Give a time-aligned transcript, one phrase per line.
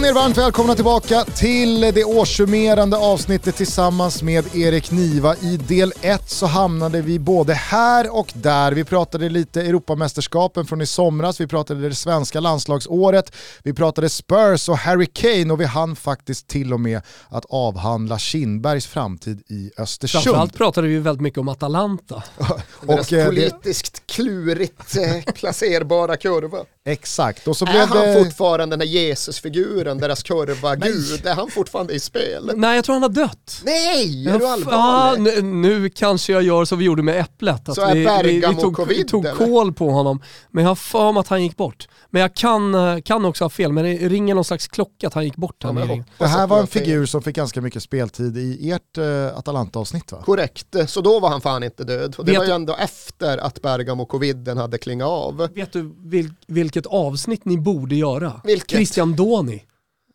[0.00, 5.36] Känn er varmt välkomna tillbaka till det årssummerande avsnittet tillsammans med Erik Niva.
[5.36, 8.72] I del 1 så hamnade vi både här och där.
[8.72, 13.32] Vi pratade lite Europamästerskapen från i somras, vi pratade det svenska landslagsåret,
[13.62, 18.18] vi pratade Spurs och Harry Kane och vi hann faktiskt till och med att avhandla
[18.18, 20.24] Kindbergs framtid i Östersund.
[20.24, 22.22] Framförallt pratade vi väldigt mycket om Atalanta.
[22.86, 26.58] och, eh, politiskt klurigt eh, placerbara kurva.
[26.84, 27.48] Exakt.
[27.48, 28.24] Och så är blev han det...
[28.24, 31.26] fortfarande den här Jesusfiguren, deras kurva-gud?
[31.26, 32.50] Är han fortfarande i spel?
[32.56, 33.60] Nej, jag tror han har dött.
[33.64, 35.22] Nej, är du Ja, allvarlig?
[35.22, 37.68] nu, nu kanske jag gör som vi gjorde med Äpplet.
[37.68, 40.22] Att Så är vi, vi, tog, covid, vi tog koll på honom.
[40.50, 41.88] Men jag har för mig att han gick bort.
[42.10, 45.14] Men jag kan, eh, kan också ha fel, men det ringer någon slags klocka att
[45.14, 45.56] han gick bort.
[45.58, 48.98] Ja, här men Det här var en figur som fick ganska mycket speltid i ert
[48.98, 50.22] uh, Atalanta-avsnitt va?
[50.24, 52.14] Korrekt, så då var han fan inte död.
[52.18, 55.48] Och det Vet var ju ändå efter att Bergamo-coviden hade klingat av.
[55.54, 58.40] Vet du vil, vilket avsnitt ni borde göra?
[58.44, 58.70] Vilket?
[58.70, 59.62] Christian Doni.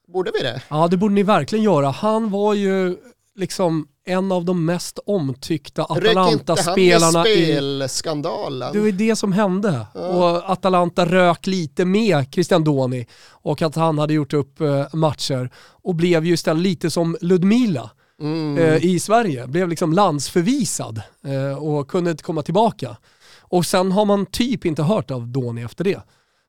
[0.08, 0.62] Borde vi det?
[0.70, 1.90] Ja, det borde ni verkligen göra.
[1.90, 2.98] Han var ju
[3.36, 7.46] liksom en av de mest omtyckta Atalanta-spelarna i...
[7.46, 8.74] spelskandalen?
[8.74, 9.88] Det var det som hände.
[9.94, 15.50] Och Atalanta rök lite med Christian Doni och att han hade gjort upp eh, matcher
[15.84, 17.92] och blev ju istället lite som Ludmila
[18.22, 18.58] Mm.
[18.58, 19.48] eh, i Sverige.
[19.48, 22.98] Blev liksom landsförvisad eh, och kunde inte komma tillbaka.
[23.42, 26.02] Och sen har man typ inte hört av Doni efter det.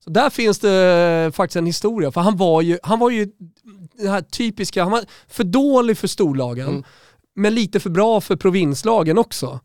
[0.07, 3.29] Så där finns det faktiskt en historia, för han var ju, han var ju
[3.99, 6.83] det här typiska, han var för dålig för storlagen, Mm.
[7.37, 9.61] men lite för bra för provinslagen också.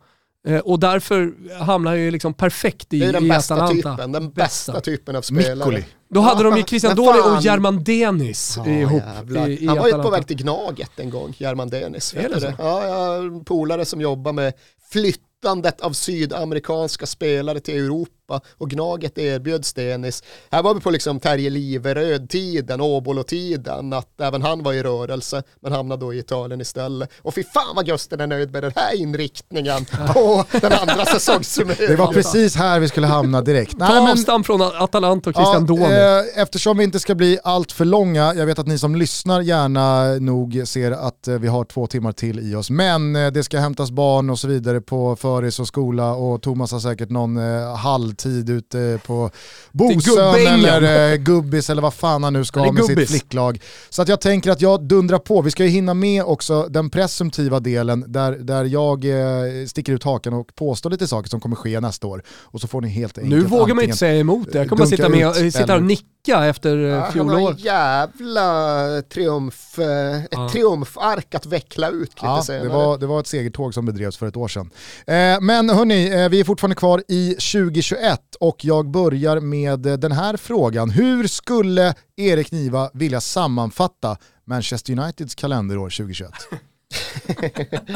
[0.47, 3.95] Eh, och därför hamnar han ju liksom perfekt i, Det är den i bästa Atalanta.
[3.95, 4.81] typen, den bästa, Bästa.
[4.81, 5.55] typen av spelare.
[5.55, 5.85] Mikkoli.
[6.13, 7.35] Då hade de ju Christian fan.
[7.37, 9.01] och German Denis Ja, ihop
[9.47, 10.09] i, i Han var ju på Atalanta.
[10.09, 12.13] väg till Gnaget en gång, German Denis.
[12.13, 12.53] Är det så?
[12.57, 14.53] Ja, jag har en polare som jobbar med
[14.91, 18.11] flyttandet av sydamerikanska spelare till Europa
[18.57, 20.23] och Gnaget erbjöds Denis.
[20.51, 25.71] Här var vi på liksom Terje Liveröd-tiden, Åbolo-tiden, att även han var i rörelse men
[25.71, 27.09] hamnade då i Italien istället.
[27.21, 31.87] Och fy fan vad Gusten är nöjd med den här inriktningen på den andra säsongssummeringen.
[31.91, 33.79] Det var precis här vi skulle hamna direkt.
[33.79, 35.83] Ta Nej, men- avstamp från Atalanta och Christian Doni.
[35.83, 39.41] eh, eftersom vi inte ska bli allt för långa, jag vet att ni som lyssnar
[39.41, 43.43] gärna nog ser att eh, vi har två timmar till i oss, men eh, det
[43.43, 47.37] ska hämtas barn och så vidare på föris och skola och Thomas har säkert någon
[47.37, 47.75] eh,
[48.23, 49.29] halvtid ute på
[49.71, 53.61] Bosön eller eh, Gubbis eller vad fan han nu ska ha med sitt flicklag.
[53.89, 56.89] Så att jag tänker att jag dundrar på, vi ska ju hinna med också den
[56.89, 61.55] presumtiva delen där, där jag eh, sticker ut hakan och påstår lite saker som kommer
[61.55, 62.23] ske nästa år.
[62.41, 64.57] Och så får ni helt enkelt Nu vågar man inte säga emot det.
[64.57, 67.57] Jag kommer bara sitta, med, och- sitta och nicka efter Ja, ja, han har en
[67.57, 70.49] jävla triumf, eh, ett Ja.
[70.49, 72.63] triumfark att veckla ut lite Ja, senare.
[72.63, 74.69] det var, det var ett segertåg som bedrevs för ett år sedan.
[75.07, 79.93] Eh, men hörni, eh, vi är fortfarande kvar i 2021 och jag börjar med eh,
[79.93, 80.89] den här frågan.
[80.89, 84.17] Hur skulle Erik Niva vilja sammanfatta
[84.47, 86.31] Manchester Uniteds kalenderår 2021?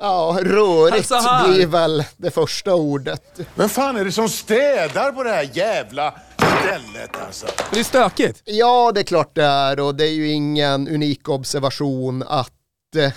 [0.00, 3.40] Ja, rörigt Alltså blir väl det första ordet.
[3.54, 6.14] Vem fan är det som städar på det här jävla
[6.60, 7.46] stället alltså?
[7.72, 8.42] Det är stökigt.
[8.44, 12.52] Ja, det är klart det är och det är ju ingen unik observation att
[12.96, 13.12] eh,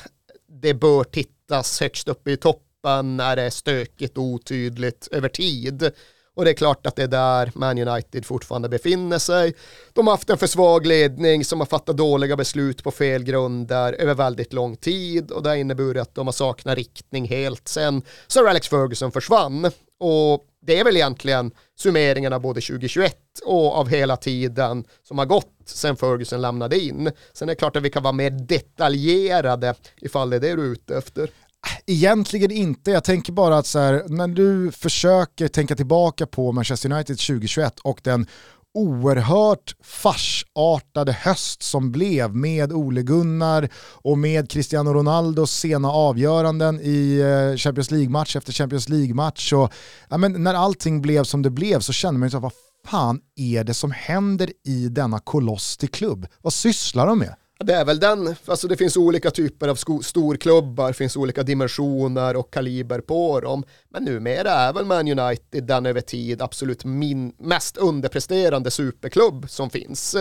[0.62, 5.92] det bör tittas högst upp i toppen när det är stökigt och otydligt över tid.
[6.36, 9.54] Och det är klart att det är där Man United fortfarande befinner sig.
[9.94, 13.94] De har haft en för svag ledning som har fattat dåliga beslut på fel grunder
[13.94, 18.02] över väldigt lång tid och det har inneburit att de har saknat riktning helt sen
[18.28, 19.72] Sir Alex Ferguson försvann.
[20.00, 25.26] Och det är väl egentligen summeringen av både 2021 och av hela tiden som har
[25.26, 27.12] gått sen Ferguson lämnade in.
[27.34, 30.62] Sen är det klart att vi kan vara mer detaljerade ifall det är det du
[30.62, 31.30] är ute efter.
[31.86, 36.92] Egentligen inte, jag tänker bara att så här, när du försöker tänka tillbaka på Manchester
[36.92, 38.28] United 2021 och den
[38.74, 47.20] oerhört farsartade höst som blev med Ole Gunnar och med Cristiano Ronaldos sena avgöranden i
[47.20, 49.54] eh, Champions League-match efter Champions League-match.
[49.54, 49.74] Och,
[50.10, 52.54] ja, men när allting blev som det blev så kände man ju så vad
[52.86, 56.28] fan är det som händer i denna koloss till klubb?
[56.42, 57.36] Vad sysslar de med?
[57.64, 62.36] Det är väl den, alltså det finns olika typer av sko- storklubbar, finns olika dimensioner
[62.36, 63.64] och kaliber på dem.
[63.90, 69.70] Men numera är väl Man United den över tid absolut min, mest underpresterande superklubb som
[69.70, 70.16] finns.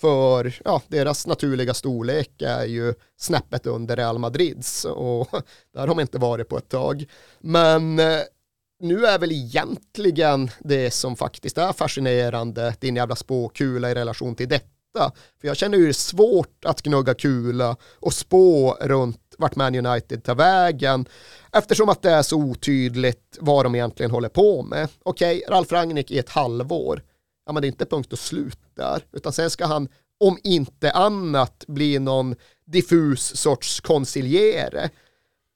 [0.00, 5.28] För ja, deras naturliga storlek är ju snäppet under Real Madrids och
[5.74, 7.04] där har de inte varit på ett tag.
[7.40, 8.18] Men eh,
[8.80, 14.48] nu är väl egentligen det som faktiskt är fascinerande din jävla spåkula i relation till
[14.48, 14.77] detta.
[15.40, 20.24] För jag känner ju det svårt att gnugga kula och spå runt vart Man United
[20.24, 21.06] tar vägen
[21.52, 24.88] eftersom att det är så otydligt vad de egentligen håller på med.
[25.02, 27.02] Okej, Ralf Rangnick i ett halvår,
[27.46, 29.88] ja men det är inte punkt och slut där, utan sen ska han
[30.20, 32.34] om inte annat bli någon
[32.66, 34.90] diffus sorts konsiljere.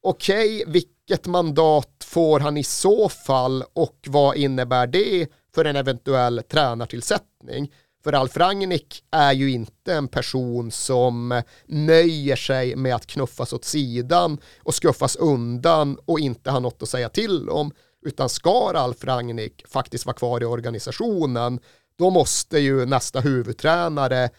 [0.03, 5.75] Okej, okay, vilket mandat får han i så fall och vad innebär det för en
[5.75, 7.71] eventuell tränartillsättning?
[8.03, 13.65] För Alf Rangnick är ju inte en person som nöjer sig med att knuffas åt
[13.65, 17.71] sidan och skuffas undan och inte har något att säga till om.
[18.05, 21.59] Utan ska Alf Rangnick faktiskt vara kvar i organisationen,
[21.97, 24.29] då måste ju nästa huvudtränare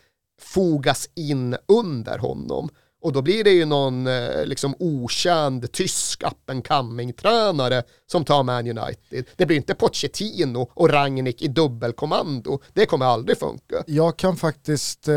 [0.40, 2.68] fogas in under honom.
[3.04, 8.24] Och då blir det ju någon eh, liksom okänd tysk up and coming tränare som
[8.24, 9.24] tar Man United.
[9.36, 12.60] Det blir inte Pochettino och Rangnick i dubbelkommando.
[12.72, 13.84] Det kommer aldrig funka.
[13.86, 15.14] Jag kan faktiskt eh,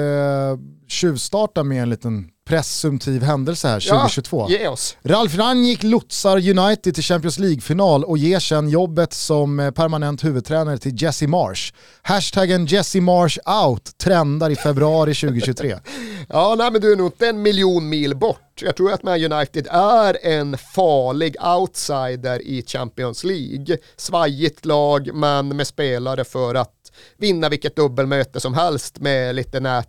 [0.87, 4.47] tjuvstarta med en liten presumtiv händelse här 2022.
[4.49, 4.97] Ja, ge oss.
[5.03, 10.77] Ralf Rangnick lotsar United till Champions League-final och ger sedan jobbet som eh, permanent huvudtränare
[10.77, 11.73] till Jesse Marsh.
[12.01, 15.79] Hashtaggen Jesse Marsh out trendar i februari 2023.
[16.29, 18.61] ja, nej men du är nog inte en miljon mil bort.
[18.61, 23.77] Jag tror att Man United är en farlig outsider i Champions League.
[23.97, 26.73] Svajigt lag, men med spelare för att
[27.17, 29.87] vinna vilket dubbelmöte som helst med lite nät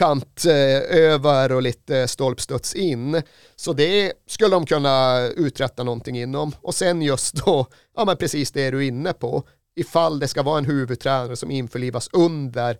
[0.00, 0.44] kant
[0.90, 3.22] över och lite stolpstuds in.
[3.56, 6.52] Så det skulle de kunna uträtta någonting inom.
[6.60, 7.66] Och sen just då,
[7.96, 9.42] ja men precis det är du inne på,
[9.76, 12.76] ifall det ska vara en huvudtränare som införlivas under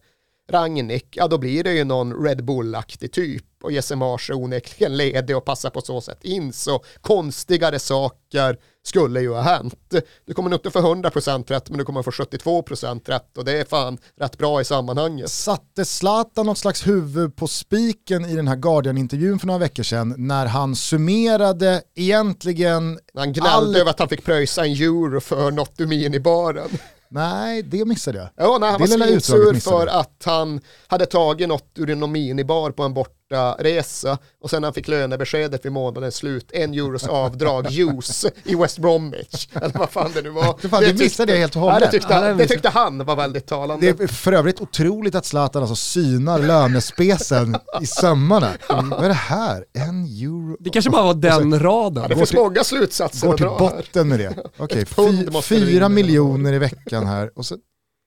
[0.50, 4.96] Rangnick, ja då blir det ju någon Red Bull-aktig typ och Jesse Mars är onekligen
[4.96, 8.58] ledig och passar på så sätt in så konstigare saker
[8.90, 9.94] skulle ju ha hänt.
[10.26, 13.60] Du kommer nog inte få 100% rätt men du kommer få 72% rätt och det
[13.60, 15.30] är fan rätt bra i sammanhanget.
[15.30, 20.14] Satte Zlatan något slags huvud på spiken i den här Guardian-intervjun för några veckor sedan
[20.18, 22.98] när han summerade egentligen...
[23.14, 23.76] Han gnällde all...
[23.76, 26.68] över att han fick pröjsa en euro för något ur minibaren.
[27.08, 28.28] Nej, det missade jag.
[28.36, 32.70] Ja, nej, han det var svinsur för att han hade tagit något ur en minibar
[32.70, 32.94] på en
[33.30, 38.78] bortaresa och sen han fick lönebeskedet vid månadens slut, en euros avdrag, juice i West
[38.78, 39.48] Bromwich.
[39.54, 40.68] Eller vad fan det nu var.
[40.68, 41.80] Fan, det, det missade jag helt och hållet.
[41.80, 43.92] Ja, det, tyckte, det tyckte han var väldigt talande.
[43.92, 48.50] Det är för övrigt otroligt att Zlatan alltså synar lönespesen i sömmarna.
[48.68, 49.64] Vad är det här?
[49.72, 50.56] En euro?
[50.60, 52.02] Det kanske bara var den raden.
[52.02, 54.04] Ja, det finns många slutsatser Går till botten här.
[54.04, 54.34] med det.
[54.56, 57.30] Okej, okay, fyra miljoner i veckan här.
[57.34, 57.56] Och så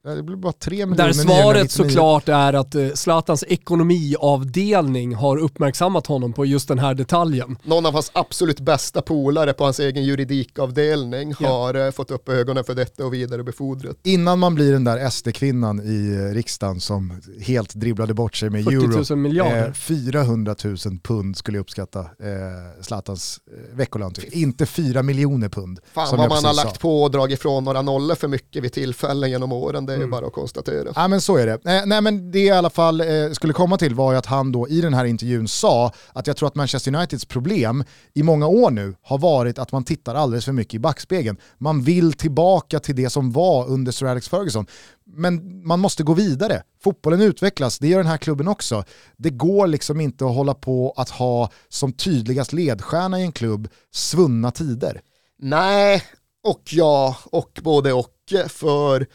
[0.04, 6.08] det blir bara 3 miljoner Där svaret såklart är att eh, Zlatans ekonomiavdelning har uppmärksammat
[6.08, 7.58] honom på just den här detaljen.
[7.64, 11.50] Någon av hans absolut bästa polare på hans egen juridikavdelning ja.
[11.50, 13.98] har eh, fått upp ögonen för detta och vidarebefordrat.
[14.04, 18.64] Innan man blir den där SD-kvinnan i eh, riksdagen som helt dribblade bort sig med
[18.64, 19.16] 40 000 euro.
[19.16, 19.68] Miljarder.
[19.68, 23.40] Eh, 400 000 pund skulle jag uppskatta eh, Zlatans
[23.74, 24.30] veckolön till.
[24.32, 25.80] Inte 4 miljoner pund.
[25.94, 29.30] Fan vad man har lagt på och dragit ifrån några nollor för mycket vid tillfällen
[29.30, 30.12] genom åren det är mm.
[30.12, 30.94] bara att konstatera.
[30.96, 31.54] Ja men så är det.
[31.54, 34.52] Eh, nej men det i alla fall eh, skulle komma till var ju att han
[34.52, 38.48] då i den här intervjun sa att jag tror att Manchester Uniteds problem i många
[38.48, 41.38] år nu har varit att man tittar alldeles för mycket i backspegeln.
[41.58, 44.66] Man vill tillbaka till det som var under Sir Alex Ferguson.
[45.06, 46.64] Men man måste gå vidare.
[46.84, 48.84] Fotbollen utvecklas, det gör den här klubben också.
[49.18, 53.68] Det går liksom inte att hålla på att ha som tydligast ledstjärna i en klubb
[53.92, 55.02] svunna tider.
[55.40, 56.04] Nej,
[56.44, 58.10] och ja, och både och.
[58.48, 59.08] För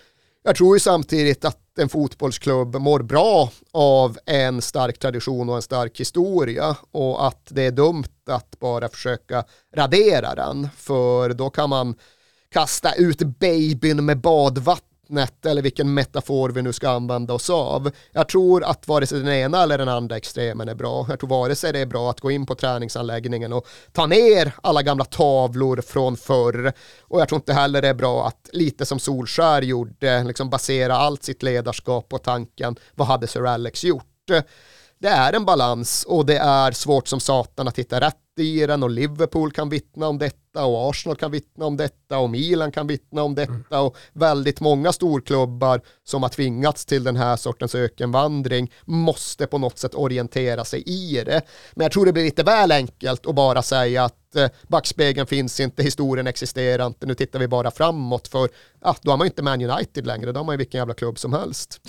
[0.42, 5.62] jag tror ju samtidigt att en fotbollsklubb mår bra av en stark tradition och en
[5.62, 11.70] stark historia och att det är dumt att bara försöka radera den för då kan
[11.70, 11.94] man
[12.52, 17.90] kasta ut babyn med badvatten vattnet eller vilken metafor vi nu ska använda oss av.
[18.12, 21.06] Jag tror att vare sig den ena eller den andra extremen är bra.
[21.08, 24.52] Jag tror vare sig det är bra att gå in på träningsanläggningen och ta ner
[24.62, 26.72] alla gamla tavlor från förr
[27.02, 30.96] och jag tror inte heller det är bra att lite som Solskär gjorde, liksom basera
[30.96, 34.04] allt sitt ledarskap på tanken vad hade Sir Alex gjort?
[35.00, 38.82] Det är en balans och det är svårt som satan att hitta rätt i den
[38.82, 42.86] och Liverpool kan vittna om detta och Arsenal kan vittna om detta och Milan kan
[42.86, 48.72] vittna om detta och väldigt många storklubbar som har tvingats till den här sortens ökenvandring
[48.84, 51.42] måste på något sätt orientera sig i det.
[51.74, 55.60] Men jag tror det blir lite väl enkelt att bara säga att eh, backspegeln finns
[55.60, 58.48] inte, historien existerar inte, nu tittar vi bara framåt för
[58.80, 60.94] ah, då har man ju inte Man United längre, då har man ju vilken jävla
[60.94, 61.80] klubb som helst.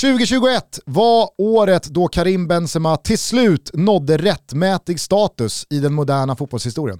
[0.00, 6.98] 2021 var året då Karim Benzema till slut nådde rättmätig status i den moderna fotbollshistorien.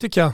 [0.00, 0.32] Tycker jag.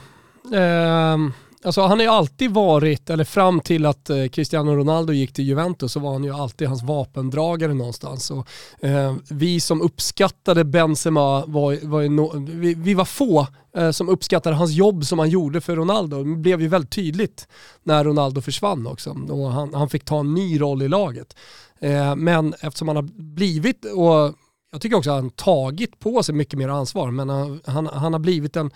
[0.53, 1.33] Ehm,
[1.63, 5.45] alltså han har ju alltid varit, eller fram till att eh, Cristiano Ronaldo gick till
[5.45, 8.31] Juventus så var han ju alltid hans vapendragare någonstans.
[8.31, 8.47] Och,
[8.85, 14.55] eh, vi som uppskattade Benzema var, var no, vi, vi, var få eh, som uppskattade
[14.55, 16.23] hans jobb som han gjorde för Ronaldo.
[16.23, 17.47] Det blev ju väldigt tydligt
[17.83, 21.35] när Ronaldo försvann också och han, han fick ta en ny roll i laget.
[21.81, 24.35] Eh, men eftersom han har blivit, och
[24.71, 28.13] jag tycker också att han tagit på sig mycket mer ansvar, men han, han, han
[28.13, 28.71] har blivit en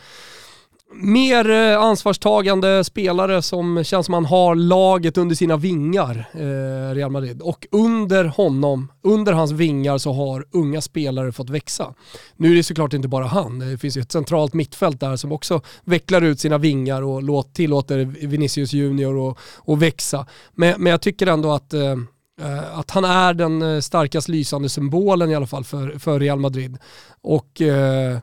[0.93, 7.11] mer eh, ansvarstagande spelare som känns som han har laget under sina vingar, eh, Real
[7.11, 7.41] Madrid.
[7.41, 11.93] Och under honom, under hans vingar så har unga spelare fått växa.
[12.37, 15.31] Nu är det såklart inte bara han, det finns ju ett centralt mittfält där som
[15.31, 20.27] också vecklar ut sina vingar och låt, tillåter Vinicius Junior att, att växa.
[20.53, 21.95] Men, men jag tycker ändå att eh,
[22.41, 26.39] Eh, att han är den eh, starkast lysande symbolen i alla fall för, för Real
[26.39, 26.77] Madrid.
[27.21, 28.17] Och eh,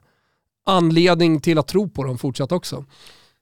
[0.66, 2.84] anledning till att tro på dem fortsatt också.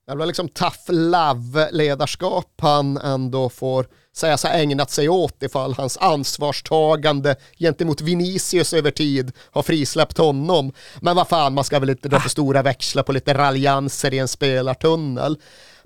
[0.06, 3.86] Det var liksom tough love-ledarskap han ändå får
[4.16, 10.72] sägas ha ägnat sig åt ifall hans ansvarstagande gentemot Vinicius över tid har frisläppt honom.
[11.00, 14.18] Men vad fan, man ska väl inte dra för stora växlar på lite raljanser i
[14.18, 15.38] en spelartunnel.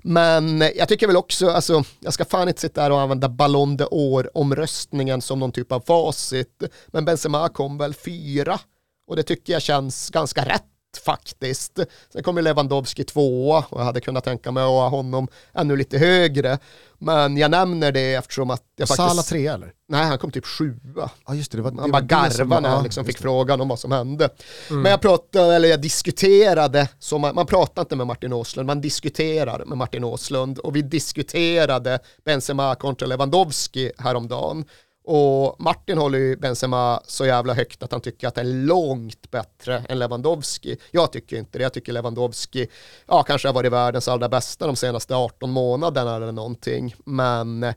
[0.07, 3.77] Men jag tycker väl också, alltså, jag ska fan inte sitta här och använda Ballon
[3.77, 6.63] d'Or-omröstningen som någon typ av facit.
[6.87, 8.59] Men Benzema kom väl fyra
[9.07, 10.63] och det tycker jag känns ganska rätt
[10.97, 11.79] faktiskt.
[12.13, 15.97] Sen kommer Lewandowski tvåa och jag hade kunnat tänka mig att ha honom ännu lite
[15.97, 16.59] högre.
[16.99, 19.09] Men jag nämner det eftersom att jag och faktiskt...
[19.09, 19.71] Sala tre eller?
[19.87, 21.09] Nej, han kom typ sjua.
[21.27, 23.79] Ja just det, det var, han bara garvade när han liksom fick frågan om vad
[23.79, 24.29] som hände.
[24.69, 24.81] Mm.
[24.81, 28.81] Men jag pratade, eller jag diskuterade, så man, man pratar inte med Martin Åslund, man
[28.81, 34.65] diskuterar med Martin Åslund och vi diskuterade Benzema kontra Lewandowski häromdagen.
[35.07, 39.31] Och Martin håller ju Benzema så jävla högt att han tycker att det är långt
[39.31, 40.77] bättre än Lewandowski.
[40.91, 42.67] Jag tycker inte det, jag tycker Lewandowski,
[43.07, 46.95] ja kanske har varit världens allra bästa de senaste 18 månaderna eller någonting.
[47.05, 47.73] Men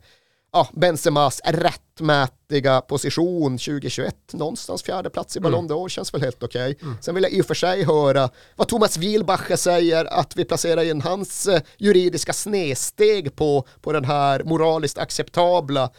[0.53, 6.71] ja, Benzemas rättmätiga position 2021, någonstans fjärde plats i Ballon d'Or känns väl helt okej.
[6.71, 6.89] Okay.
[6.89, 6.99] Mm.
[7.01, 10.83] Sen vill jag i och för sig höra vad Thomas Wilbacher säger att vi placerar
[10.83, 15.91] in hans eh, juridiska snedsteg på, på den här moraliskt acceptabla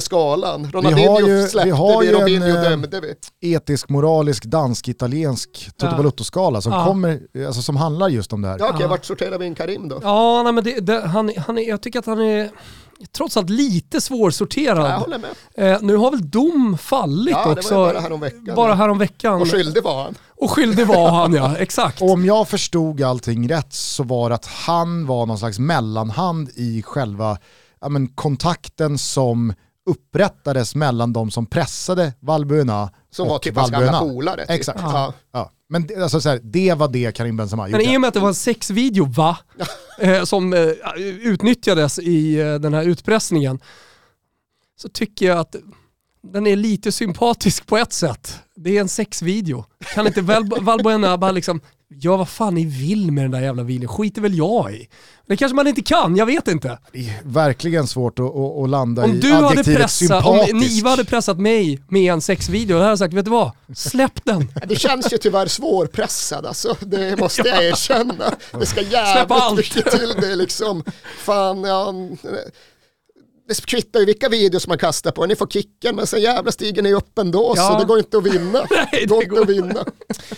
[0.00, 0.70] skalan.
[0.72, 3.14] Ronaldinho vi släppte vi, har vi, Robinho en, eh, dömde vi.
[3.54, 6.72] etisk, moralisk, dansk-italiensk Toto Balutto-skala som,
[7.32, 7.46] ja.
[7.46, 8.58] alltså, som handlar just om det här.
[8.58, 8.88] Ja, Okej, okay, ja.
[8.88, 10.00] vart sorterar vi in Karim då?
[10.02, 12.50] Ja, nej, men det, det, han, han är, jag tycker att han är
[13.12, 14.78] trots allt lite svårsorterad.
[14.78, 15.72] Ja, jag håller med.
[15.72, 17.68] Eh, nu har väl dom fallit ja, också.
[17.68, 18.54] Det var bara häromveckan.
[18.56, 19.42] Bara häromveckan.
[19.42, 20.14] Och skyldig var han.
[20.36, 22.02] Och skyldig var han ja, exakt.
[22.02, 26.50] Och om jag förstod allting rätt så var det att han var någon slags mellanhand
[26.54, 27.38] i själva
[27.80, 29.54] ja, men, kontakten som
[29.90, 34.40] upprättades mellan de som pressade Valbuena Som var typ hans gamla polare.
[34.40, 34.50] Typ.
[34.50, 34.80] Exakt.
[34.82, 35.14] Ja.
[35.32, 35.50] Ja.
[35.68, 37.84] Men det, alltså, så här, det var det Karim Benzema gjorde.
[37.84, 39.38] Men i och med att det var en sexvideo, va?
[39.98, 40.68] eh, som eh,
[41.22, 43.60] utnyttjades i eh, den här utpressningen,
[44.76, 45.56] så tycker jag att
[46.22, 48.38] den är lite sympatisk på ett sätt.
[48.56, 49.64] Det är en sexvideo.
[49.94, 50.22] Kan inte
[50.60, 54.38] Valbuena bara liksom gör vad fan ni vill med den där jävla videon, skiter väl
[54.38, 54.88] jag i.
[55.26, 56.78] Det kanske man inte kan, jag vet inte.
[56.92, 60.54] Det är verkligen svårt att, att, att landa om i du hade pressat, sympatisk.
[60.54, 63.50] Om Niva hade pressat mig med en sexvideo, då hade jag sagt, vet du vad?
[63.74, 64.52] Släpp den.
[64.66, 68.34] Det känns ju tyvärr svårpressad alltså, det måste jag erkänna.
[68.58, 70.84] Det ska jävligt mycket till det liksom.
[71.18, 71.94] Fan, ja,
[73.50, 76.82] det kvittar ju vilka videos man kastar på, ni får kicken men sen jävla stiger
[76.82, 77.68] ni upp ändå ja.
[77.68, 78.66] så det går inte att vinna.
[78.70, 79.84] Nej, det går inte att vinna.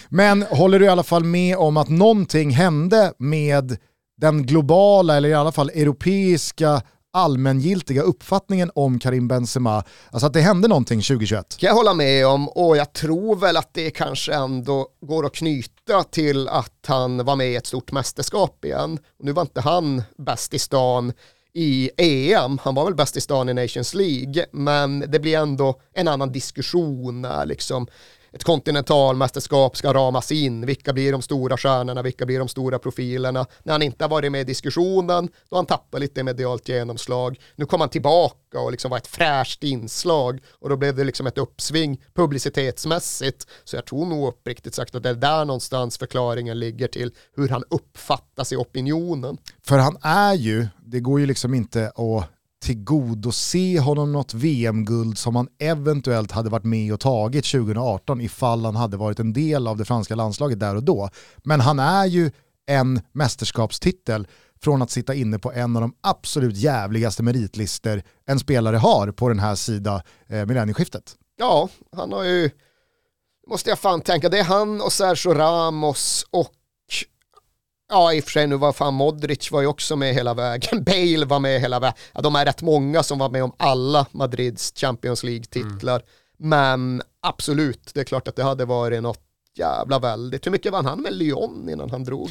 [0.08, 3.76] Men håller du i alla fall med om att någonting hände med
[4.20, 10.40] den globala eller i alla fall europeiska allmängiltiga uppfattningen om Karim Benzema, alltså att det
[10.40, 11.56] hände någonting 2021?
[11.56, 15.34] Kan jag hålla med om och jag tror väl att det kanske ändå går att
[15.34, 18.98] knyta till att han var med i ett stort mästerskap igen.
[19.22, 21.12] Nu var inte han bäst i stan
[21.54, 22.58] i EM.
[22.62, 26.32] Han var väl bäst i stan i Nations League, men det blir ändå en annan
[26.32, 27.86] diskussion när liksom
[28.32, 30.66] ett kontinentalmästerskap ska ramas in.
[30.66, 32.02] Vilka blir de stora stjärnorna?
[32.02, 33.46] Vilka blir de stora profilerna?
[33.62, 37.40] När han inte har varit med i diskussionen, då har han tappat lite medialt genomslag.
[37.56, 41.26] Nu kom han tillbaka och liksom var ett fräscht inslag och då blev det liksom
[41.26, 43.46] ett uppsving publicitetsmässigt.
[43.64, 47.48] Så jag tror nog uppriktigt sagt att det är där någonstans förklaringen ligger till hur
[47.48, 49.38] han uppfattas i opinionen.
[49.62, 52.28] För han är ju, det går ju liksom inte att
[52.62, 58.76] tillgodose honom något VM-guld som han eventuellt hade varit med och tagit 2018 ifall han
[58.76, 61.08] hade varit en del av det franska landslaget där och då.
[61.44, 62.30] Men han är ju
[62.66, 64.26] en mästerskapstitel
[64.60, 69.28] från att sitta inne på en av de absolut jävligaste meritlister en spelare har på
[69.28, 71.16] den här sida eh, millennieskiftet.
[71.36, 72.50] Ja, han har ju,
[73.48, 76.52] måste jag fan tänka, det är han och Sergio Ramos och
[77.92, 80.84] Ja, i och för sig nu var fan Modric var ju också med hela vägen.
[80.84, 81.96] Bale var med hela vägen.
[82.12, 85.94] Ja, de är rätt många som var med om alla Madrids Champions League-titlar.
[85.94, 86.06] Mm.
[86.36, 89.20] Men absolut, det är klart att det hade varit något
[89.58, 90.46] jävla väldigt.
[90.46, 92.30] Hur mycket vann han med Lyon innan han drog?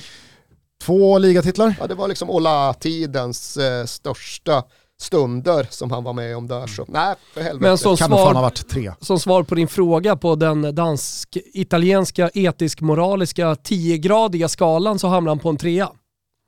[0.82, 1.76] Två ligatitlar.
[1.80, 4.64] Ja, det var liksom Ola-tidens eh, största
[5.02, 6.68] stunder som han var med om där.
[6.68, 7.68] Så nej, för helvete.
[7.70, 8.92] Men som svar, varit tre.
[9.02, 15.50] som svar på din fråga på den dansk-italienska etisk-moraliska 10-gradiga skalan så hamnar han på
[15.50, 15.90] en trea.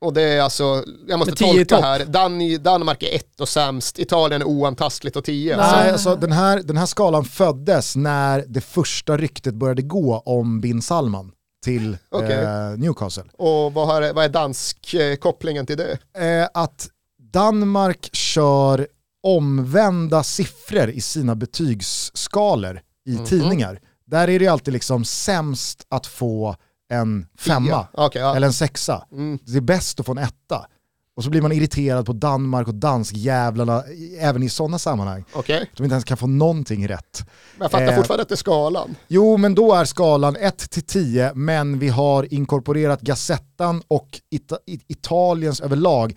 [0.05, 4.41] Och det är alltså, jag måste tolka här, Dan Danmark är ett och sämst, Italien
[4.41, 5.57] är oantastligt och tio.
[5.57, 5.65] Nej.
[5.69, 10.17] Så- Nej, alltså, den, här, den här skalan föddes när det första ryktet började gå
[10.25, 11.31] om bin Salman
[11.65, 12.43] till Okej.
[12.43, 13.23] eh, Newcastle.
[13.37, 15.97] Och vad, har, vad är dansk eh, kopplingen till det?
[16.17, 16.89] Eh, att
[17.33, 18.87] Danmark kör
[19.23, 23.25] omvända siffror i sina betygsskalor i Mhm.
[23.25, 23.79] tidningar.
[24.05, 26.55] Där är det alltid liksom sämst att få
[26.91, 28.35] en femma Ja, okej, ja.
[28.35, 29.05] eller en sexa.
[29.11, 29.39] Mm.
[29.45, 30.65] Det är bäst att få en etta.
[31.15, 33.83] Och så blir man irriterad på Danmark och danskjävlarna
[34.19, 35.25] även i sådana sammanhang.
[35.33, 37.25] Okej, De inte ens kan få någonting rätt.
[37.57, 37.95] men jag fattar Eh.
[37.95, 38.95] fortfarande att det är skalan.
[39.07, 44.57] Jo, men då är skalan 1 till 10, men vi har inkorporerat Gazettan och Ita-
[44.65, 46.15] I- Italiens överlag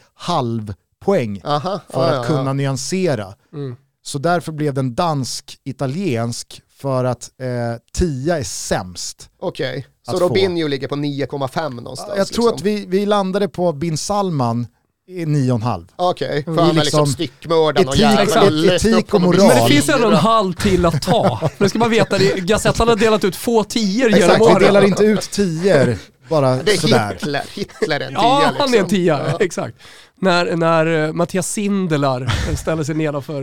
[1.06, 2.52] halvpoäng Aha, för ja, att ja, kunna ja.
[2.52, 3.34] nyansera.
[3.54, 3.76] Mm.
[4.02, 9.30] Så därför blev den dansk-italiensk för att eh, 10 är sämst.
[9.40, 10.24] Okej, så Att få.
[10.28, 12.12] Robinho ligger på 9,5 någonstans?
[12.16, 12.54] Jag tror liksom.
[12.54, 14.66] att vi, vi landade på bin Salman
[15.08, 15.86] i 9,5.
[15.96, 19.46] Okej, för Vi han är liksom- liksom styckmördaren och etik- jävla etik och moral.
[19.46, 21.50] Men det finns ändå en halv till att ta.
[21.58, 24.62] Det ska man veta, det- Gazettan har delat ut få tior genom Exakt, vi åren.
[24.62, 27.12] delar inte ut 10 bara Det är sådär.
[27.12, 28.56] Hitler, Hitler är en tia Ja, liksom.
[28.58, 29.36] han är en tia, Ja.
[29.40, 29.76] exakt.
[30.20, 33.42] När, när eh, Mattias Sindelar ställer sig nedanför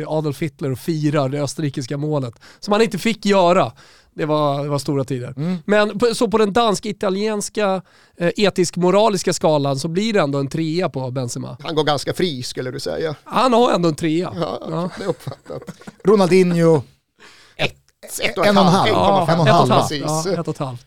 [0.00, 3.72] eh, Adolf Hitler och firar det österrikiska målet, som han inte fick göra.
[4.14, 5.34] Det var, det var stora tider.
[5.36, 5.56] Mm.
[5.66, 7.82] Men på, så på den dansk-italienska
[8.18, 11.56] eh, etisk-moraliska skalan så blir det ändå en trea på Benzema.
[11.62, 13.14] Han går ganska fri skulle du säga.
[13.24, 14.32] Han har ändå en trea.
[14.40, 14.90] Ja, Ja.
[14.98, 15.62] det är uppfattat.
[16.04, 16.82] Ronaldinho,
[17.56, 17.74] Ett,
[18.22, 18.88] ett En och en halv.
[18.88, 19.88] Ja, 1,5 ett och ett halvt.
[19.88, 20.02] precis.
[20.06, 20.84] Ja, ett och ett halvt.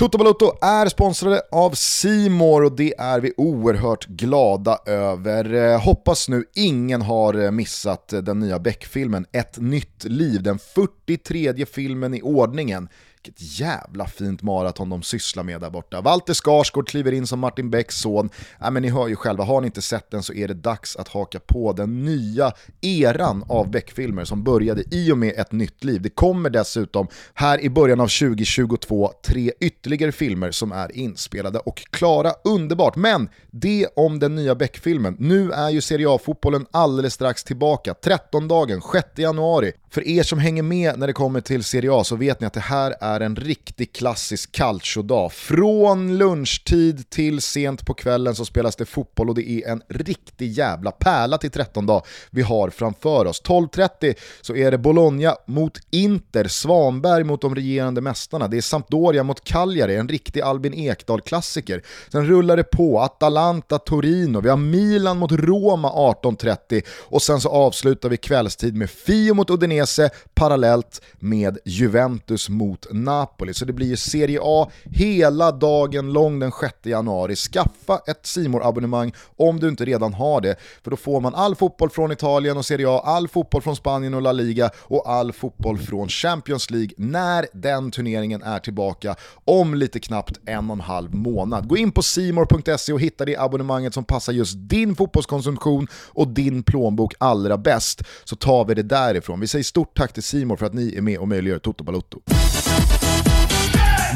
[0.00, 5.54] Toto Balotto är sponsrade av Simor och det är vi oerhört glada över.
[5.54, 10.58] Eh, hoppas nu ingen har eh, missat eh, den nya Beck-filmen Ett nytt liv, den
[10.58, 12.88] 43 filmen i ordningen.
[13.22, 16.00] Vilket jävla fint maraton de sysslar med där borta.
[16.00, 18.30] Walter Skarsgård kliver in som Martin Becks son.
[18.62, 20.96] Äh, men ni hör ju själva, har ni inte sett den så är det dags
[20.96, 25.84] att haka på den nya eran av Beck-filmer som började i och med Ett nytt
[25.84, 26.02] liv.
[26.02, 31.78] Det kommer dessutom här i början av 2022 tre ytterligare filmer som är inspelade och
[31.90, 32.32] klara.
[32.44, 32.96] Underbart!
[32.96, 35.16] Men det om den nya Beck-filmen.
[35.18, 37.94] Nu är ju Serie A-fotbollen alldeles strax tillbaka.
[38.02, 39.72] 13-dagen, 6 januari.
[39.90, 42.52] För er som hänger med när det kommer till Serie A så vet ni att
[42.52, 45.32] det här är är en riktig klassisk calcio-dag.
[45.32, 50.52] Från lunchtid till sent på kvällen så spelas det fotboll och det är en riktig
[50.52, 53.42] jävla pärla till 13-dag vi har framför oss.
[53.42, 58.48] 12.30 så är det Bologna mot Inter, Svanberg mot de regerande mästarna.
[58.48, 61.82] Det är Sampdoria mot Cagliari, en riktig Albin Ekdal-klassiker.
[62.12, 67.48] Sen rullar det på, Atalanta, Torino, vi har Milan mot Roma 18.30 och sen så
[67.48, 73.54] avslutar vi kvällstid med Fio mot Udinese parallellt med Juventus mot Napoli.
[73.54, 77.36] Så det blir ju Serie A hela dagen lång den 6 januari.
[77.36, 81.54] Skaffa ett simor abonnemang om du inte redan har det, för då får man all
[81.54, 85.32] fotboll från Italien och Serie A, all fotboll från Spanien och La Liga och all
[85.32, 90.80] fotboll från Champions League när den turneringen är tillbaka om lite knappt en och en
[90.80, 91.68] halv månad.
[91.68, 96.62] Gå in på simor.se och hitta det abonnemanget som passar just din fotbollskonsumtion och din
[96.62, 99.40] plånbok allra bäst, så tar vi det därifrån.
[99.40, 102.20] Vi säger stort tack till Simor för att ni är med och möjliggör Toto Balotto.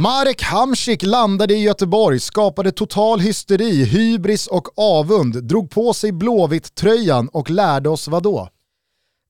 [0.01, 7.29] Marek Hamsik landade i Göteborg, skapade total hysteri, hybris och avund, drog på sig Blåvitt-tröjan
[7.29, 8.49] och lärde oss vadå?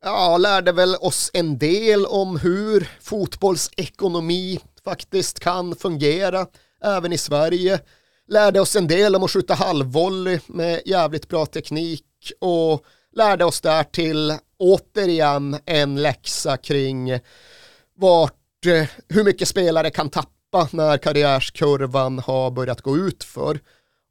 [0.04, 6.46] Ja, lärde väl oss en del om hur fotbollsekonomi faktiskt kan fungera
[6.84, 7.80] även i Sverige.
[8.28, 12.04] Lärde oss en del om att skjuta halvvolley med jävligt bra teknik
[12.40, 12.84] och
[13.16, 17.18] lärde oss därtill återigen en läxa kring
[17.96, 20.33] vart, eh, hur mycket spelare kan tappa
[20.72, 23.60] när karriärskurvan har börjat gå ut för.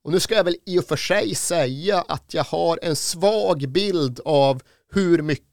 [0.03, 3.69] Och nu ska jag väl i och för sig säga att jag har en svag
[3.69, 4.61] bild av
[4.93, 5.52] hur mycket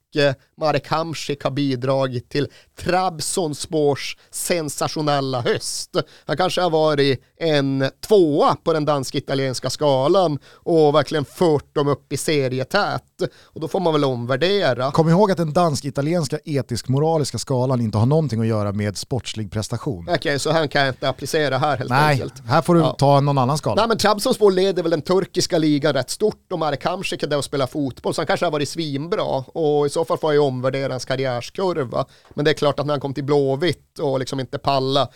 [0.61, 2.47] Marek Hamsik har bidragit till
[2.79, 5.95] Trabzonspors sensationella höst.
[6.25, 12.13] Han kanske har varit en tvåa på den dansk-italienska skalan och verkligen fört dem upp
[12.13, 13.03] i serietät.
[13.43, 14.91] Och då får man väl omvärdera.
[14.91, 20.07] Kom ihåg att den dansk-italienska etisk-moraliska skalan inte har någonting att göra med sportslig prestation.
[20.09, 22.33] Okej, så här kan jag inte applicera här helt Nej, enkelt.
[22.47, 22.95] här får du Ja.
[22.99, 23.75] ta någon annan skala.
[23.81, 27.37] Nej men Trabzonspor leder väl den turkiska ligan rätt stort och Marek Hamsik är där
[27.37, 30.45] och spelar fotboll så han kanske har varit svinbra och i så fall får jag
[30.45, 32.05] omvärdera hans karriärskurva.
[32.29, 35.07] Men det är klart att när han kom till Blåvitt och liksom inte palla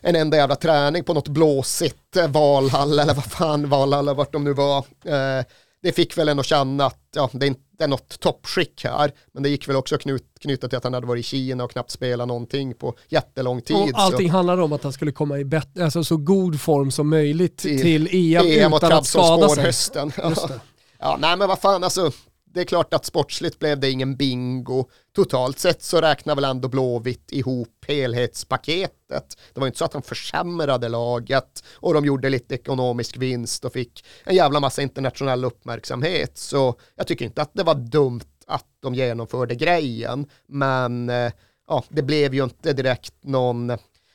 [0.00, 4.32] en enda jävla träning på något blåsigt eh, Valhall eller vad fan Valhall eller vart
[4.32, 4.78] de nu var.
[5.04, 5.44] Eh,
[5.82, 9.48] det fick väl att känna att ja, det är inte något toppskick här, men det
[9.48, 12.28] gick väl också knut, knuta till att han hade varit i Kina och knappt spelat
[12.28, 13.76] någonting på jättelång tid.
[13.76, 14.36] Och allting så.
[14.36, 17.80] handlade om att han skulle komma i bet- alltså så god form som möjligt Till
[17.80, 19.64] till EM, EM utan att skada sig.
[19.64, 20.12] hösten.
[20.16, 20.60] Det.
[20.98, 22.10] Ja, nej men vad fan alltså,
[22.54, 24.88] det är klart att sportsligt blev det ingen bingo.
[25.14, 29.38] Totalt sett så räknar väl ändå Blåvitt ihop helhetspaketet.
[29.54, 33.72] Det var inte så att de försämrade laget och de gjorde lite ekonomisk vinst och
[33.72, 36.38] fick en jävla massa internationell uppmärksamhet.
[36.38, 41.32] Så jag tycker inte att det var dumt att de genomförde grejen, men eh,
[41.68, 43.72] ja, det blev ju inte direkt någon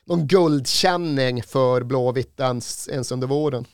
[0.10, 3.65] någon guldkänning för Blåvitt ens, ens under våren.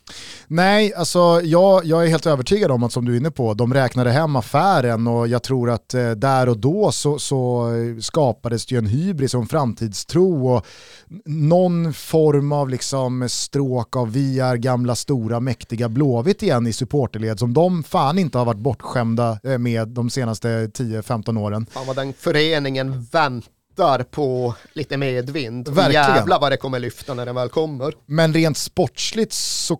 [0.47, 3.73] Nej, alltså jag, jag är helt övertygad om att som du är inne på, de
[3.73, 7.69] räknade hem affären och jag tror att eh, där och då så, så
[8.01, 10.65] skapades det ju en hybris och en framtidstro och
[11.25, 17.39] någon form av liksom stråk av vi är gamla stora mäktiga Blåvitt igen i supporterled
[17.39, 21.65] som de fan inte har varit bortskämda eh, med de senaste 10-15 åren.
[21.71, 23.54] Fan vad den föreningen väntar
[24.03, 25.67] på lite medvind.
[25.67, 26.15] Verkligen.
[26.15, 27.93] Jävlar vad det kommer lyfta när den väl kommer.
[28.05, 29.79] Men rent sportsligt så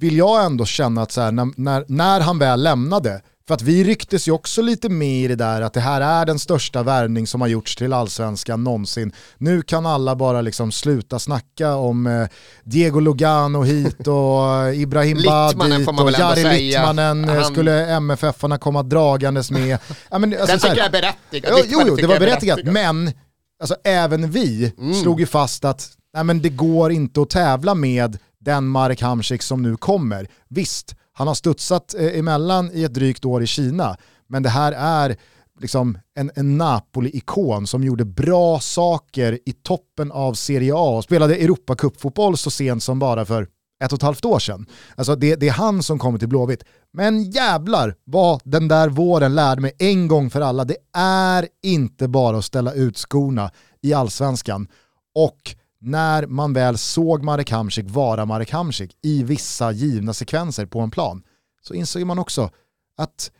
[0.00, 3.62] vill jag ändå känna att så här, när, när, när han väl lämnade, för att
[3.62, 6.82] vi rycktes ju också lite med i det där att det här är den största
[6.82, 9.12] värvning som har gjorts till allsvenskan någonsin.
[9.38, 12.28] Nu kan alla bara liksom sluta snacka om eh,
[12.64, 16.58] Diego Lugano hit och eh, Ibrahim Bad dit och Jari.
[16.68, 19.78] Littmanen eh, Han- skulle MFF-arna komma dragandes med.
[20.10, 21.52] Ja, men, alltså, Den tycker jag är berättigad.
[21.58, 23.12] Jo, jo, jo det var är berättigat, men
[23.60, 24.94] alltså, även vi Mm.
[24.94, 29.42] slog ju fast att nej, men det går inte att tävla med den Marek Hamsik
[29.42, 30.28] som nu kommer.
[30.48, 33.96] Visst, han har studsat eh, emellan i ett drygt år i Kina,
[34.28, 35.16] men det här är
[35.60, 41.36] liksom en, en Napoli-ikon som gjorde bra saker i toppen av Serie A och spelade
[41.36, 43.48] Europacup-fotboll så sent som bara för
[43.84, 44.66] ett och ett halvt år sedan.
[44.96, 46.64] Alltså det, det är han som kommer till Blåvitt.
[46.92, 50.64] Men jävlar vad den där våren lärde mig en gång för alla.
[50.64, 53.50] Det är inte bara att ställa ut skorna
[53.82, 54.68] i allsvenskan.
[55.14, 60.80] Och när man väl såg Marek Hamsik vara Marek Hamsik i vissa givna sekvenser på
[60.80, 61.22] en plan
[61.62, 62.50] så insåg man också
[62.96, 63.30] att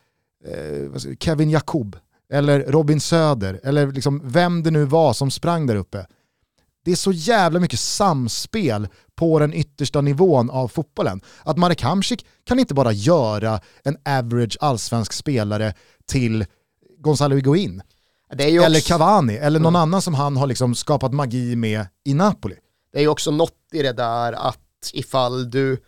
[0.45, 1.97] eh, Kevin Jakob
[2.33, 6.07] eller Robin Söder eller liksom vem det nu var som sprang där uppe
[6.85, 11.21] det är så jävla mycket samspel på den yttersta nivån av fotbollen.
[11.43, 15.75] Att Marek Hamsik kan inte bara göra en average allsvensk spelare
[16.07, 16.47] till
[16.99, 17.83] Gonzalo Higuain,
[18.39, 22.15] ju eller också, Cavani, eller någon annan som han har liksom skapat magi med i
[22.15, 22.57] Napoli.
[22.93, 25.83] det är ju också något i det där att ifall du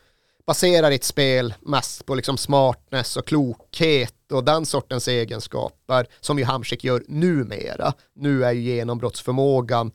[0.47, 6.45] baserar ditt spel mest på liksom smartness och klokhet och den sortens egenskaper som ju
[6.45, 7.93] Hamsik gör numera.
[8.15, 9.93] Nu är ju genombrottsförmågan,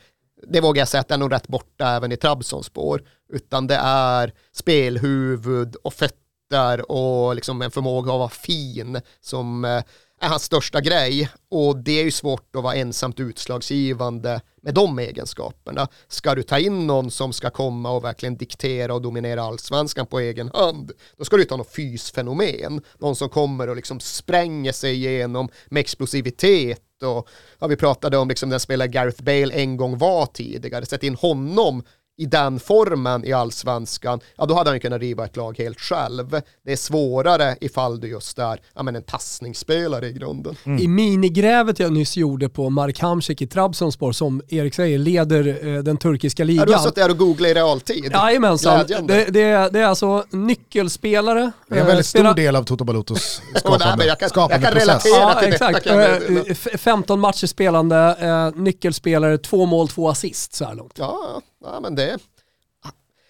[0.48, 3.76] det vågar jag säga att den är nog rätt borta även i Trabzonspår, utan det
[3.84, 9.84] är spelhuvud och fötter och liksom en förmåga att vara fin som eh,
[10.22, 11.30] är hans största grej.
[11.50, 15.88] Och det är ju svårt att vara ensamt utslagsgivande med de egenskaperna.
[16.08, 20.20] Ska du ta in någon som ska komma och verkligen diktera och dominera allsvenskan på
[20.20, 24.94] egen hand, då ska du ta något fysfenomen, någon som kommer och liksom spränger sig
[24.94, 29.98] igenom med explosivitet och ja, vi pratade om liksom den spelare Gareth Bale en gång
[29.98, 31.84] var tidigare, sätt in honom
[32.20, 35.80] i den formen i allsvenskan, ja då hade han ju kunnat riva ett lag helt
[35.80, 36.42] själv.
[36.66, 40.56] Det är svårare ifall du just är ja, men en passningsspelare i grunden.
[40.80, 45.84] I minigrävet jag nyss gjorde på Mark Hamsik i Trabzonspor som Erik säger leder eh,
[45.84, 46.68] den turkiska Ja, ligan.
[46.68, 48.12] du har suttit där och googlat i realtid.
[48.12, 51.52] Jajamensan, det, det, är, det är alltså nyckelspelare.
[51.68, 54.66] Det är en eh, väldigt spelar- stor del av Toto Balutos skapande, jag kan- skapande
[54.66, 55.06] jag kan process.
[55.06, 55.34] relatera.
[55.34, 55.84] Ja, till exakt.
[55.84, 56.46] kan jag Eh, meddela.
[56.50, 60.94] f- 15 matcher spelande, eh, nyckelspelare, två mål, två assist så här långt.
[61.00, 61.42] Ja,
[61.74, 62.18] ja, men det...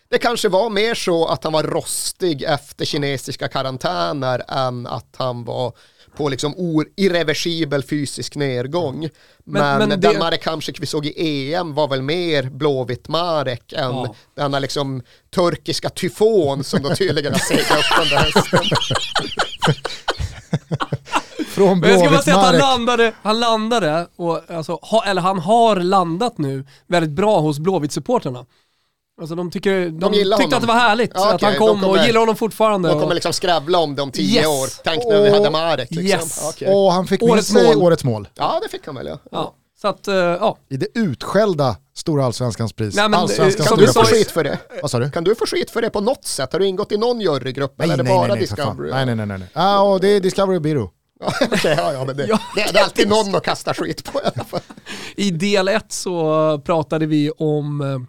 [0.10, 5.44] Det kanske var mer så att han var rostig efter kinesiska karantäner än att han
[5.44, 5.74] var
[6.18, 6.54] på liksom
[6.96, 9.10] irreversibel fysisk nedgång.
[9.46, 13.74] Men, men det- den Marek Hamsik vi såg i EM var väl mer blåvitt Marek
[13.74, 14.16] än Ja.
[14.36, 15.02] denna liksom
[15.36, 18.78] turkiska tyfon som då tydligen har seglat upp under hösten.
[21.58, 25.06] Från Men jag ska bara Blåvitt säga att han landade, han landade, och, alltså, ha,
[25.06, 28.46] eller han har landat nu väldigt bra hos Blåvitt-supporterna.
[29.22, 30.58] Alltså de, tycker, de, gillar tyckte honom.
[30.58, 32.90] att det var härligt Ja, att han kom de kommer- och gillar honom fortfarande.
[32.90, 34.48] De och- kommer liksom skrävla om det om tio Yes.
[34.48, 34.84] år.
[34.84, 35.92] Tänk när vi hade Marek.
[35.92, 36.06] Liksom.
[36.08, 36.50] Yes.
[36.50, 36.74] Okej.
[36.74, 37.84] Och han fick med Årets sig mål.
[37.84, 38.28] årets mål.
[38.36, 39.20] Ja, det fick han väl ja.
[39.32, 40.58] ja, så att, eh, ja.
[40.70, 42.96] I det utskällda Stora Allsvenskans pris.
[42.96, 44.58] Nej, men, Allsvenskans eh, Kan som du få skit för det?
[44.82, 45.12] Vad sa du?
[45.12, 46.54] Kan du få skit för det på något sätt?
[46.54, 48.40] Har du ingått i någon jurygrupp eller är det nej, bara nej, nej.
[48.40, 48.92] Discovery?
[48.92, 49.48] nej, nej, nej, nej, nej.
[49.54, 50.92] Ah, och det är Discovery och Biro.
[51.20, 52.40] Okej, ja, ja, men det, Ja.
[52.56, 54.62] det, det är alltid någon att kasta skit på i alla fall.
[55.16, 58.08] I del ett så pratade vi om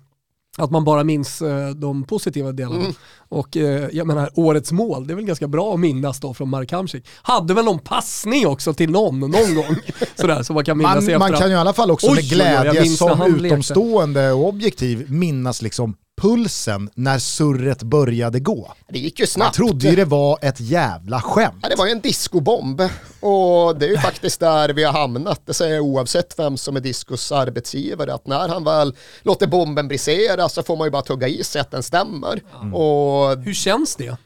[0.58, 2.80] att man bara minns eh, de positiva delarna.
[2.80, 2.92] Mm.
[3.28, 6.48] Och eh, jag menar, årets mål, det är väl ganska bra att minnas då från
[6.48, 7.06] Mark Hamsik.
[7.22, 9.76] Hade väl någon passning också till någon, någon gång.
[10.14, 12.24] Sådär, så man kan minnas Man, man kan ju i alla fall också Oj, med
[12.24, 18.72] glädje som utomstående och objektiv minnas liksom pulsen när surret började gå.
[18.88, 19.56] Det gick ju Man snabbt.
[19.56, 21.58] trodde ju det var ett jävla skämt.
[21.62, 22.80] Ja, det var ju en discobomb
[23.20, 25.40] och det är ju faktiskt där vi har hamnat.
[25.46, 28.14] Det säger jag oavsett vem som är Discos arbetsgivare.
[28.14, 31.60] Att när han väl låter bomben brisera så får man ju bara tugga i sig
[31.60, 32.42] att den stämmer.
[32.74, 34.16] Och Hur känns det?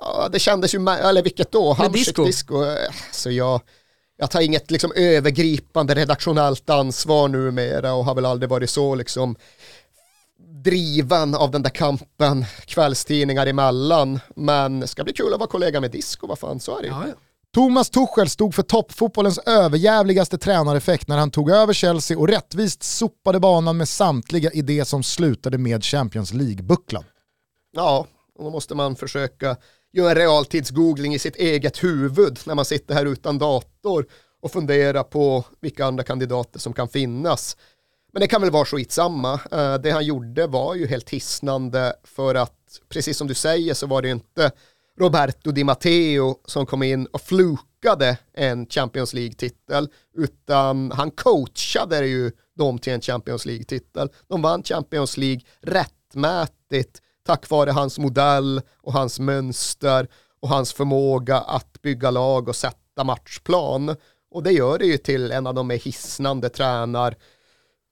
[0.00, 1.72] ja, det kändes ju, med, eller vilket då?
[1.72, 2.24] Hamsik disco?
[2.24, 2.64] disco.
[2.64, 3.60] Eh, Så jag,
[4.16, 9.36] jag tar inget liksom övergripande redaktionellt ansvar numera och har väl aldrig varit så liksom
[10.64, 14.20] driven av den där kampen kvällstidningar emellan.
[14.36, 16.88] Men det ska bli kul att vara kollega med Disco, vad fan så är det
[16.88, 16.94] ju.
[16.94, 17.14] Ja, ja.
[17.54, 23.40] Thomas Tuchel stod för toppfotbollens överjävligaste tränareffekt när han tog över Chelsea och rättvist sopade
[23.40, 27.04] banan med samtliga i det som slutade med Champions League-bucklan.
[27.72, 28.06] Ja,
[28.38, 29.56] och då måste man försöka
[29.92, 34.06] göra en realtidsgoogling i sitt eget huvud när man sitter här utan dator
[34.42, 37.56] och fundera på vilka andra kandidater som kan finnas.
[38.12, 39.40] Men det kan väl vara skitsamma.
[39.50, 43.86] Eh, det han gjorde var ju helt hisnande för att, precis som du säger, så
[43.86, 44.50] var det ju inte
[45.00, 52.32] Roberto Di Matteo som kom in och flukade en Champions League-titel, utan han coachade ju
[52.58, 54.08] dem till en Champions League-titel.
[54.28, 60.08] De vann Champions League rättmätigt tack vare hans modell och hans mönster
[60.40, 63.96] och hans förmåga att bygga lag och sätta matchplan.
[64.30, 67.16] Och det gör det ju till en av de mer hisnande tränar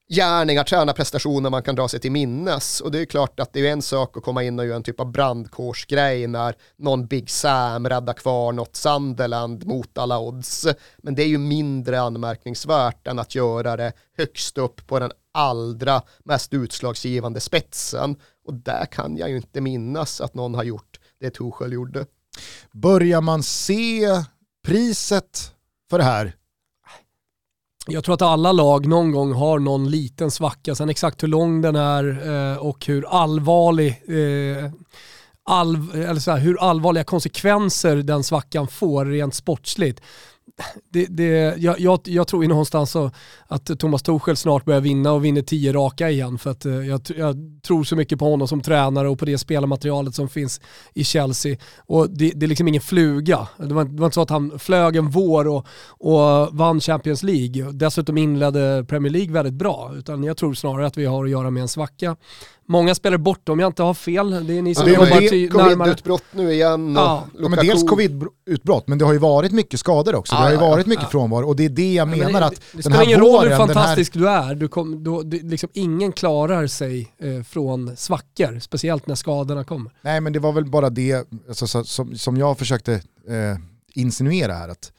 [0.09, 2.81] gärningar, tränarprestationer man kan dra sig till minnes.
[2.81, 4.83] Och det är klart att det är en sak att komma in och göra en
[4.83, 10.67] typ av brandkårsgrej när någon Big Sam räddar kvar något Sunderland mot alla odds.
[10.97, 16.01] Men det är ju mindre anmärkningsvärt än att göra det högst upp på den allra
[16.25, 18.15] mest utslagsgivande spetsen.
[18.45, 22.05] Och där kan jag ju inte minnas att någon har gjort det Torshäll gjorde.
[22.71, 24.07] Börjar man se
[24.65, 25.53] priset
[25.89, 26.35] för det här?
[27.91, 30.75] Jag tror att alla lag någon gång har någon liten svacka.
[30.75, 34.71] Sen exakt hur lång den är eh, och hur allvarlig eh,
[35.43, 40.01] all, eller så här, hur allvarliga konsekvenser den svackan får rent sportsligt.
[40.89, 43.11] Det, det, jag, jag, jag tror ju någonstans så
[43.47, 47.01] att Thomas Torshäll snart börjar vinna och vinner tio raka igen för att eh, jag,
[47.17, 50.61] jag tror så mycket på honom som tränare och på det spelarmaterialet som finns
[50.93, 51.57] i Chelsea.
[51.77, 53.47] Och det, det är liksom ingen fluga.
[53.57, 57.23] Det var, det var inte så att han flög en vår och, och vann Champions
[57.23, 57.71] League.
[57.71, 59.91] Dessutom inledde Premier League väldigt bra.
[59.95, 62.15] Utan jag tror snarare att vi har att göra med en svacka.
[62.71, 64.47] Många spelar bort om jag inte har fel.
[64.47, 65.73] Det är ni som det är jobbar det- ty- närmare.
[65.75, 69.79] Covid-utbrott nu igen och Ja, Ja, men dels covid-utbrott, men det har ju varit mycket
[69.79, 70.35] skador också.
[70.35, 70.69] det Ja, har ju ja, ja.
[70.69, 72.81] varit mycket frånvaro och det är det jag Ja, men menar det, att det den
[72.81, 75.37] spelar här ingen roll hur våren, den här fantastisk du är, du kom, då, det,
[75.43, 79.91] liksom, ingen klarar sig eh, från svackor, speciellt när skadorna kommer.
[80.01, 83.01] Nej men det var väl bara det alltså, så, som, som jag försökte eh,
[83.93, 84.69] insinuera här.
[84.69, 84.91] Att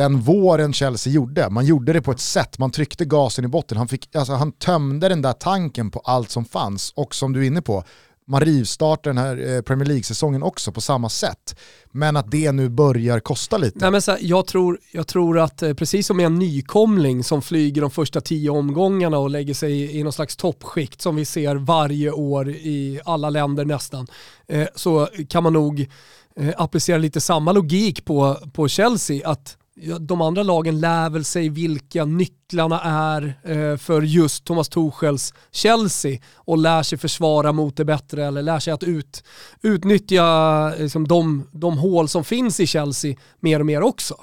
[0.00, 3.78] den våren Chelsea gjorde, man gjorde det på ett sätt, man tryckte gasen i botten,
[3.78, 7.42] han, fick, alltså, han tömde den där tanken på allt som fanns och som du
[7.42, 7.84] är inne på,
[8.26, 11.58] man rivstartar den här eh, Premier League-säsongen också på samma sätt.
[11.92, 13.78] Men att det nu börjar kosta lite.
[13.78, 17.42] Nej, men så här, jag, tror, jag tror att eh, precis som en nykomling som
[17.42, 21.56] flyger de första tio omgångarna och lägger sig i, någon slags toppskikt som vi ser
[21.56, 24.06] varje år i alla länder nästan,
[24.48, 25.90] eh, så kan man nog
[26.56, 29.28] applicera lite samma logik på, på Chelsea.
[29.28, 29.56] att
[30.00, 36.20] de andra lagen lär väl sig vilka nycklarna är eh, för just Thomas Tuchels Chelsea
[36.34, 39.24] och lär sig försvara mot det bättre eller lär sig att ut,
[39.62, 44.14] utnyttja eh, liksom, de, de hål som finns i Chelsea mer och mer också.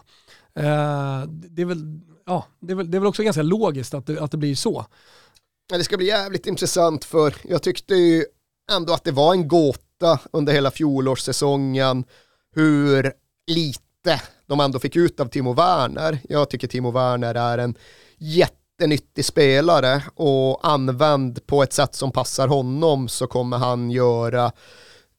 [0.55, 4.05] Eh, det, är väl, ja, det, är väl, det är väl också ganska logiskt att
[4.05, 4.85] det, att det blir så.
[5.71, 8.25] Ja, det ska bli jävligt intressant för jag tyckte ju
[8.71, 12.03] ändå att det var en gåta under hela fjolårssäsongen
[12.55, 13.13] hur
[13.47, 16.19] lite de ändå fick ut av Timo Werner.
[16.29, 17.75] Jag tycker Timo Werner är en
[18.17, 24.51] jättenyttig spelare och använd på ett sätt som passar honom så kommer han göra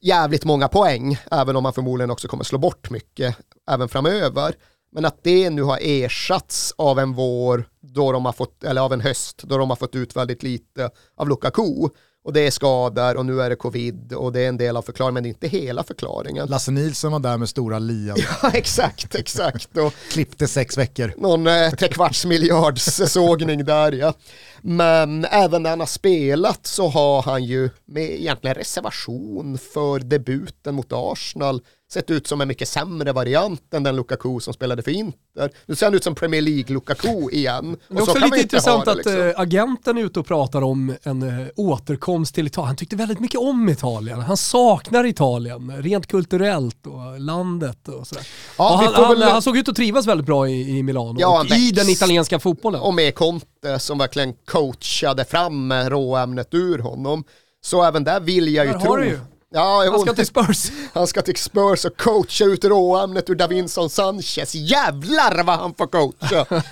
[0.01, 3.37] jävligt många poäng, även om han förmodligen också kommer slå bort mycket
[3.71, 4.55] även framöver.
[4.93, 8.93] Men att det nu har ersatts av en vår, då de har fått, eller av
[8.93, 11.89] en höst, då de har fått ut väldigt lite av Lukaku.
[12.29, 14.83] Och det är skador och nu är det covid och det är en del av
[14.83, 16.49] förklaringen, men det är inte hela förklaringen.
[16.49, 19.77] Lasse Nilsson var där med stora lian, Ja, exakt, exakt.
[19.77, 21.13] Och klippte sex veckor.
[21.17, 24.15] någon eh, trekvarts miljards sågning där ja.
[24.63, 30.75] Men även när han har spelat så har han ju med egentligen reservation för debuten
[30.75, 31.61] mot Arsenal
[31.93, 35.51] sett ut som en mycket sämre variant än den Lukaku som spelade för Inter.
[35.67, 37.77] Nu ser han ut som Premier League-Lukaku igen.
[37.89, 39.29] Det är Och så också lite intressant att det, liksom.
[39.29, 42.67] eh, agenten är ute och pratar om en eh, återkomst till Italien.
[42.67, 44.21] Han tyckte väldigt mycket om Italien.
[44.21, 48.27] Han saknar Italien, rent kulturellt och landet och sådär.
[48.59, 51.41] Ja, och han, väl- han såg ut att trivas väldigt bra i, i Milano Ja,
[51.41, 52.81] och i den italienska fotbollen.
[52.81, 57.25] och med Conte som verkligen coachade fram råämnet ur honom.
[57.61, 58.91] Så även där vill jag ju Där tro.
[58.91, 59.19] har du ju.
[59.51, 60.71] Ja, Han ska till Spurs.
[60.93, 64.55] han ska till Spurs och coacha ut råämnet ur Davinson Sanchez.
[64.55, 66.63] Jävlar vad han får coacha!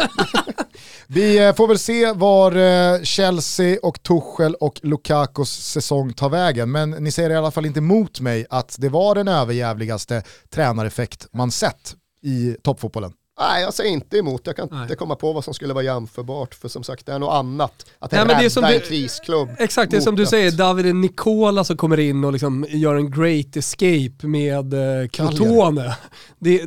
[1.06, 6.70] Vi eh, får väl se var eh, Chelsea och Tuchel och Lukakos säsong tar vägen.
[6.72, 11.26] Men ni säger i alla fall inte emot mig att det var den överjävligaste tränareffekt
[11.32, 13.12] man sett i toppfotbollen.
[13.40, 14.40] Nej, jag säger inte emot.
[14.44, 14.82] Jag kan Nej.
[14.82, 16.54] inte komma på vad som skulle vara jämförbart.
[16.54, 17.72] För som sagt, det är något annat.
[17.98, 19.48] Att Nej, men rädda det är som en du- krisklubb.
[19.58, 22.94] Exakt, det är som du att- säger, Davide Nicola som kommer in och liksom gör
[22.94, 25.96] en great escape med eh, Crotone.
[26.38, 26.62] Det,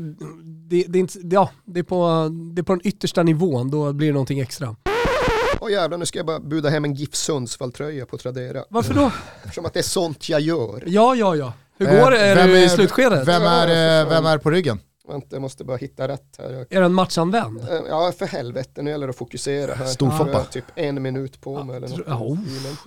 [0.70, 3.94] det, det, är inte, ja, det, är på, det är på den yttersta nivån, då
[3.94, 4.76] blir det någonting extra.
[5.62, 8.64] Åh jävlar, nu ska jag bara buda hem en GIF Sundsvall-tröja på Tradera.
[8.70, 9.12] Varför då?
[9.44, 10.84] Eftersom att det är sånt jag gör.
[10.86, 11.54] Ja, ja, ja.
[11.78, 12.20] Hur Eh, går det?
[12.20, 13.28] Är vem du i slutskedet?
[13.28, 14.80] Vem är, eh, vem är på ryggen?
[15.10, 16.50] Vänta, jag måste bara hitta rätt här.
[16.52, 17.62] Jag- Är den matchanvänd?
[17.62, 19.86] Eh, Ja, för helvete, nu gäller det att fokusera här.
[19.86, 20.30] Storfoppa.
[20.32, 22.00] Jag har typ en minut på mig eller något.
[22.08, 22.38] Ja, oh,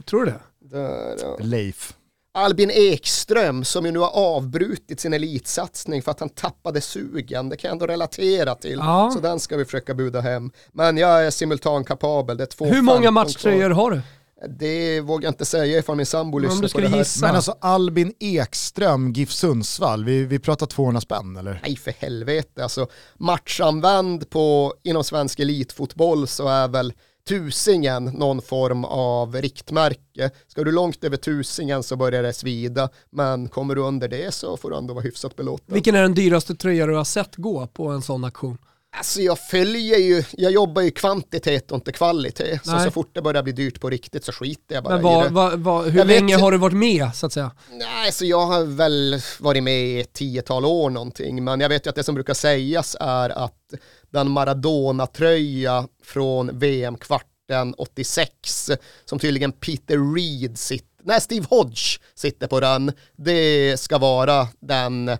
[0.06, 0.40] tror du det?
[0.76, 1.36] Där, ja.
[1.40, 1.94] Leif.
[2.34, 7.48] Albin Ekström som ju nu har avbrutit sin elitsatsning för att han tappade sugen.
[7.48, 8.78] Det kan jag ändå relatera till.
[8.78, 9.10] Ja.
[9.14, 10.50] Så den ska vi försöka buda hem.
[10.72, 12.36] Men jag är simultankapabel.
[12.36, 14.00] Det är två Hur många 15 matchtröjor har du?
[14.48, 16.98] Det vågar jag inte säga ifall min sambo lyssnar du på det här.
[16.98, 17.26] gissa.
[17.26, 21.60] Men alltså Albin Ekström, GIF Sundsvall, vi, vi pratar 200 spänn eller?
[21.62, 26.92] Nej för helvete, alltså matchanvänd på, inom svensk elitfotboll så är väl
[27.28, 30.30] tusingen någon form av riktmärke.
[30.48, 34.56] Ska du långt över tusingen så börjar det svida, men kommer du under det så
[34.56, 35.74] får du ändå vara hyfsat belåten.
[35.74, 38.58] Vilken är den dyraste tröja du har sett gå på en sån aktion?
[38.96, 42.60] Alltså jag följer ju, jag jobbar ju kvantitet och inte kvalitet.
[42.64, 45.04] Så så fort det börjar bli dyrt på riktigt så skiter jag bara Men i
[45.04, 45.28] vad, det.
[45.34, 47.50] vad, vad, hur Jag vet länge ju- har du varit med så att säga?
[47.70, 51.86] Nej, så jag har väl varit med i ett tiotal år någonting, men jag vet
[51.86, 53.74] ju att det som brukar sägas är att
[54.10, 58.70] den Maradona-tröja från VM-kvarten 86,
[59.04, 65.10] som tydligen Peter Reed sitter, nej Steve Hodge sitter på den, det ska vara den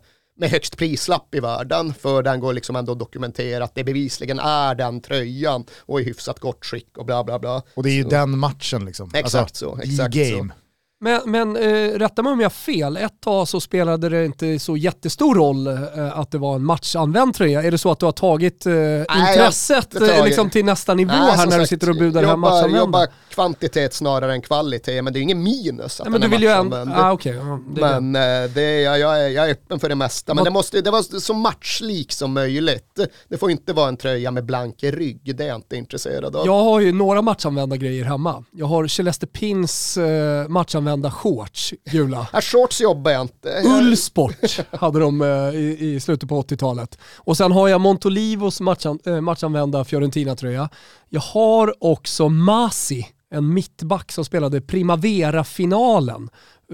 [0.43, 4.39] med högst prislapp i världen, för den går liksom ändå att dokumentera att det bevisligen
[4.39, 7.63] är den tröjan och i hyfsat gott skick och bla bla bla.
[7.75, 9.11] Och det är ju Så- den matchen liksom.
[9.15, 10.49] Exakt så, exakt i så.
[11.03, 14.59] Men, men eh, rätta mig om jag har fel, ett tag så spelade det inte
[14.59, 17.63] så jättestor roll eh, att det var en matchanvänd tröja.
[17.63, 21.13] Är det så att du har tagit eh, har intresset eh, liksom till nästa nivå
[21.13, 22.79] Nej, här när du sagt, sitter och budar jobbar, matchanvända?
[22.79, 26.37] jobbar kvantitet snarare än kvalitet, men det är ingen minus att Nej, men den du
[26.37, 26.77] vill ju ändå...
[26.77, 27.05] matchanvänd.
[27.05, 28.01] Ah, okej, ja, det det.
[28.01, 30.51] Men eh, det, är- jag, jag, är, jag är öppen för det mesta, men det
[30.51, 32.99] måste det var så matchlik som möjligt.
[33.29, 36.47] Det får inte vara en tröja med blank rygg, det är jag inte intresserad av.
[36.47, 38.45] Jag har ju några matchanvända grejer hemma.
[38.51, 42.27] Jag har Celeste Pins eh, matchanvända shorts, gula.
[42.43, 43.63] Shorts jobbar jag inte.
[43.67, 45.29] Ullsport hade de eh,
[45.61, 46.99] i, i slutet på 80-talet.
[47.17, 50.69] Och sen har jag Montolivos matchan, eh, matchanvända Fiorentina-tröja.
[51.09, 56.29] Jag har också Masi, en mittback som spelade Primavera-finalen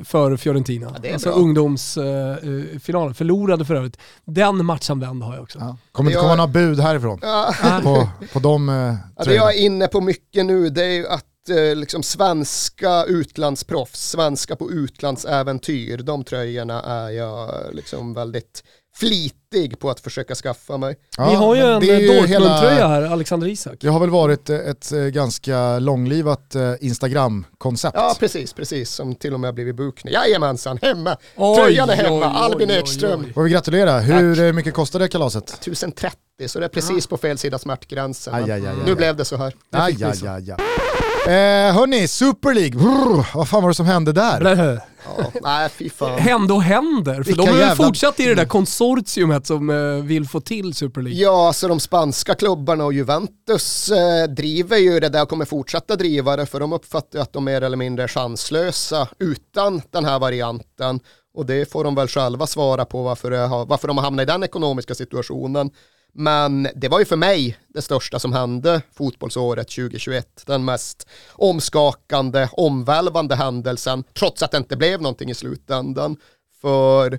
[0.04, 0.96] för Fiorentina.
[1.02, 1.38] det är alltså bra.
[1.38, 3.96] ungdomsfinalen, förlorade för övrigt.
[4.24, 5.58] Den matchanvända har jag också.
[5.58, 5.76] Ja.
[5.92, 7.54] Kommer inte Jag- komma några bud härifrån Ja.
[7.82, 9.44] på, på de eh, Ja, det tröjorna.
[9.44, 14.56] jag är inne på mycket nu det är ju att eh, liksom svenska utlandsproffs, svenska
[14.56, 18.62] på utlandsäventyr, de tröjorna är jag liksom väldigt
[18.96, 20.96] flitig på att försöka skaffa mig.
[21.16, 23.74] Ja, Vi har ju en det är ju Dortmund-tröja här, Alexander Isak.
[23.80, 27.96] Det har väl varit eh, ett eh, ganska långlivat Instagram-koncept.
[27.96, 30.12] Ja, precis, precis, som till och med har blivit bokning.
[30.12, 31.16] Jajamensan, hemma!
[31.36, 33.32] Oj, Tröjan är hemma, oj, oj, Albin Ekström.
[33.34, 33.98] Får vi gratulera.
[33.98, 35.50] Hur eh, mycket kostade kalaset?
[35.50, 38.34] 1030, så det är precis på fel sida smärtgränsen.
[38.34, 38.76] Aj, aj, aj, aj.
[38.86, 39.54] Nu blev det så här.
[39.70, 41.17] Aj, aj, aj, aj.
[41.28, 42.70] Eh, hörni, Super League.
[42.78, 44.80] Brr, vad fan var det som hände där?
[45.16, 46.18] Ja, nej, fy fan.
[46.18, 49.70] Hände och händer, för Vilka de har ju jävla- fortsatt i det där konsortiumet som
[49.70, 51.20] eh, vill få till Super League.
[51.22, 55.96] Ja, så de spanska klubbarna och Juventus eh, driver ju det där och kommer fortsätta
[55.96, 60.04] driva det för de uppfattar ju att de mer eller mindre är chanslösa utan den
[60.04, 61.00] här varianten.
[61.34, 64.26] Och det får de väl själva svara på varför, har, varför de har hamnat i
[64.26, 65.70] den ekonomiska situationen.
[66.14, 70.42] Men det var ju för mig det största som hände fotbollsåret 2021.
[70.46, 76.16] Den mest omskakande, omvälvande händelsen, trots att det inte blev någonting i slutändan.
[76.60, 77.18] För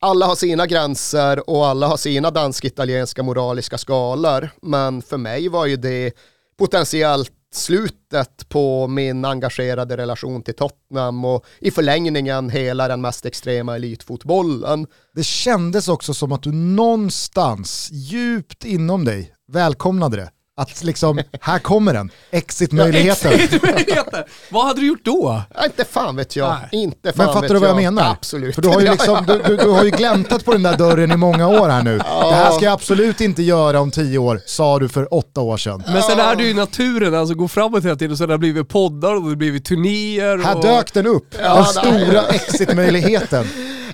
[0.00, 4.50] alla har sina gränser och alla har sina dansk-italienska moraliska skalor.
[4.62, 6.12] Men för mig var ju det
[6.58, 13.76] potentiellt slutet på min engagerade relation till Tottenham och i förlängningen hela den mest extrema
[13.76, 14.86] elitfotbollen.
[15.14, 20.30] Det kändes också som att du någonstans djupt inom dig välkomnade det.
[20.56, 23.32] Att liksom, här kommer den, exit-möjligheten.
[23.32, 24.24] Exit-möjligheter.
[24.50, 25.42] Vad hade du gjort då?
[25.54, 26.48] Ja, inte fan vet jag.
[26.48, 26.68] Nej.
[26.82, 28.10] Inte fan Men fattar vet du vad jag jag menar?
[28.10, 28.54] Absolut.
[28.54, 31.12] För du har ju, liksom, du, du, du har ju gläntat på den där dörren
[31.12, 31.98] i många år här nu.
[31.98, 35.56] Det här ska jag absolut inte göra om tio år, sa du för åtta år
[35.56, 35.82] sedan.
[35.86, 38.68] Men sen är det ju naturen, alltså gå framåt hela tiden, så det har blivit
[38.68, 40.38] poddar och det har blivit turnéer.
[40.38, 40.62] Här och...
[40.62, 43.46] dök den upp, Ja, den stora exit-möjligheten.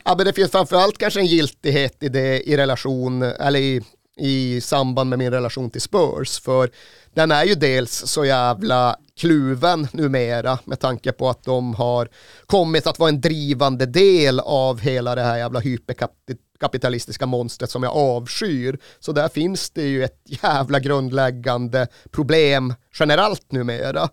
[0.04, 3.82] Ja, men det finns framförallt kanske en giltighet i det i relation, eller i,
[4.20, 6.40] i samband med min relation till Spurs.
[6.40, 6.70] För
[7.14, 12.08] den är ju dels så jävla kluven numera med tanke på att de har
[12.46, 17.96] kommit att vara en drivande del av hela det här jävla hyperkapitalistiska monstret som jag
[17.96, 18.78] avskyr.
[19.00, 24.08] Så där finns det ju ett jävla grundläggande problem generellt numera.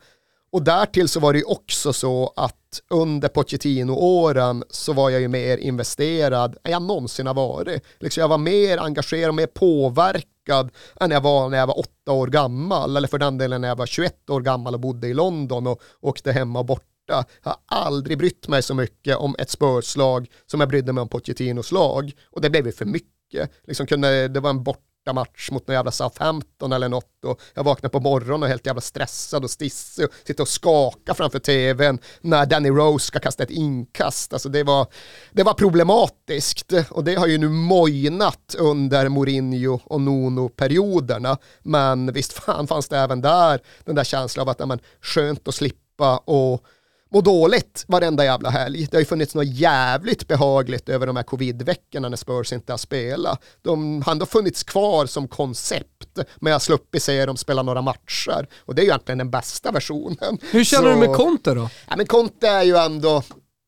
[0.52, 2.56] Och därtill så var det ju också så att
[2.90, 7.84] under Pochettino-åren så var jag ju mer investerad än jag någonsin har varit.
[8.00, 12.12] Liksom jag var mer engagerad och mer påverkad än jag var när jag var åtta
[12.12, 15.14] år gammal, eller för den delen när jag var 21 år gammal och bodde i
[15.14, 17.26] London och åkte hemma och borta.
[17.44, 21.10] Jag har aldrig brytt mig så mycket om ett spörslag som jag brydde mig om
[21.10, 22.12] Pochettinos lag.
[22.32, 23.52] Och det blev ju för mycket.
[23.68, 27.64] Liksom kunde, det var en bort match mot någon jävla Southampton eller något och jag
[27.64, 31.40] vaknar på morgonen och är helt jävla stressad och stissig och sitter och skakar framför
[31.40, 34.34] tvn när Danny Rose ska kasta ett inkast.
[34.34, 34.88] Alltså det var,
[35.32, 41.38] det var problematiskt och det har ju nu mojnat under Mourinho och Nuno-perioderna.
[41.64, 45.48] Men visst fan fanns det även där den där känslan av att ja, men, skönt
[45.48, 46.64] att slippa och
[47.10, 48.88] må dåligt varenda jävla helg.
[48.92, 52.78] Det har ju funnits något jävligt behagligt över de här covid-veckorna när Spurs inte har
[52.78, 53.44] spelat.
[53.62, 57.82] De har ändå funnits kvar som koncept, men jag har sluppit se dem spela några
[57.82, 58.48] matcher.
[58.60, 60.38] Och det är ju egentligen den bästa versionen.
[60.52, 61.70] Hur känner Så- du med Conte då?
[61.90, 63.24] Ja, men Conte är ju ändå,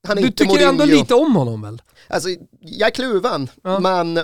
[0.08, 1.02] han är Du inte tycker ändå Mourinho.
[1.02, 1.82] lite om honom väl?
[2.08, 2.30] Alltså,
[2.60, 3.80] jag är kluven, Ja.
[3.80, 4.20] men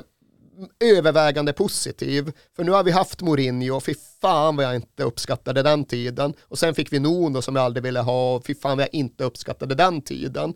[0.80, 2.32] övervägande positiv.
[2.56, 6.34] För nu har vi haft Mourinho, fy fan vad jag inte uppskattade den tiden.
[6.42, 8.94] Och sen fick vi Nuno som jag aldrig ville ha, och fy fan vad jag
[8.94, 10.54] inte uppskattade den tiden.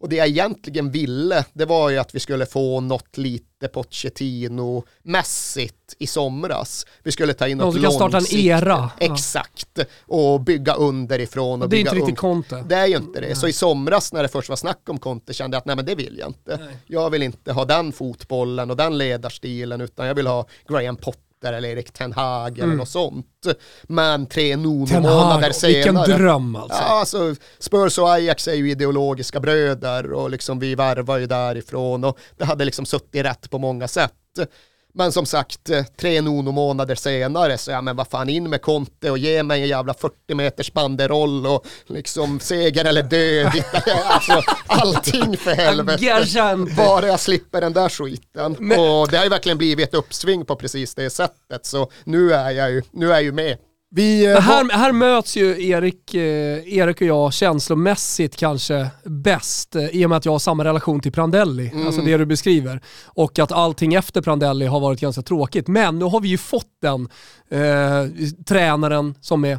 [0.00, 5.94] Och det jag egentligen ville, det var ju att vi skulle få något lite Pochettino-mässigt
[5.98, 6.86] i somras.
[7.02, 8.46] Vi skulle ta in Någon något som kan starta en långsiktigt.
[8.46, 8.90] era.
[9.00, 9.06] Ja.
[9.06, 9.78] Exakt.
[10.06, 11.62] Och bygga underifrån.
[11.62, 12.18] Och Det är bygga inte riktigt.
[12.18, 12.64] Conte.
[12.68, 13.34] Det är ju inte det.
[13.34, 15.84] Så i somras när det först var snack om Conte kände jag att nej men
[15.84, 16.56] det vill jag inte.
[16.56, 16.76] Nej.
[16.86, 21.22] Jag vill inte ha den fotbollen och den ledarstilen utan jag vill ha Graham Potter
[21.44, 23.26] eller Erik Ten Hag eller något sånt.
[23.82, 26.16] Men tre Ten Nuno-månader Hag, vilken senare.
[26.16, 26.78] dröm alltså.
[26.78, 32.04] Ja, alltså Spurs och Ajax är ju ideologiska bröder och liksom vi värvar ju därifrån
[32.04, 34.12] och det hade liksom suttit rätt på många sätt.
[34.94, 39.10] Men som sagt, eh, tre Nuno-månader senare så ja men vad fan in med Conte
[39.10, 43.52] och ge mig en jävla 40 meters banderoll och liksom seger eller död.
[44.04, 46.04] alltså, allting för helvete.
[46.76, 48.56] Bara jag slipper den där skiten.
[48.58, 51.66] Men- Och det har ju verkligen blivit ett uppsving på precis det sättet.
[51.66, 53.56] Så nu är jag ju, nu är jag ju med.
[53.90, 59.86] Vi, eh, här, här möts ju Erik, eh, Erik och jag känslomässigt kanske bäst eh,
[59.86, 62.80] i och med att jag har samma relation till Prandelli, alltså det du beskriver.
[63.04, 65.68] Och att allting efter Prandelli har varit ganska tråkigt.
[65.68, 67.08] Men nu har vi ju fått den
[67.50, 69.58] eh, tränaren som är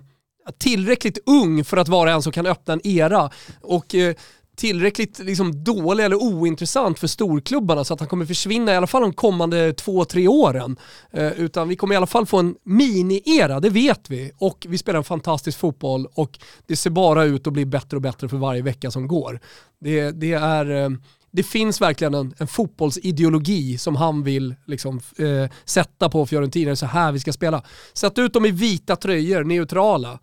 [0.58, 3.30] tillräckligt ung för att vara en som kan öppna en era.
[3.62, 4.16] Och eh,
[4.60, 9.02] tillräckligt liksom, dålig eller ointressant för storklubbarna så att han kommer försvinna i alla fall
[9.02, 10.78] de kommande två, tre åren.
[11.12, 14.32] Eh, utan vi kommer i alla fall få en mini-era, det vet vi.
[14.38, 18.02] Och vi spelar en fantastisk fotboll och det ser bara ut att bli bättre och
[18.02, 19.40] bättre för varje vecka som går.
[19.82, 20.84] Det, det är...
[20.84, 20.90] Eh,
[21.32, 26.66] det finns verkligen en, en fotbollsideologi som han vill liksom, eh, sätta på Fiorentina.
[26.66, 27.64] Det är så här vi ska spela.
[27.94, 30.20] Sätt ut dem i vita tröjor, neutrala.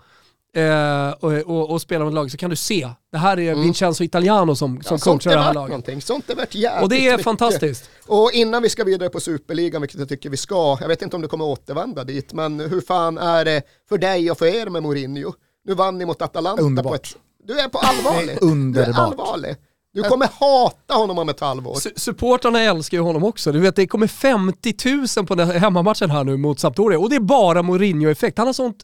[0.57, 2.89] Eh, och, och, och spela med ett lag så kan du se.
[3.13, 5.69] Det här är Vincenzo Italiano som, som Ja, coachar det här laget.
[5.71, 6.01] någonting.
[6.03, 7.25] Sånt är värt jävligt Och det är mycket.
[7.25, 7.91] fantastiskt.
[8.07, 11.17] Och innan vi ska vidare på Superligan, vilket jag tycker vi ska, jag vet inte
[11.17, 14.67] om du kommer återvända dit, men hur fan är det för dig och för er
[14.67, 15.33] med Mourinho?
[15.65, 16.91] Nu vann ni mot Atalanta Underbart.
[16.91, 17.17] på ett...
[17.45, 18.39] Du är på allvarlig.
[18.43, 18.87] Underbart.
[18.87, 19.57] Du är allvarlig.
[20.03, 21.75] Du kommer hata honom om ett halvår.
[21.75, 23.53] Su- Supportrarna älskar ju honom också.
[23.53, 24.75] Du vet, det kommer 50
[25.17, 28.39] 000 på den här hemmamatchen här nu mot Sampdoria och det är bara Mourinho-effekt.
[28.39, 28.77] Han har sånt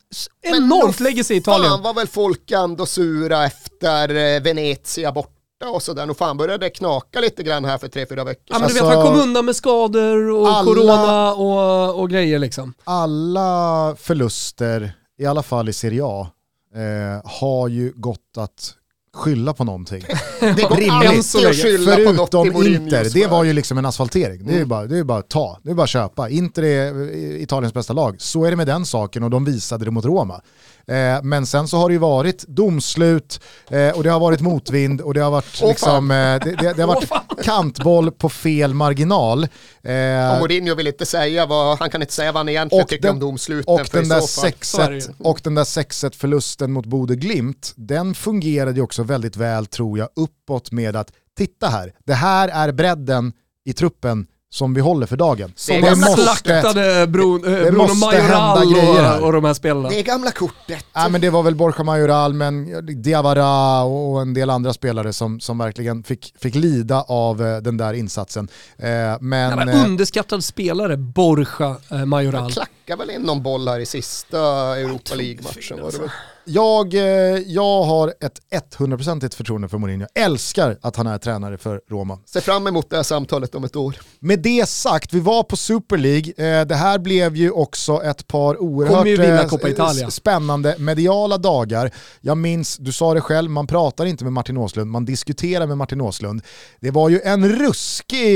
[0.51, 1.71] Men enormt legacy i Italien.
[1.71, 5.29] Fan var väl folk ändå sura efter eh, Venezia borta
[5.75, 6.11] och sådär.
[6.11, 8.61] Och fan började det knaka lite grann här för tre, fyra veckor Ja, sedan.
[8.63, 12.39] men du vet, Alltså- han kom undan med skador och Alla- corona och, och grejer
[12.39, 12.75] liksom.
[12.85, 16.27] alla förluster, i alla fall i Serie A,
[16.75, 18.75] eh, har ju gått att
[19.17, 20.03] skylla på någonting.
[20.41, 20.91] det går rimligt.
[20.93, 23.31] alltid att skylla på något i Förutom Mourinhos Inter, det värld.
[23.31, 24.47] var ju liksom en asfaltering.
[24.47, 26.29] Det är ju bara, det är bara att ta, det är bara att köpa.
[26.29, 29.85] Inter är eh, Italiens bästa lag, så är det med den saken och de visade
[29.85, 30.41] det mot Roma.
[30.87, 35.01] Eh, men sen så har det ju varit domslut eh, och det har varit motvind
[35.01, 37.11] och det har varit, Åh, liksom, eh, det, det, det har varit
[37.45, 39.45] kantboll på fel marginal.
[39.83, 42.89] Eh, Och Mourinho vill inte säga vad, han kan inte säga vad han egentligen Och
[42.89, 43.75] tycker den- om domsluten.
[43.75, 45.01] och för i den, där så fall- Så är det ju.
[45.01, 49.67] 6-1 och den där 6-1 förlusten mot Bode Glimt, den fungerade ju också väldigt väl
[49.67, 53.33] tror jag uppåt med att titta här, det här är bredden
[53.65, 55.53] i truppen som vi håller för dagen.
[55.67, 59.21] Det är gamla slaktade Bruno, eh, det Bruno måste Majoral hända grejer här.
[59.21, 59.89] och, och de här spelarna.
[59.89, 60.87] Det är gamla kortet.
[60.93, 62.67] Ja, men det var väl Borja Majoral, men
[63.03, 67.77] Diawara och en del andra spelare som, som verkligen fick, fick lida av eh, den
[67.77, 68.49] där insatsen.
[68.79, 68.89] Eh,
[69.21, 71.77] men, Ja, men underskattad spelare, Borja
[72.07, 72.53] Majoral.
[72.53, 74.39] Klackar väl in någon boll här i sista
[74.79, 76.11] Europa League-matchen.
[76.45, 77.03] Jag, eh,
[77.47, 78.41] jag har ett
[78.79, 80.07] 100% förtroende för Mourinho.
[80.15, 82.19] Jag älskar att han är tränare för Roma.
[82.27, 83.97] Se fram emot det här samtalet om ett år.
[84.19, 86.61] Med det sagt, vi var på Super League.
[86.61, 91.91] Eh, det här blev ju också ett par oerhört eh, spännande mediala dagar.
[92.21, 95.79] Jag minns, du sa det själv, man pratar inte med Martin Åslund, man diskuterar med
[95.79, 96.43] Martin Åslund.
[96.81, 98.33] Det var ju en ruskig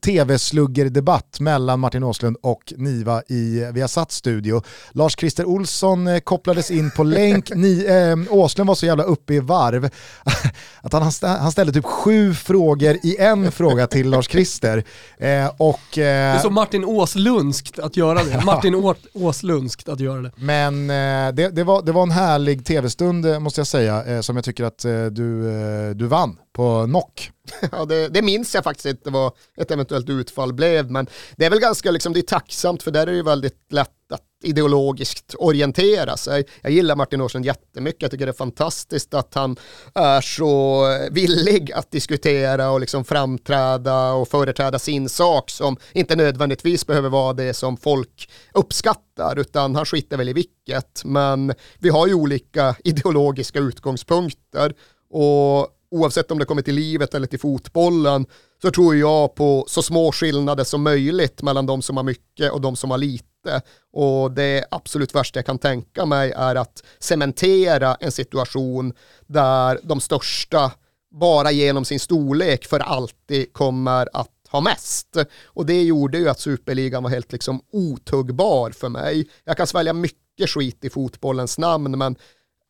[0.00, 4.62] tv-sluggerdebatt mellan Martin Åslund och Niva i Viasat studio.
[4.92, 9.88] Lars-Christer Olsson kopplades in på länk, Ni, eh, Åslund var så jävla uppe i varv
[10.80, 14.84] att han, han ställde typ sju frågor i en fråga till Lars-Christer.
[15.18, 18.40] Eh, och, Det är eh, så Martin Åslundskt att göra det.
[18.44, 20.32] Martin Å- Åslundskt att göra det.
[20.36, 24.20] men eh, det, det, var, det var en härlig tv-stund eh, måste jag säga, eh,
[24.20, 27.30] som jag tycker att eh, du, eh, du vann på knock.
[27.72, 31.06] Ja, det, det minns jag faktiskt inte vad ett eventuellt utfall blev, men
[31.36, 33.90] det är väl ganska liksom, det är tacksamt för där är det ju väldigt lätt
[34.12, 36.44] att ideologiskt orientera sig.
[36.62, 39.56] Jag gillar Martin Åslund jättemycket, jag tycker det är fantastiskt att han
[39.94, 46.86] är så villig att diskutera och liksom framträda och företräda sin sak som inte nödvändigtvis
[46.86, 51.04] behöver vara det som folk uppskattar, utan han skiter väl i vilket.
[51.04, 54.74] Men vi har ju olika ideologiska utgångspunkter
[55.10, 58.26] och oavsett om det kommer till livet eller till fotbollen,
[58.62, 62.60] så tror jag på så små skillnader som möjligt mellan de som har mycket och
[62.60, 63.62] de som har lite.
[63.92, 68.92] Och det absolut värsta jag kan tänka mig är att cementera en situation
[69.26, 70.72] där de största
[71.10, 75.16] bara genom sin storlek för alltid kommer att ha mest.
[75.44, 79.28] Och det gjorde ju att superligan var helt liksom otuggbar för mig.
[79.44, 82.16] Jag kan svälja mycket skit i fotbollens namn, men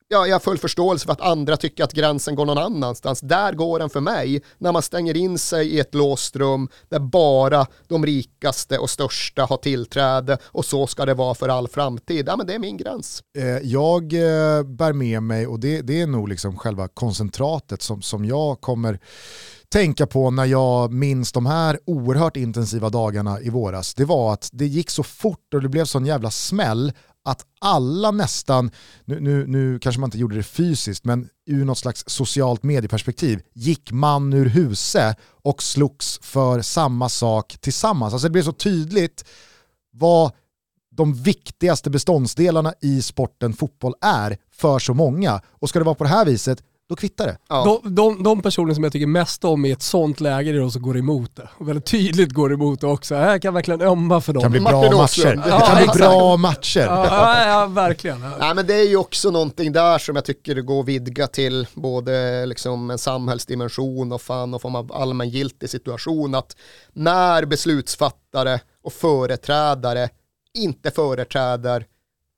[0.08, 3.20] ja, jag har full förståelse för att andra tycker att gränsen går någon annanstans.
[3.20, 6.98] Där går den för mig, när man stänger in sig i ett låst rum där
[6.98, 12.24] bara de rikaste och största har tillträde och så ska det vara för all framtid.
[12.28, 13.22] Ja, men det är min gräns.
[13.38, 18.02] Eh, jag eh, bär med mig, och det, det är nog liksom själva koncentratet som,
[18.02, 19.00] som jag kommer
[19.72, 23.94] tänka på när jag minns de här oerhört intensiva dagarna i våras.
[23.94, 26.92] Det var att det gick så fort och det blev sån jävla smäll
[27.24, 28.70] att alla nästan,
[29.04, 33.42] nu, nu, nu kanske man inte gjorde det fysiskt, men ur något slags socialt medieperspektiv
[33.54, 38.12] gick man ur huse och slogs för samma sak tillsammans.
[38.12, 39.24] Alltså det blev så tydligt
[39.92, 40.32] vad
[40.96, 45.40] de viktigaste beståndsdelarna i sporten fotboll är för så många.
[45.48, 46.62] Och ska det vara på det här viset,
[46.92, 47.36] då kvittar det.
[47.48, 47.78] Ja.
[47.82, 50.70] De, de, de personer som jag tycker mest om i ett sånt läge är de
[50.70, 51.48] som går emot det.
[51.58, 53.14] Och väldigt tydligt går emot det också.
[53.14, 54.42] Jag kan verkligen ömma för Det dem.
[54.42, 55.36] kan bli Martin bra matcher.
[55.36, 56.80] Det Ja, kan bli bra matcher.
[56.80, 58.20] Ja, ja, ja verkligen.
[58.40, 61.26] Nej, men det är ju också någonting där som jag tycker det går att vidga
[61.26, 66.34] till både liksom en samhällsdimension och fan och form av allmängiltig situation.
[66.34, 66.56] Att
[66.92, 70.08] när beslutsfattare och företrädare
[70.54, 71.86] inte företräder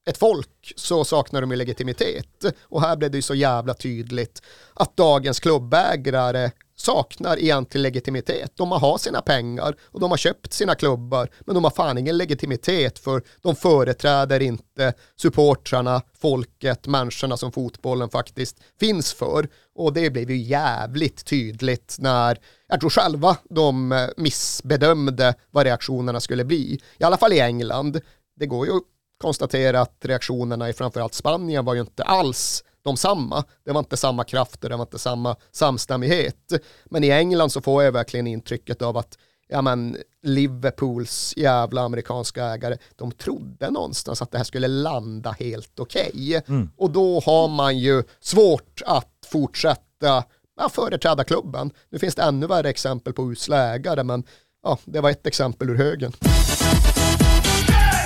[0.08, 2.44] ett folk så saknar de ju legitimitet.
[2.62, 4.42] Och här blev det ju så jävla tydligt
[4.74, 8.52] att dagens klubbägare saknar egentlig legitimitet.
[8.56, 12.16] De har sina pengar och de har köpt sina klubbar men de har fan ingen
[12.16, 19.48] legitimitet för de företräder inte supportrarna, folket, människorna som fotbollen faktiskt finns för.
[19.74, 22.38] Och det blev ju jävligt tydligt när,
[22.68, 26.80] jag tror själva de eh, missbedömde vad reaktionerna skulle bli.
[26.98, 28.00] I alla fall i England.
[28.36, 28.82] Det går ju att
[29.24, 33.44] konstatera att reaktionerna i framförallt Spanien var ju inte alls de samma.
[33.64, 36.52] Det var inte samma krafter, det var inte samma samstämmighet.
[36.84, 39.18] Men i England så får jag verkligen intrycket av att
[39.48, 45.80] ja men Liverpools jävla amerikanska ägare, de trodde någonstans att det här skulle landa helt
[45.80, 46.42] okej.
[46.76, 50.24] Och då har man ju svårt att fortsätta
[50.56, 51.70] ja, företräda klubben.
[51.90, 54.24] Nu finns det ännu värre exempel på usla ägare, men
[54.62, 56.12] ja, det var ett exempel ur högen.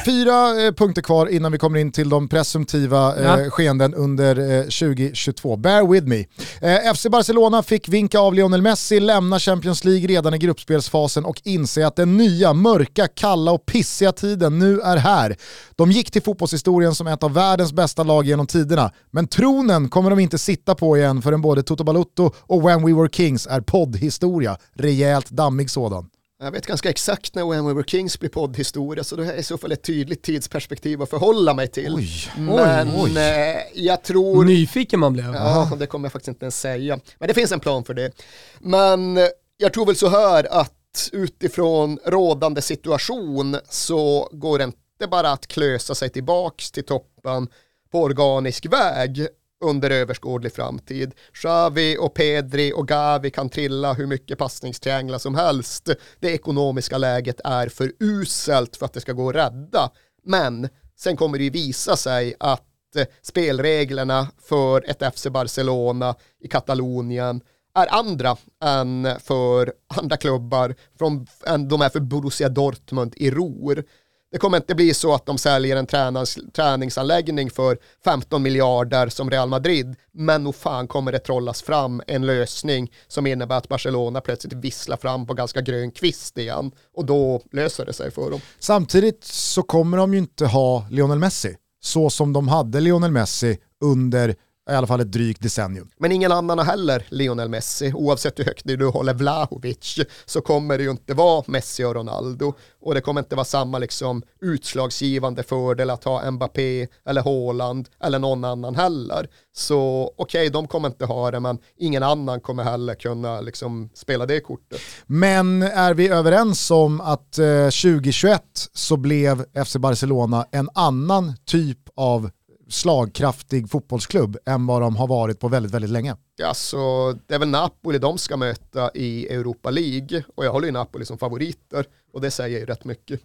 [0.05, 3.51] Fyra eh, punkter kvar innan vi kommer in till de presumtiva eh, Ja.
[3.51, 5.57] skeenden under eh, 2022.
[5.57, 6.25] Bear with me.
[6.61, 11.41] Eh, FC Barcelona fick vinka av Lionel Messi, lämna Champions League redan i gruppspelsfasen och
[11.45, 15.37] inse att den nya, mörka, kalla och pissiga tiden nu är här.
[15.77, 20.11] De gick till fotbollshistorien som ett av världens bästa lag genom tiderna, men tronen kommer
[20.11, 23.61] de inte sitta på igen förrän både Toto Balutto och When We Were Kings är
[23.61, 24.57] poddhistoria.
[24.75, 26.07] Rejält dammig sådan.
[26.41, 29.37] Jag vet ganska exakt när When We Were Kings blir poddhistoria, så det här är
[29.37, 31.95] i så fall ett tydligt tidsperspektiv att förhålla mig till.
[31.95, 32.11] Oj.
[32.37, 33.19] Men Oj, oj.
[33.19, 34.45] eh, jag tror...
[34.45, 35.35] Nyfiken man blev.
[35.35, 37.01] Ja, det kommer jag faktiskt inte ens säga.
[37.19, 38.13] Men det finns en plan för det.
[38.59, 39.25] Men eh,
[39.57, 45.47] jag tror väl så här att utifrån rådande situation så går det inte bara att
[45.47, 47.49] klösa sig tillbaks till toppen
[47.93, 49.29] på organisk väg
[49.61, 51.15] under överskådlig framtid.
[51.33, 55.89] Xavi och Pedri och Gavi kan trilla hur mycket passningstrianglar som helst.
[56.21, 59.91] Det ekonomiska läget är för uselt för att det ska gå att rädda.
[60.25, 66.49] Men sen kommer det ju visa sig att eh, spelreglerna för ett FC Barcelona i
[66.49, 67.41] Katalonien
[67.75, 73.85] är andra än för andra klubbar, från, än de är för Borussia Dortmund i Ruhr.
[74.31, 79.31] Det kommer inte bli så att de säljer en tränars, träningsanläggning för 15 miljarder som
[79.31, 84.21] Real Madrid, men nog fan kommer det trollas fram en lösning som innebär att Barcelona
[84.21, 88.41] plötsligt visslar fram på ganska grön kvist igen och då löser det sig för dem.
[88.59, 93.59] Samtidigt så kommer de ju inte ha Lionel Messi så som de hade Lionel Messi
[93.81, 94.35] under
[94.69, 95.91] i alla fall ett drygt decennium.
[95.99, 97.93] Men ingen annan heller Lionel Messi.
[97.95, 102.55] Oavsett hur högt du håller Vlahovic så kommer det ju inte vara Messi och Ronaldo.
[102.81, 108.19] Och det kommer inte vara samma liksom utslagsgivande fördel att ha Mbappé eller Haaland eller
[108.19, 109.29] någon annan heller.
[109.53, 114.27] Så okej, de kommer inte ha det, men ingen annan kommer heller kunna liksom spela
[114.27, 114.81] det kortet.
[115.07, 118.43] Men är vi överens om att eh, 2021
[118.73, 122.31] så blev FC Barcelona en annan typ av
[122.69, 126.17] slagkraftig fotbollsklubb än vad de har varit på väldigt, väldigt länge?
[126.45, 130.73] Alltså, det är väl Napoli de ska möta i Europa League och jag håller ju
[130.73, 133.21] Napoli som favoriter och det säger ju rätt mycket.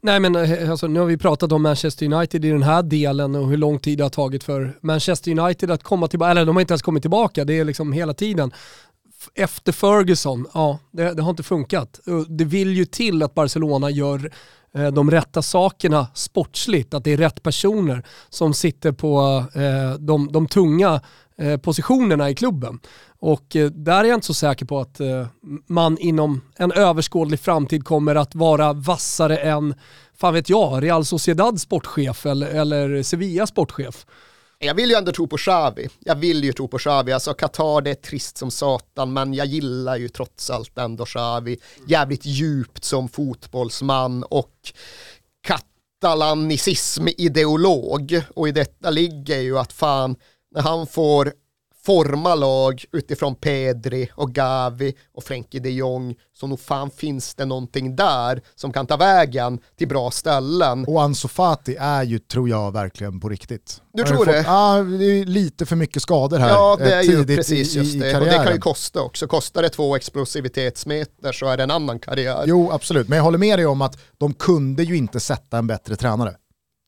[0.00, 3.34] Nej men eh, alltså, nu har vi pratat om Manchester United i den här delen
[3.34, 6.56] och hur lång tid det har tagit för Manchester United att komma tillbaka, eller de
[6.56, 8.52] har inte ens kommit tillbaka, det är liksom hela tiden.
[9.34, 12.00] Efter Ferguson, ja det, det har inte funkat.
[12.28, 14.30] Det vill ju till att Barcelona gör
[14.74, 20.32] Eh, de rätta sakerna sportsligt, att det är rätt personer som sitter på eh, de,
[20.32, 21.00] de tunga
[21.38, 22.80] eh, positionerna i klubben.
[23.20, 25.00] Och där är jag inte så säker på att
[25.66, 29.74] man inom en överskådlig framtid kommer att vara vassare än,
[30.20, 34.06] fan vet jag, Real Sociedad sportchef eller, eller Sevilla sportchef.
[34.60, 35.88] Jag vill ju ändå tro på Xavi.
[36.00, 37.12] Jag vill ju tro på Xavi.
[37.12, 41.58] Alltså Qatar det är trist som satan, men jag gillar ju trots allt ändå Xavi.
[41.86, 44.72] Jävligt djupt som fotbollsman och
[45.46, 48.22] katalanicism-ideolog.
[48.34, 50.16] Och i detta ligger ju att fan,
[50.54, 51.32] när han får
[51.88, 57.44] forma lag utifrån Pedri och Gavi och Frenkie de Jong så nog fan finns det
[57.44, 60.84] någonting där som kan ta vägen till bra ställen.
[60.84, 63.82] Och Ansu Fati är ju, tror jag, verkligen på riktigt.
[63.92, 64.42] Du tror det?
[64.46, 67.76] Ja, det är lite för mycket skador här Ja, det eh, är ju tidigt precis
[67.76, 68.18] i, just det.
[68.18, 69.26] Och det kan ju kosta också.
[69.26, 72.44] Kostar det två explosivitetsmeter så är det en annan karriär.
[72.46, 73.08] Jo, absolut.
[73.08, 76.34] Men jag håller med dig om att de kunde ju inte sätta en bättre tränare.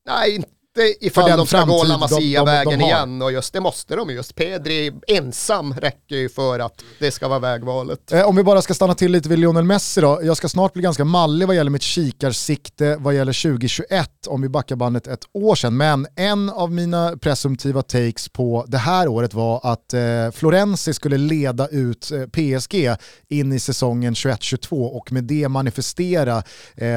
[0.07, 0.43] Nej,
[0.77, 3.21] inte ifall de ska gå La de- de- Masia-vägen igen.
[3.21, 4.15] Och just det måste de ju.
[4.15, 8.11] Just Pedri ensam räcker ju för att det ska vara vägvalet.
[8.11, 10.19] Eh, om vi bara ska stanna till lite vid Lionel Messi då.
[10.23, 14.49] Jag ska snart bli ganska mallig vad gäller mitt kikarsikte vad gäller 2021 om vi
[14.49, 15.77] backar bandet ett år sedan.
[15.77, 19.99] Men en av mina presumtiva takes på det här året var att eh,
[20.33, 22.95] Florenzi skulle leda ut eh, PSG
[23.29, 26.37] in i säsongen 21-22 och med det manifestera
[26.75, 26.87] eh,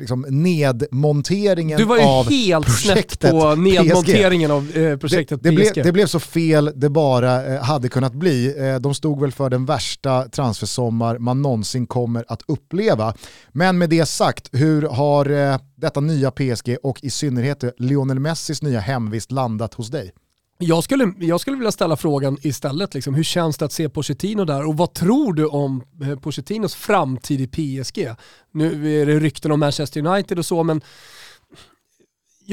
[0.00, 3.58] liksom nedmonteringen Du var ju av helt snett projektet på PSG.
[3.58, 5.72] nedmonteringen av eh, projektet det, det, PSG.
[5.74, 8.54] blev, det blev så fel det bara eh, hade kunnat bli.
[8.58, 13.14] Eh, de stod väl för den värsta transfersommar man någonsin kommer att uppleva.
[13.52, 18.62] Men med det sagt, hur har eh, detta nya PSG och i synnerhet Lionel Messis
[18.62, 20.12] nya hemvist landat hos dig?
[20.58, 24.44] Jag skulle, jag skulle vilja ställa frågan istället, liksom, hur känns det att se Pochettino
[24.44, 28.08] där och vad tror du om eh, Pochettinos framtid i PSG?
[28.52, 30.80] Nu är det rykten om Manchester United och så, men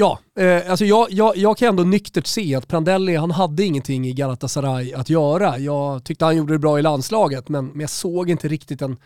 [0.00, 4.06] ja, eh, alltså jag, jag, jag kan ändå nyktert se att Prandelli, han hade ingenting
[4.06, 5.58] i Galatasaray att göra.
[5.58, 8.96] Jag tyckte han gjorde det bra i landslaget, men, men jag såg inte riktigt en,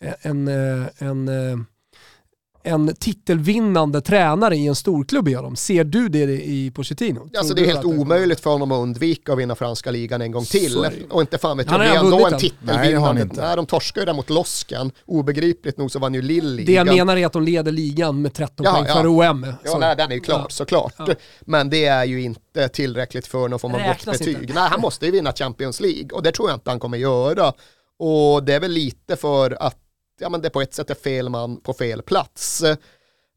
[0.00, 1.58] en, en, en, eh,
[2.62, 5.56] en titelvinnande tränare i en storklubb igenom.
[5.56, 7.20] Ser du det i Pochettino?
[7.38, 10.22] Alltså Tror det är helt det- omöjligt för honom att undvika att vinna franska ligan
[10.22, 10.74] en gång till.
[10.74, 10.92] det.
[11.10, 12.40] Och inte fan vet Han jag, redan ändå en den.
[12.40, 13.22] Nej, det har han titelvinnande.
[13.22, 13.40] inte.
[13.46, 14.90] Nej, de torskar ju där mot Loskan.
[15.06, 16.96] Obegripligt nog så vann ju Lill Det jag ligan.
[17.06, 18.94] menar är att de leder ligan med 13 Ja, poäng ja.
[18.94, 19.46] före OM.
[19.64, 20.46] Ja, Så- nej, den är ju klar Ja.
[20.50, 20.94] såklart.
[20.98, 21.06] Ja.
[21.40, 24.42] Men det är ju inte tillräckligt för någon form av Räknas bortbetyg.
[24.42, 24.54] inte.
[24.54, 27.52] Nej, han måste ju vinna Champions League och det tror jag inte han kommer göra.
[27.98, 29.76] Och det är väl lite för att
[30.18, 32.62] ja, men det på ett sätt är fel man på fel plats.
[32.62, 32.76] Eh,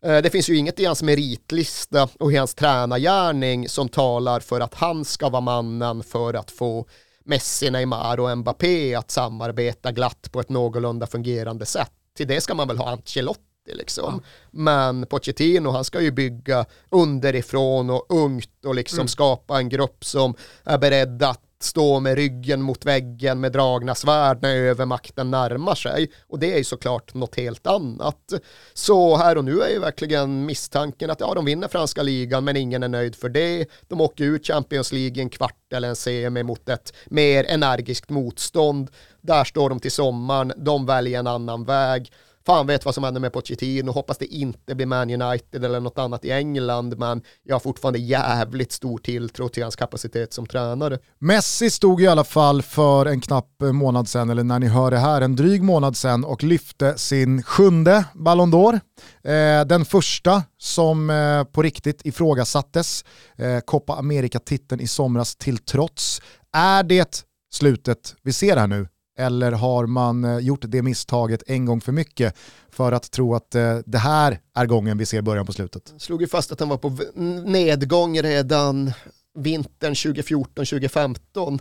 [0.02, 4.74] Det finns ju inget i hans meritlista och i hans tränargärning som talar för att
[4.74, 6.86] han ska vara mannen för att få
[7.26, 11.92] Messi, Neymar och Mbappé att samarbeta glatt på ett någorlunda fungerande sätt.
[12.18, 14.22] Till det ska man väl ha Ancelotti liksom.
[14.52, 20.36] Men Pochettino, han ska ju bygga underifrån och ungt och liksom skapa en grupp som
[20.64, 26.12] är beredd att stå med ryggen mot väggen med dragna svärd när övermakten närmar sig.
[26.28, 28.34] Och det är ju såklart något helt annat.
[28.74, 32.58] Så här och nu är ju verkligen misstanken att ja, de vinner franska ligan men
[32.58, 33.68] ingen är nöjd för det.
[33.88, 38.10] De åker ut Champions League i en kvart eller en semi mot ett mer energiskt
[38.10, 38.90] motstånd.
[39.22, 42.12] Där står de till sommaren, de väljer en annan väg.
[42.46, 45.98] Fan vet vad som händer med Pochettino, hoppas det inte blir Man United eller något
[45.98, 51.00] annat i England, men jag har fortfarande jävligt stor tilltro till hans kapacitet som tränare.
[51.20, 54.98] Messi stod i alla fall för en knapp månad sedan, eller när ni hör det
[54.98, 58.80] här, en dryg månad sedan och lyfte sin sjunde Ballon d'Or.
[59.24, 63.06] Eh, den första som eh, på riktigt ifrågasattes,
[63.38, 66.22] eh, Copa America-titeln i somras till trots.
[66.54, 68.88] Är det slutet vi ser här nu?
[69.18, 72.38] Eller har man eh, gjort det misstaget en gång för mycket
[72.70, 75.94] för att tro att eh, det här är gången vi ser början på slutet?
[75.98, 76.98] Slog ju fast att han var på
[77.46, 78.94] nedgång redan
[79.38, 81.60] vintern 2014-2015.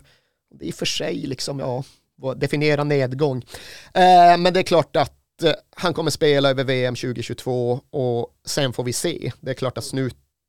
[0.54, 1.84] Det är i och för sig liksom, ja,
[2.16, 3.44] vad definiera nedgång.
[3.94, 5.16] Eh, men det är klart att
[5.76, 9.32] han kommer spela över VM 2022 och sen får vi se.
[9.40, 9.92] Det är klart att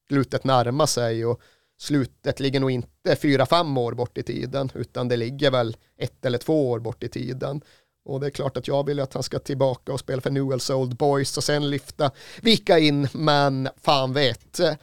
[0.10, 1.41] slutet närmar sig och
[1.82, 6.26] slutet ligger nog inte fyra, fem år bort i tiden, utan det ligger väl ett
[6.26, 7.62] eller två år bort i tiden.
[8.06, 10.74] Och det är klart att jag vill att han ska tillbaka och spela för Newell's
[10.74, 12.12] Old Boys och sen lyfta,
[12.42, 14.60] vika in, men fan vet.
[14.60, 14.76] Eh,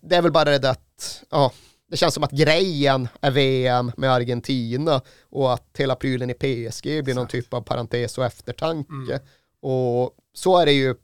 [0.00, 1.52] det är väl bara det att, ja,
[1.90, 7.04] det känns som att grejen är VM med Argentina och att hela prylen i PSG
[7.04, 9.20] blir någon typ av parentes och eftertanke.
[9.60, 10.94] Och så är det ju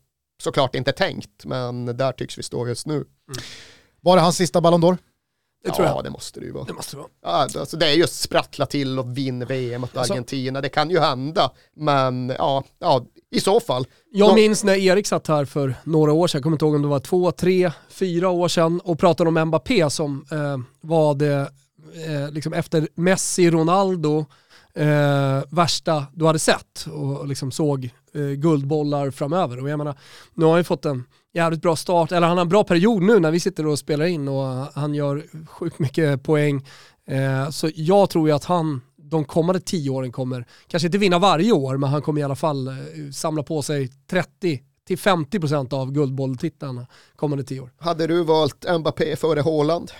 [0.41, 3.05] såklart inte tänkt, men där tycks vi stå just nu.
[4.01, 4.97] Var det hans sista Ballon d'Or?
[5.63, 6.03] Det tror ja, jag.
[6.03, 6.63] det måste det ju vara.
[6.63, 7.09] Det måste det vara.
[7.23, 7.29] Ja,
[7.59, 10.61] alltså det är just sprattla till och vinn VM mot Alltså- Argentina.
[10.61, 13.85] Det kan ju hända, men ja, ja i så fall.
[14.11, 16.75] Jag Nå- minns när Erik satt här för några år sedan, jag kommer inte ihåg
[16.75, 21.15] om det var två, tre, fyra år sedan och pratade om Mbappé som eh, var
[21.15, 21.51] det,
[22.07, 24.25] eh, liksom efter Messi, Ronaldo,
[24.75, 29.61] eh, värsta du hade sett och liksom såg eh, guldbollar framöver.
[29.63, 29.97] Och jag menar,
[30.33, 33.03] nu har han ju fått en jävligt bra start, eller han har en bra period
[33.03, 36.65] nu när vi sitter och spelar in och han gör sjukt mycket poäng.
[37.07, 41.19] Eh, så jag tror ju att han de kommande tio åren kommer, kanske inte vinna
[41.19, 42.73] varje år, men han kommer i alla fall eh,
[43.13, 47.71] samla på sig 30 till 50% av guldbolltitlarna kommande tio år.
[47.77, 49.91] Hade du valt Mbappé före Haaland?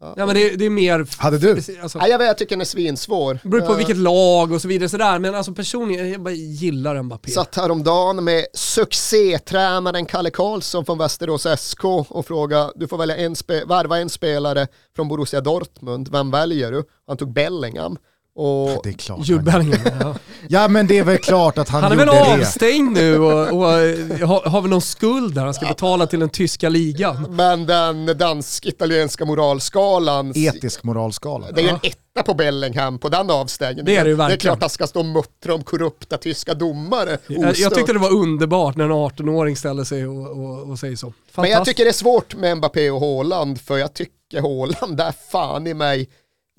[0.00, 0.06] Ja.
[0.06, 0.14] Ja.
[0.16, 1.06] Ja, men det, det är mer...
[1.18, 1.50] Hade du?
[1.82, 3.38] Alltså, Nej, jag vet, jag tycker den är svinsvår.
[3.42, 6.34] det beror på Eh, vilket lag och så vidare sådär, men alltså personligen, jag bara
[6.34, 7.30] gillar Mbappé.
[7.30, 13.34] Satt häromdagen med succétränaren Kalle Karlsson från Västerås SK och frågade, du får välja en
[13.34, 16.84] spe- värva en spelare från Borussia Dortmund, vem väljer du?
[17.06, 17.96] Han tog Bellingham.
[18.40, 19.26] Och Det är klart.
[19.26, 20.14] Bellingham, ja.
[20.48, 22.46] Ja men det är väl klart att han, Han är gjorde väl det.
[22.46, 26.20] avstängd nu och, och eh, har, har väl någon skuld där han ska betala till
[26.20, 27.26] den tyska ligan.
[27.30, 31.46] men den dansk-italienska moralskalan, Etisk moralskala.
[31.52, 33.84] det är en etta på Bellingham på den avstängningen.
[33.84, 34.40] Det är det ju Det är verkligen.
[34.40, 37.18] klart att han ska stå och muttra om korrupta tyska domare.
[37.26, 37.74] Jag, jag ostört.
[37.74, 41.12] tyckte det var underbart när en 18-åring ställer sig och, och, och säger så.
[41.36, 45.14] Men jag tycker det är svårt med Mbappé och Haaland, för jag tycker Haaland är
[45.32, 46.08] fan i mig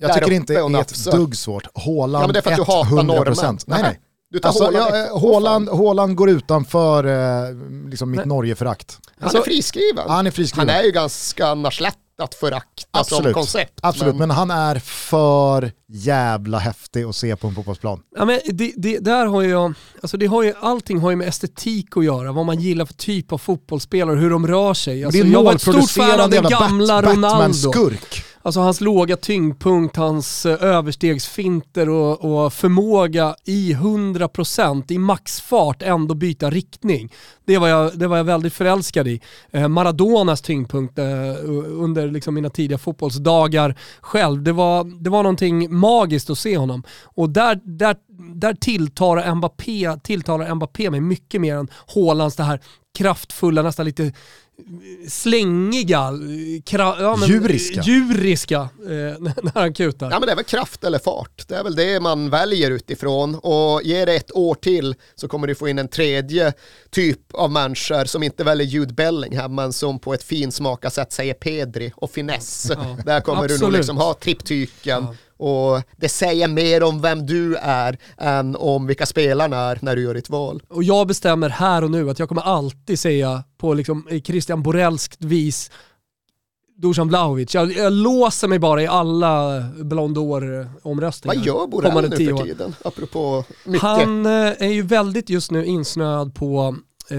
[0.00, 1.66] Jag där tycker inte det är ett dugg svårt.
[1.74, 3.02] Haaland Ja, men det är för att du hatar 100%.
[3.02, 3.58] norrmän.
[3.66, 4.00] Nej, nej.
[4.30, 7.54] Du tar Alltså, Haaland jag, Haaland, Haaland går utanför eh,
[7.90, 8.98] liksom mitt Men- Norgeförakt.
[9.18, 10.04] Han Alltså- är friskriven.
[10.08, 10.68] Han är friskriven.
[10.68, 13.34] Han är ju ganska annars lätt att förakta som Absolut.
[13.34, 13.72] koncept.
[13.82, 14.30] Absolut, men...
[14.30, 18.00] han är för jävla häftig att se på en fotbollsplan.
[18.16, 21.28] Ja, men det, det, där har jag, alltså det har ju, allting har ju med
[21.28, 24.96] estetik att göra, vad man gillar för typ av fotbollsspelare, hur de rör sig.
[24.96, 27.28] Men Alltså, det är en jag var ett stort fan av den gamla Bat- Ronaldo.
[27.28, 28.24] Batman-skurk.
[28.42, 36.14] Alltså hans låga tyngdpunkt, hans eh, överstegsfinter och, och förmåga i 100% i maxfart ändå
[36.14, 37.12] byta riktning.
[37.44, 39.20] Det var jag, det var jag väldigt förälskad i.
[39.50, 41.04] Eh, Maradonas tyngdpunkt eh,
[41.66, 46.82] under liksom mina tidiga fotbollsdagar själv, det var, det var någonting magiskt att se honom.
[47.04, 47.96] Och där, där
[48.34, 52.60] där tilltalar Mbappé, tilltalar Mbappé mig mycket mer än Haalands det här
[52.98, 54.12] kraftfulla, nästan lite
[55.08, 56.10] slängiga,
[56.64, 57.82] kra, ja, men, Djuriska.
[57.84, 58.88] djuriska eh,
[59.42, 60.10] när han kutar.
[60.10, 61.48] Ja men det är väl kraft eller fart.
[61.48, 63.34] Det är väl det man väljer utifrån.
[63.34, 66.52] Och ger det ett år till så kommer du få in en tredje
[66.90, 71.34] typ av människor som inte väljer Jude Bellingham men som på ett finsmakat sätt säger
[71.34, 72.70] Pedri och finess.
[73.04, 75.06] Där kommer du nog liksom ha triptyken.
[75.36, 80.02] Och det säger mer om vem du är än om vilka spelarna är när du
[80.02, 80.62] gör ditt val.
[80.68, 84.62] Och jag bestämmer här och nu att jag kommer alltid säga på liksom i Christian
[84.62, 85.70] Borellskt vis
[86.76, 87.54] Dusan Vlahovic.
[87.54, 91.36] Jag, jag låser mig bara i alla Ballon d'Or-omröstningar.
[91.36, 92.74] Vad gör Borrell nu för tiden?
[92.84, 93.82] Apropå mycket.
[93.82, 96.76] Han eh, är ju väldigt just nu insnöad på
[97.10, 97.16] eh,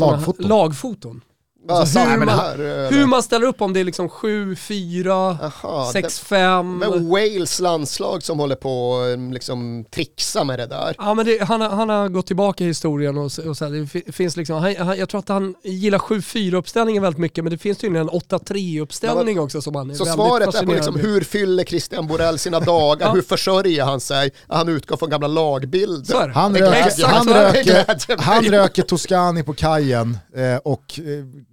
[0.00, 0.48] Lagfoton.
[0.48, 1.20] lagfoton.
[1.68, 2.54] Alltså sa hur, man, här?
[2.54, 2.90] eller?
[2.90, 6.78] hur man ställer upp om det är liksom 7, 4, Jaha, 6, det- 5.
[6.78, 8.96] Men Wales landslag som håller på
[9.28, 10.94] att liksom trixa med det där.
[10.98, 13.70] Ja, men det, han, har- han har gått tillbaka i historien och, och så här,
[13.70, 17.44] det fi- finns liksom, han, han, jag tror att han gillar 7-4 uppställningen väldigt mycket
[17.44, 20.66] men det finns tydligen en 8-3 uppställning också som han är Så väldigt svaret är
[20.66, 23.06] på liksom, hur fyller Christian Borell sina dagar?
[23.06, 23.12] Ja.
[23.12, 24.30] Hur försörjer han sig?
[24.48, 26.28] Han utgår från gamla lagbilder.
[26.28, 31.04] Han röker, han, röker, han röker Toscani på kajen eh, och eh,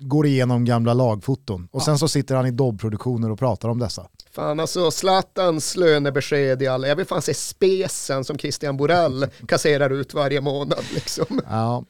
[0.02, 1.68] går igenom gamla lagfoton.
[1.72, 4.08] Och sen så sitter han i Dobb-produktioner och pratar om dessa.
[4.32, 9.90] Fan alltså, Zlatans lönebesked i alla, jag vill fan se spesen som Christian Borell kasserar
[9.90, 11.42] ut varje månad liksom.
[11.50, 11.84] Ja.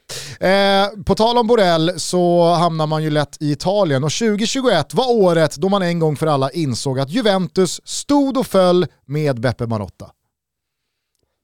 [0.47, 5.12] Eh, på tal om Borrell så hamnar man ju lätt i Italien och 2021 var
[5.12, 9.68] året då man en gång för alla insåg att Juventus stod och föll med Beppe
[9.68, 10.12] Marotta.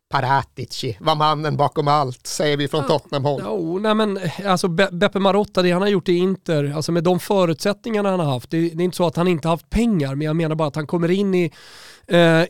[0.10, 3.41] Paratici var mannen bakom allt, säger vi från Tottenham-håll.
[3.45, 7.03] Jo, nej men alltså Be- Beppe Marotta, det han har gjort i Inter, alltså med
[7.03, 9.70] de förutsättningarna han har haft, det, det är inte så att han inte har haft
[9.70, 11.51] pengar, men jag menar bara att han kommer in i,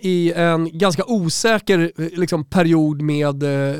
[0.02, 3.76] i en ganska osäker eh, liksom, period med eh,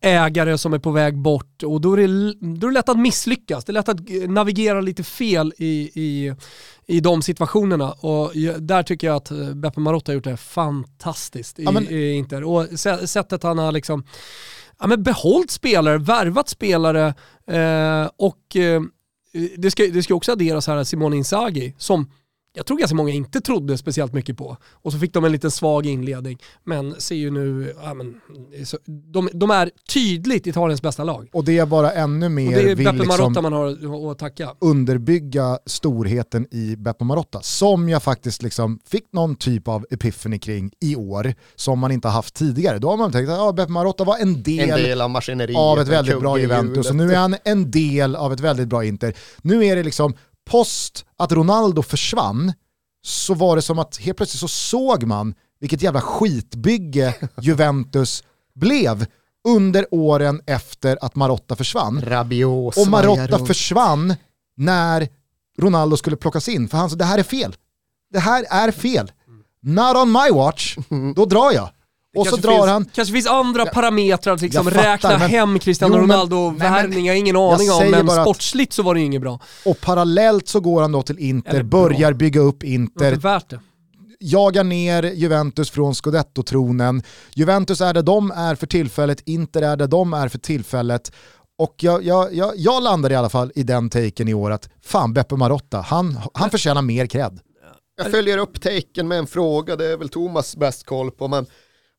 [0.00, 2.06] ägare som är på väg bort och då är, det,
[2.58, 3.64] då är det lätt att misslyckas.
[3.64, 6.34] Det är lätt att eh, navigera lite fel i, i,
[6.86, 11.58] i de situationerna och där tycker jag att eh, Beppe Marotta har gjort det fantastiskt
[11.58, 12.44] i, Ja, men- i Inter.
[12.44, 14.04] Och sä- sättet han har liksom
[14.80, 17.14] ja, men behållit spelare, värvat spelare
[17.46, 18.82] eh, och eh,
[19.56, 22.10] det, ska, det ska också adderas här Simone Inzaghi som
[22.52, 24.56] jag tror ganska många inte trodde speciellt mycket på.
[24.72, 26.38] Och så fick de en liten svag inledning.
[26.64, 28.20] Men ser ju nu, ja, men,
[28.64, 28.78] så,
[29.12, 31.28] de, de är tydligt Italiens bästa lag.
[31.32, 34.12] Och det är bara ännu Och mer det är vill Beppe Marotta liksom man har
[34.12, 34.54] att tacka.
[34.60, 37.40] underbygga storheten i Beppe Marotta.
[37.42, 42.08] Som jag faktiskt liksom fick någon typ av epiphany kring i år, som man inte
[42.08, 42.78] har haft tidigare.
[42.78, 45.10] Då har man tänkt att ja, Beppe Marotta var en del, En del av
[45.56, 48.84] av ett väldigt bra Juventus och nu är han en del av ett väldigt bra
[48.84, 49.14] Inter.
[49.42, 50.14] Nu är det liksom
[50.50, 52.52] post att Ronaldo försvann
[53.02, 58.24] så var det som att helt plötsligt så såg man vilket jävla skitbygge Juventus
[58.54, 59.06] blev
[59.48, 62.00] under åren efter att Marotta försvann.
[62.04, 64.14] Rabiot, Och Marotta försvann
[64.56, 65.08] när
[65.58, 66.68] Ronaldo skulle plockas in.
[66.68, 67.56] För han sa det här är fel.
[68.10, 69.12] Det här är fel.
[69.62, 70.76] Not on my watch.
[71.16, 71.70] Då drar jag.
[72.16, 72.84] Och så drar finns, han.
[72.94, 77.34] kanske finns andra parametrar att liksom fattar, räkna men- hem Cristiano Ronaldo-värvning, jag har ingen
[77.36, 79.40] jag aning om, men bara att- sportsligt så var det ju inget bra.
[79.64, 83.50] Och parallellt så går han då till Inter, börjar bygga upp Det Inter, inte värt
[83.50, 83.60] det.
[84.20, 87.02] jagar ner Juventus från scudetto-tronen.
[87.34, 91.12] Juventus är där de är för tillfället, Inter är där de är för tillfället.
[91.58, 94.68] Och jag, jag, jag, jag landar i alla fall i den taken i år att
[94.84, 97.40] fan Beppe Marotta, han, han förtjänar mer cred.
[98.02, 101.46] Jag följer upp taken med en fråga, det är väl Thomas bäst koll på, men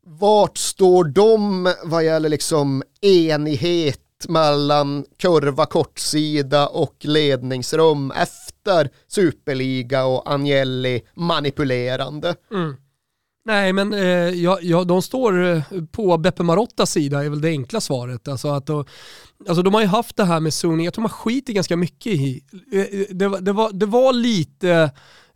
[0.06, 4.00] vart står de vad gäller liksom enighet
[4.30, 12.36] mellan kurva kortsida och ledningsrum efter superliga och Agnelli manipulerande?
[12.52, 12.76] Mm.
[13.46, 17.50] Nej, men eh, ja, ja, de står eh, på Beppe Marottas sida är väl det
[17.50, 18.28] enkla svaret.
[18.28, 18.86] Alltså att då,
[19.48, 22.14] alltså de har ju haft det här med zoning, jag tror man skiter ganska mycket
[22.14, 22.42] i.
[22.74, 24.92] Eh, eh, det, var- det, var, det var lite,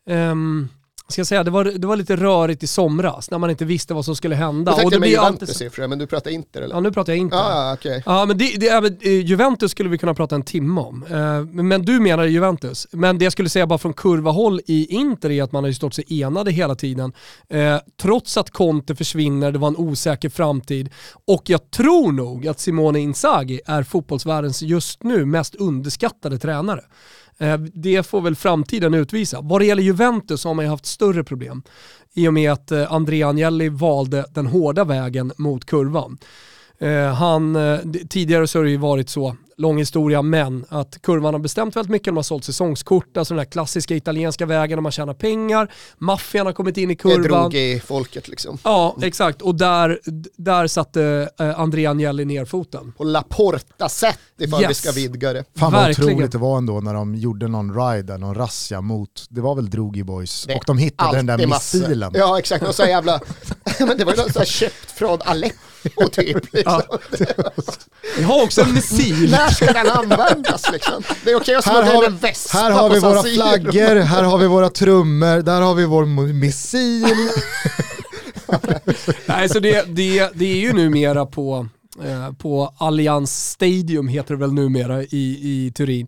[0.10, 0.68] ehm,
[1.08, 3.94] ska jag säga, det var, det var lite rörigt i somras när man inte visste
[3.94, 4.72] vad som skulle hända.
[4.72, 6.76] Du tänkte det med alltid siffror, men du pratar inte eller?
[6.76, 7.38] Ja, nu pratar jag inte.
[7.38, 8.04] Ah, okej.
[8.06, 8.68] Ja, men det, det
[9.06, 11.04] eh, Juventus skulle vi kunna prata en timme om.
[11.10, 12.88] Eh, men- Men du menar Juventus.
[12.92, 15.74] Men det jag skulle säga bara från kurvahåll i Inter är att man har ju
[15.74, 17.14] stått sig enade hela tiden.
[17.50, 20.90] Eh, trots att Conte försvinner, det var en osäker framtid.
[21.28, 26.82] Och jag tror nog att Simone Inzaghi är fotbollsvärldens just nu mest underskattade tränare.
[27.38, 29.42] Eh, det får väl framtiden utvisa.
[29.42, 31.64] Vad det gäller Juventus har man ju haft större problem
[32.14, 36.18] i och med att eh, Andrea Agnelli valde den hårda vägen mot kurvan.
[36.80, 37.58] Eh, han,
[38.10, 41.92] tidigare så har det ju varit så lång historia, men att kurvan har bestämt väldigt
[41.92, 45.72] mycket, de har sålt säsongskort, alltså den här klassiska italienska vägen där man tjänar pengar,
[45.98, 47.42] maffian har kommit in i Det kurvan.
[47.42, 48.58] drog i folket liksom.
[48.64, 49.42] Ja, exakt.
[49.42, 50.00] Och där,
[50.38, 52.92] där satte eh, Andrea Agnelli ner foten.
[52.98, 54.78] På Laporta-sätt ifall vi Yes.
[54.78, 55.44] ska vidga det.
[55.58, 56.10] Fan vad Verkligen.
[56.14, 59.56] otroligt det var ändå när de gjorde någon ride, där, någon razzia mot, det var
[59.56, 62.12] väl Drogi Boys, Det och de hittade den där missilen.
[62.16, 63.20] Ja exakt, och så jävla,
[63.80, 66.54] men det var ju något så här köpt från Aleppo typ.
[66.54, 66.82] Liksom.
[68.18, 69.38] Vi har också en missil.
[69.46, 71.04] När ska den användas liksom?
[71.24, 74.02] Det är okej att Här har, in en vi, vespa här har vi våra flaggor,
[74.02, 77.06] här har vi våra trummor, där har vi vår missil.
[79.26, 81.68] Nej, så det, det, det är ju numera på,
[82.04, 86.08] eh, på Allianz Stadium, heter det väl numera, i, i Turin.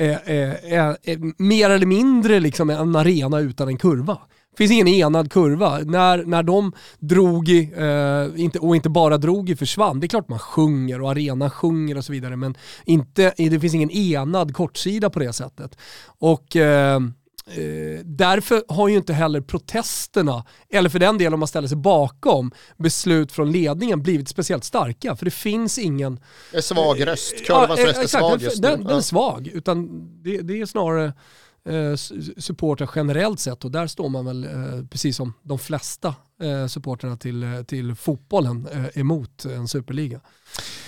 [0.00, 4.18] Eh, eh, eh, eh, mer eller mindre liksom en arena utan en kurva.
[4.50, 5.78] Det finns ingen enad kurva.
[5.78, 10.08] När, när de drog i, eh, inte, och inte bara drog i försvann, det är
[10.08, 14.54] klart man sjunger och arenan sjunger och så vidare, men inte, det finns ingen enad
[14.54, 15.78] kortsida på det sättet.
[16.18, 17.00] Och eh,
[17.46, 21.76] Eh, därför har ju inte heller protesterna, eller för den delen om man ställer sig
[21.76, 25.16] bakom beslut från ledningen blivit speciellt starka.
[25.16, 26.20] För det finns ingen...
[26.52, 28.68] Är svag röst, kurvans eh, röst är svag den, just nu.
[28.68, 29.02] den, den är Ja.
[29.02, 29.88] svag, utan
[30.22, 31.12] det, det är snarare eh,
[31.64, 31.94] Eh,
[32.36, 37.16] supportrar generellt sett och där står man väl eh, precis som de flesta eh, supportrarna
[37.16, 40.20] till, eh, till fotbollen eh, emot en superliga.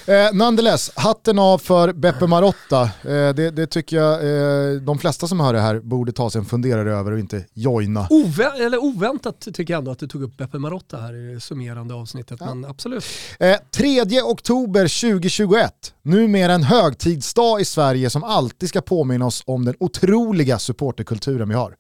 [0.07, 2.83] Eh, nonetheless, hatten av för Beppe Marotta.
[2.83, 2.89] Eh,
[3.35, 6.45] det, det tycker jag eh, de flesta som hör det här borde ta sig en
[6.45, 8.07] funderare över och inte joina.
[8.11, 11.41] Ovä- eller oväntat tycker jag ändå att du tog upp Beppe Marotta här i det
[11.41, 13.05] summerande avsnittet, men absolut.
[13.39, 19.65] Eh, 3 oktober 2021, numera en högtidsdag i Sverige som alltid ska påminna oss om
[19.65, 21.75] den otroliga supporterkulturen vi har.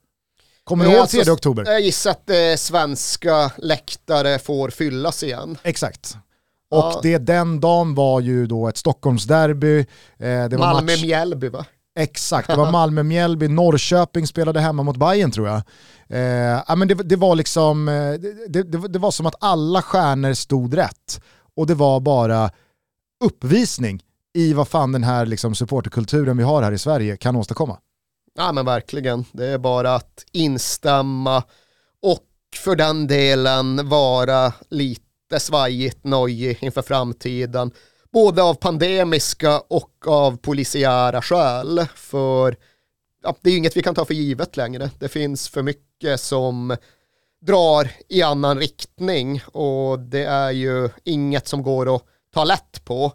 [0.64, 1.64] Kommer Eh, ihåg alltså, 3 oktober?
[1.66, 5.58] Jag gissar att eh, svenska läktare får fyllas igen.
[5.62, 6.16] Exakt.
[6.72, 7.00] Och Ja.
[7.02, 9.86] det den dagen var ju då ett Stockholmsderby.
[10.18, 10.58] Eh.
[10.58, 11.64] Malmö-Mjällby va?
[11.98, 15.62] Exakt, det var Malmö-Mjällby, Norrköping spelade hemma mot Bayern tror jag.
[16.08, 18.12] Eh, ja, men det, det var liksom, eh,
[18.48, 21.20] det, det, det var som att alla stjärnor stod rätt.
[21.56, 22.50] Och det var bara
[23.24, 24.02] uppvisning
[24.34, 27.78] i vad fan den här liksom, supporterkulturen vi har här i Sverige kan åstadkomma.
[28.38, 31.42] Ja men verkligen, det är bara att instämma
[32.02, 32.24] och
[32.56, 35.01] för den delen vara lite
[35.38, 37.70] svajigt nojig inför framtiden.
[38.12, 41.86] Både av pandemiska och av polisiära skäl.
[41.94, 42.56] För
[43.22, 44.90] ja, det är ju inget vi kan ta för givet längre.
[44.98, 46.76] Det finns för mycket som
[47.40, 52.02] drar i annan riktning och det är ju inget som går att
[52.34, 53.12] ta lätt på.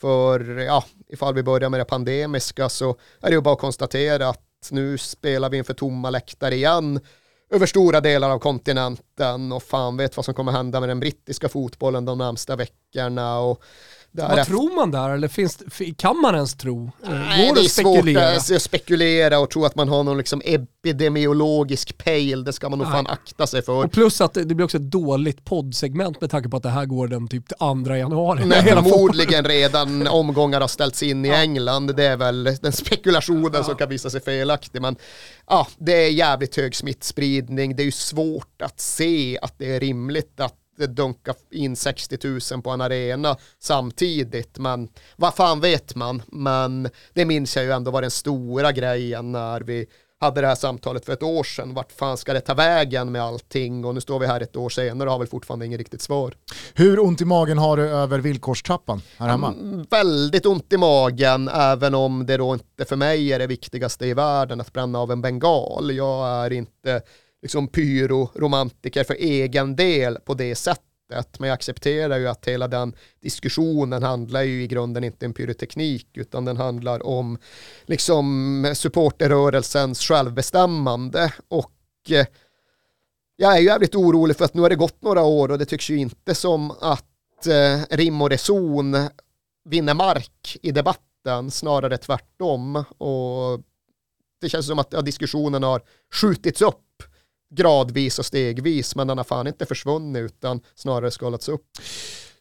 [0.00, 2.90] För ja, ifall vi börjar med det pandemiska så
[3.20, 7.00] är det ju bara att konstatera att nu spelar vi inför tomma läktare igen
[7.54, 11.48] över stora delar av kontinenten och fan vet vad som kommer hända med den brittiska
[11.48, 13.62] fotbollen de närmsta veckorna och
[14.16, 15.10] vad därefter tror man där?
[15.10, 15.58] Eller finns,
[15.96, 16.90] kan man ens tro?
[17.04, 18.40] Eh, Nej, Går det det är spekulera?
[18.40, 22.78] svårt att spekulera och tro att man har någon liksom epidemiologisk pejl, det ska man
[22.78, 22.96] nog Nej.
[22.96, 23.84] fan akta sig för.
[23.84, 26.68] Och plus att det det blir också ett dåligt poddsegment med tanke på att det
[26.68, 28.44] här går den typ 2 januari.
[28.46, 31.96] Nej, förmodligen redan omgångar har ställts in i England.
[31.96, 34.82] Det är väl den spekulationen som kan visa sig felaktig.
[34.82, 34.96] Men
[35.46, 37.76] ja, det är jävligt hög smittspridning.
[37.76, 42.18] Det är ju svårt att se att det är rimligt att dunka in 60
[42.52, 44.58] 000 på en arena samtidigt.
[44.58, 46.22] Men vad fan vet man?
[46.26, 49.86] Men det minns jag ju ändå var den stora grejen när vi
[50.20, 51.74] hade det här samtalet för ett år sedan.
[51.74, 53.84] Vart fan ska det ta vägen med allting?
[53.84, 56.34] Och nu står vi här ett år senare och har väl fortfarande ingen riktigt svar.
[56.74, 59.48] Hur ont i magen har du över villkorstrappan här hemma?
[59.48, 64.06] Mm, Väldigt ont i magen, även om det då inte för mig är det viktigaste
[64.06, 65.96] i världen att bränna av en bengal.
[65.96, 67.02] Jag är inte
[67.44, 71.38] liksom pyroromantiker för egen del på det sättet.
[71.38, 76.08] Men jag accepterar ju att hela den diskussionen handlar ju i grunden inte om pyroteknik
[76.14, 77.38] utan den handlar om
[77.86, 81.72] liksom supporterrörelsens självbestämmande och
[82.10, 82.26] eh,
[83.36, 85.66] jag är ju jävligt orolig för att nu har det gått några år och det
[85.66, 88.96] tycks ju inte som att eh, rim och reson
[89.64, 92.84] vinner mark i debatten, snarare tvärtom.
[92.98, 93.60] Och
[94.40, 95.82] det känns som att ja, diskussionen har
[96.14, 96.83] skjutits upp
[97.54, 101.62] gradvis och stegvis, men den har fan inte försvunnit utan snarare skalats upp.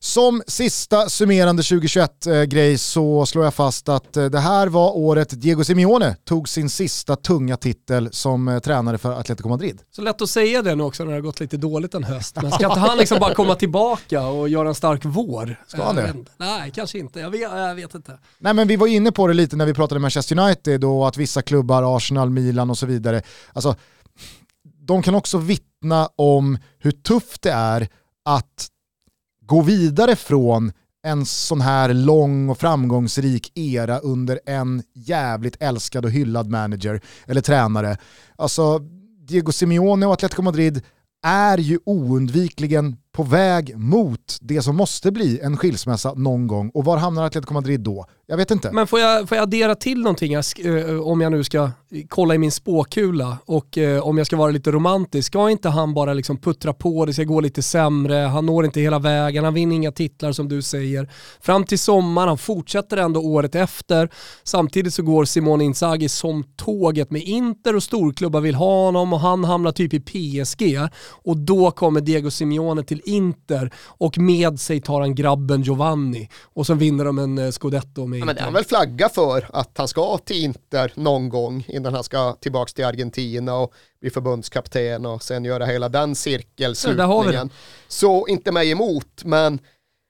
[0.03, 5.63] Som sista summerande 2021-grej så slår jag fast att eh, det här var året Diego
[5.63, 9.81] Simeone tog sin sista tunga titel som eh, tränare för Atletico Madrid.
[9.91, 12.35] Så lätt att säga det nu också när det har gått lite dåligt en höst.
[12.41, 15.55] Men ska inte han liksom bara komma tillbaka och göra en stark vår?
[15.67, 16.15] Ska han det?
[16.37, 17.19] Nej, kanske inte.
[17.19, 18.19] Jag vet, jag vet inte.
[18.37, 21.17] Nej men vi var inne på det lite när vi pratade Manchester United och att
[21.17, 23.21] vissa klubbar, Arsenal, Milan och så vidare,
[23.53, 23.75] alltså
[24.87, 27.87] de kan också vittna om hur tufft det är
[28.25, 28.67] att
[29.45, 30.71] gå vidare från
[31.05, 37.41] en sån här lång och framgångsrik era under en jävligt älskad och hyllad manager eller
[37.41, 37.97] tränare.
[38.35, 38.79] Alltså,
[39.27, 40.81] Diego Simeone och Atletico Madrid
[41.25, 46.69] är ju oundvikligen på väg mot det som måste bli en skilsmässa någon gång.
[46.73, 48.05] Och var hamnar Atletico Madrid då?
[48.25, 48.71] Jag vet inte.
[48.71, 51.71] Men får jag, får jag addera till någonting jag eh, eh, om jag nu ska
[52.09, 55.27] kolla i min spåkula och eh, om jag ska vara lite romantisk.
[55.27, 58.81] Ska inte han bara liksom puttra på, det ska gå lite sämre, han når inte
[58.81, 61.09] hela vägen, han vinner inga titlar som du säger.
[61.41, 64.09] Fram till sommaren, han fortsätter ändå året efter.
[64.43, 69.19] Samtidigt så går Simone Inzaghi som tåget med Inter och storklubbar vill ha honom och
[69.19, 70.79] han hamnar typ i PSG.
[71.23, 76.65] Och då kommer Diego Simeone till Inter och med sig tar han grabben Giovanni och
[76.65, 78.43] så vinner de en eh, scudetto med Ja, men det Inter.
[78.43, 82.71] han väl flagga för att han ska till Inter någon gång innan han ska tillbaka
[82.75, 87.49] till Argentina och bli förbundskapten och sen göra hela den Ja, har cirkelslutningen.
[87.87, 89.59] Så inte mig emot, men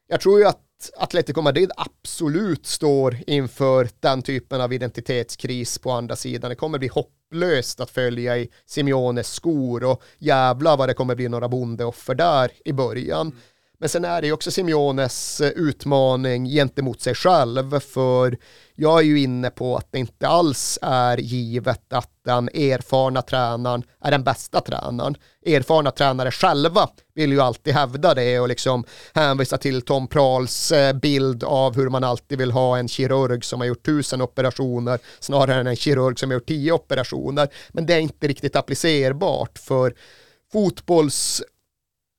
[0.07, 0.59] jag tror ju att
[0.97, 6.49] Atletico Madrid absolut står inför den typen av identitetskris på andra sidan.
[6.49, 11.29] Det kommer bli hopplöst att följa i Simeones skor och jävla vad det kommer bli
[11.29, 13.27] några bondeoffer där i början.
[13.27, 13.37] Mm.
[13.83, 18.37] Men sen är det ju också Simeones eh, utmaning gentemot sig själv, för
[18.75, 23.83] jag är ju inne på att det inte alls är givet att den erfarna tränaren
[24.03, 25.15] är den bästa tränaren.
[25.45, 30.93] Erfarna tränare själva vill ju alltid hävda det och liksom hänvisa till Tom Prahls eh,
[30.93, 35.59] bild av hur man alltid vill ha en kirurg som har gjort tusen operationer snarare
[35.59, 37.47] än en kirurg som har gjort tio operationer.
[37.69, 39.93] Men det är inte riktigt applicerbart för
[40.53, 41.41] fotbolls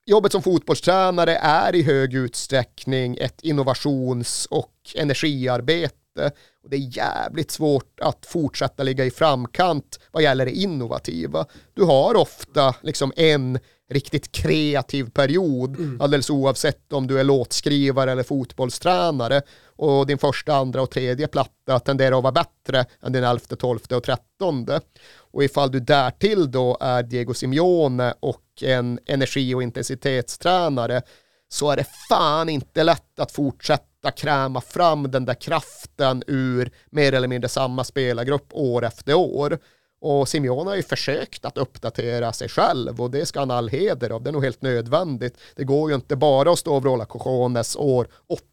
[0.05, 6.31] jobbet som fotbollstränare är i hög utsträckning ett innovations och energiarbete.
[6.63, 11.45] Och det är jävligt svårt att fortsätta ligga i framkant vad gäller det innovativa.
[11.73, 13.59] Du har ofta liksom en
[13.91, 19.41] riktigt kreativ period, alldeles oavsett om du är låtskrivare eller fotbollstränare.
[19.77, 23.95] Och din första, andra och tredje platta tenderar att vara bättre än din elfte, tolfte
[23.95, 24.81] och trettonde.
[25.17, 31.01] Och ifall du därtill då är Diego Simeone och en energi och intensitetstränare
[31.49, 37.13] så är det fan inte lätt att fortsätta kräma fram den där kraften ur mer
[37.13, 39.59] eller mindre samma spelargrupp år efter år.
[40.01, 43.69] Och Simeone har ju försökt att uppdatera sig själv och det ska han ha all
[43.69, 44.23] heder av.
[44.23, 45.37] Det är nog helt nödvändigt.
[45.55, 48.43] Det går ju inte bara att stå och vråla cojones år 8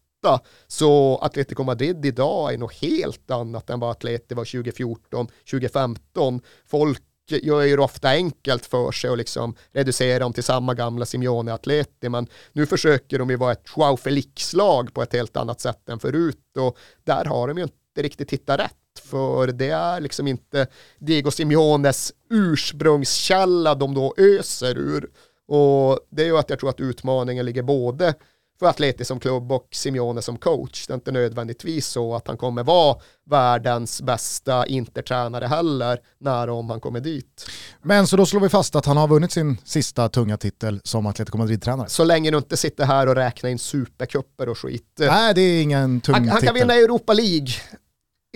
[0.67, 6.41] så Atletico Madrid idag är nog helt annat än vad Atleti var 2014, 2015.
[6.67, 11.53] Folk gör ju ofta enkelt för sig och liksom reducerar dem till samma gamla Simeone
[11.53, 15.89] Atleti, men nu försöker de ju vara ett Joao Felix-lag på ett helt annat sätt
[15.89, 20.27] än förut och där har de ju inte riktigt hittat rätt för det är liksom
[20.29, 20.67] inte
[20.99, 25.11] Diego Simeones ursprungskälla de då öser ur.
[25.47, 28.15] Och det är ju att jag tror att utmaningen ligger både
[28.59, 30.87] för Atleti som klubb och Simeone som coach.
[30.87, 32.97] Det är inte nödvändigtvis så att han kommer vara
[33.31, 37.47] världens bästa intertränare heller när om han kommer dit.
[37.83, 41.07] Men så då slår vi fast att han har vunnit sin sista tunga titel som
[41.07, 41.89] Atletico Madrid-tränare.
[41.89, 44.85] Så länge du inte sitter här och räknar in supercuper och skit.
[44.99, 46.55] Nej, det är ingen tung Han, han titel.
[46.55, 47.49] kan vinna Europa League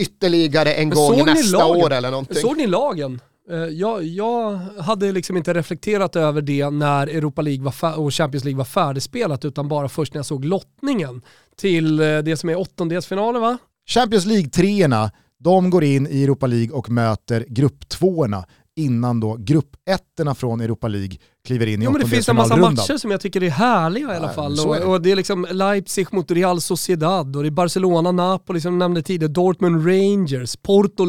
[0.00, 1.84] ytterligare en Men gång nästa lagen?
[1.84, 2.36] år eller någonting.
[2.36, 3.20] Såg ni lagen?
[3.51, 8.59] Eh, Jag, jag hade liksom inte reflekterat över det när Europa League och Champions League
[8.59, 11.22] var färdigspelat utan bara först när jag såg lottningen
[11.57, 13.59] till eh, det som är åttondelsfinalen va?
[13.88, 18.44] Champions League-treorna, de går in i Europa League och möter grupptvåorna
[18.78, 21.16] innan då gruppettorna från Europa League
[21.47, 24.12] kliver in i Jo men det finns en massa matcher som jag tycker är härliga
[24.14, 24.53] i alla Ja, fall.
[24.53, 24.84] är det.
[24.84, 28.72] Och, och det är liksom Leipzig mot Real Sociedad och det är Barcelona, Napoli som
[28.72, 31.05] jag nämnde tidigare, Dortmund Rangers, Porto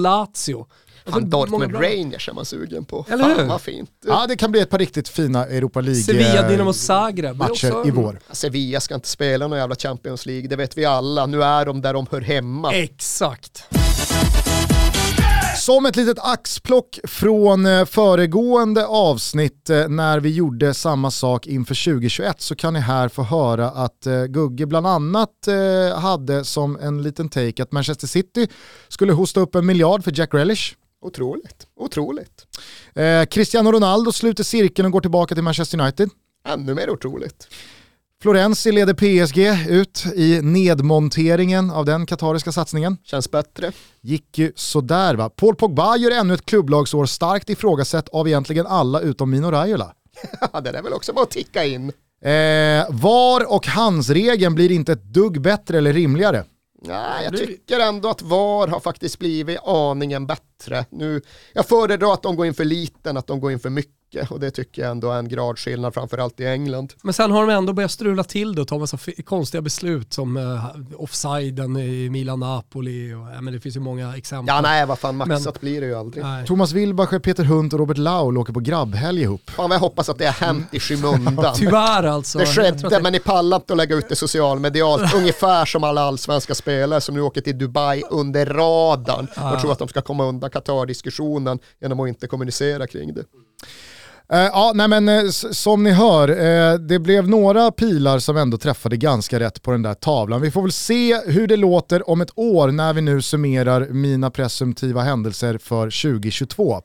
[1.12, 3.05] Många Dortmund Rangers är man sugen på.
[3.10, 3.45] Eller Fan hur?
[3.45, 3.89] vad fint.
[4.08, 7.24] Ja, det kan bli ett par riktigt fina Europa Sevilla, League Dinamo eh, Zagreb.
[7.24, 8.20] Det är matcher också- i vår.
[8.32, 11.26] Sevilla ska inte spela någon jävla Champions League, det vet vi alla.
[11.26, 12.74] Nu är de där de hör hemma.
[12.74, 13.64] Exakt.
[15.58, 21.86] Som ett litet axplock från eh, föregående avsnitt eh, när vi gjorde samma sak inför
[21.86, 25.30] 2021 så kan ni här få höra att Gugge bland annat
[25.95, 28.48] hade som en liten take att Manchester City
[28.88, 30.76] skulle hosta upp en miljard för Jack Grealish.
[31.02, 32.48] Otroligt, otroligt.
[32.95, 36.10] Eh, Cristiano Ronaldo sluter cirkeln och går tillbaka till Manchester United.
[36.48, 37.48] Ännu mer otroligt.
[38.22, 42.98] Florenzi leder PSG ut i nedmonteringen av den katariska satsningen.
[43.03, 43.72] Känns bättre.
[44.02, 45.30] Gick ju sådär va.
[45.30, 49.94] Paul Pogba gör ännu ett klubblagsår starkt ifrågasatt av egentligen alla utom Mino Raiola.
[50.64, 51.91] Det är väl också bara att ticka in.
[52.22, 56.44] Eh, VAR och hans-regeln blir inte ett dugg bättre eller rimligare.
[56.82, 60.86] Nej, jag tycker ändå att VAR har faktiskt blivit aningen bättre.
[60.90, 61.22] Nu,
[61.54, 63.94] jag föredrar att de går in för lite än att de går in för mycket.
[64.14, 66.94] Mycket och det tycker jag ändå är en gradskillnad framförallt i England.
[67.04, 70.38] Men sen har de ändå börjat strula till det och ta massa konstiga beslut som
[70.38, 70.66] uh,
[70.96, 73.14] offsiden i Milan-Napoli.
[73.14, 74.56] Och, ja, men det finns ju många exempel.
[74.56, 76.24] Ja nej vad fan maxat Men- blir det ju aldrig.
[76.24, 76.46] Nej.
[76.46, 79.50] Thomas Wilbacher, Peter Hunt och Robert Laul åker på grabbhelg ihop.
[79.50, 81.56] Fan jag hoppas att det har hänt i skymundan.
[81.56, 82.40] Tyvärr alltså.
[82.40, 85.14] Det skedde, det- men ni pallar inte att lägga ut det socialmedialt.
[85.16, 89.80] Ungefär som alla allsvenska spelare som nu åker till Dubai under radarn och tror att
[89.80, 93.24] de ska komma undan Qatar-diskussionen genom att inte kommunicera kring det.
[94.34, 98.58] Uh, ja, nej men uh, som ni hör, uh, det blev några pilar som ändå
[98.58, 100.41] träffade ganska rätt på den där tavlan.
[100.41, 104.32] Vi får väl se hur det låter om ett år när vi nu summerar mina
[104.32, 106.82] presumtiva händelser för 2022.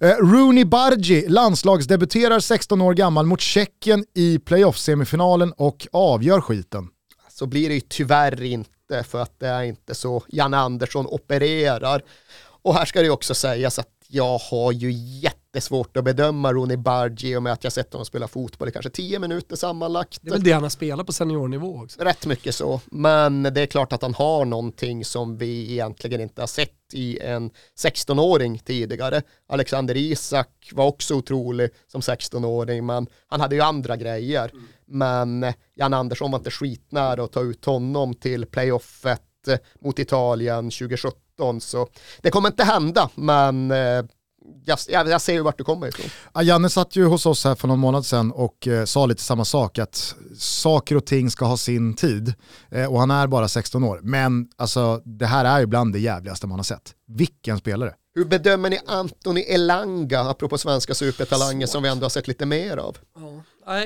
[0.00, 6.88] Eh, Rooney Bargi landslagsdebuterar 16 år gammal mot Tjeckien i playoff-semifinalen och avgör skiten.
[7.30, 12.02] Så blir det ju tyvärr inte för att det är inte så Janne Andersson opererar.
[12.62, 14.92] Och här ska det också sägas att jag har ju
[15.56, 18.72] jättesvårt att bedöma Ronny Bargi i och med att jag sett honom spela fotboll i
[18.72, 20.18] kanske 10 minuter sammanlagt.
[20.22, 22.00] Det är väl det han har spelat på seniornivå också.
[22.00, 26.42] Rätt mycket så, men det är klart att han har någonting som vi egentligen inte
[26.42, 29.22] har sett i en 16-åring tidigare.
[29.48, 34.50] Alexander Isak var också otrolig som 16-åring, men han hade ju andra grejer.
[34.86, 39.22] Men Jan Andersson var inte skitnära att ta ut honom till playoffet
[39.80, 41.88] mot Italien 2017, så
[42.22, 44.04] det kommer inte hända, men eh,
[44.64, 46.06] jag, jag, jag ser ju vart du kommer ifrån.
[46.34, 49.22] Ja, Janne satt ju hos oss här för någon månad sedan och eh, sa lite
[49.22, 52.34] samma sak, att saker och ting ska ha sin tid.
[52.70, 54.00] Eh, och han är bara 16 år.
[54.02, 56.94] Men alltså, det här är ju bland det jävligaste man har sett.
[57.08, 57.94] Vilken spelare.
[58.14, 62.76] Hur bedömer ni Anthony Elanga, apropå svenska supertalanger som vi ändå har sett lite mer
[62.76, 62.96] av?
[63.14, 63.42] Ja.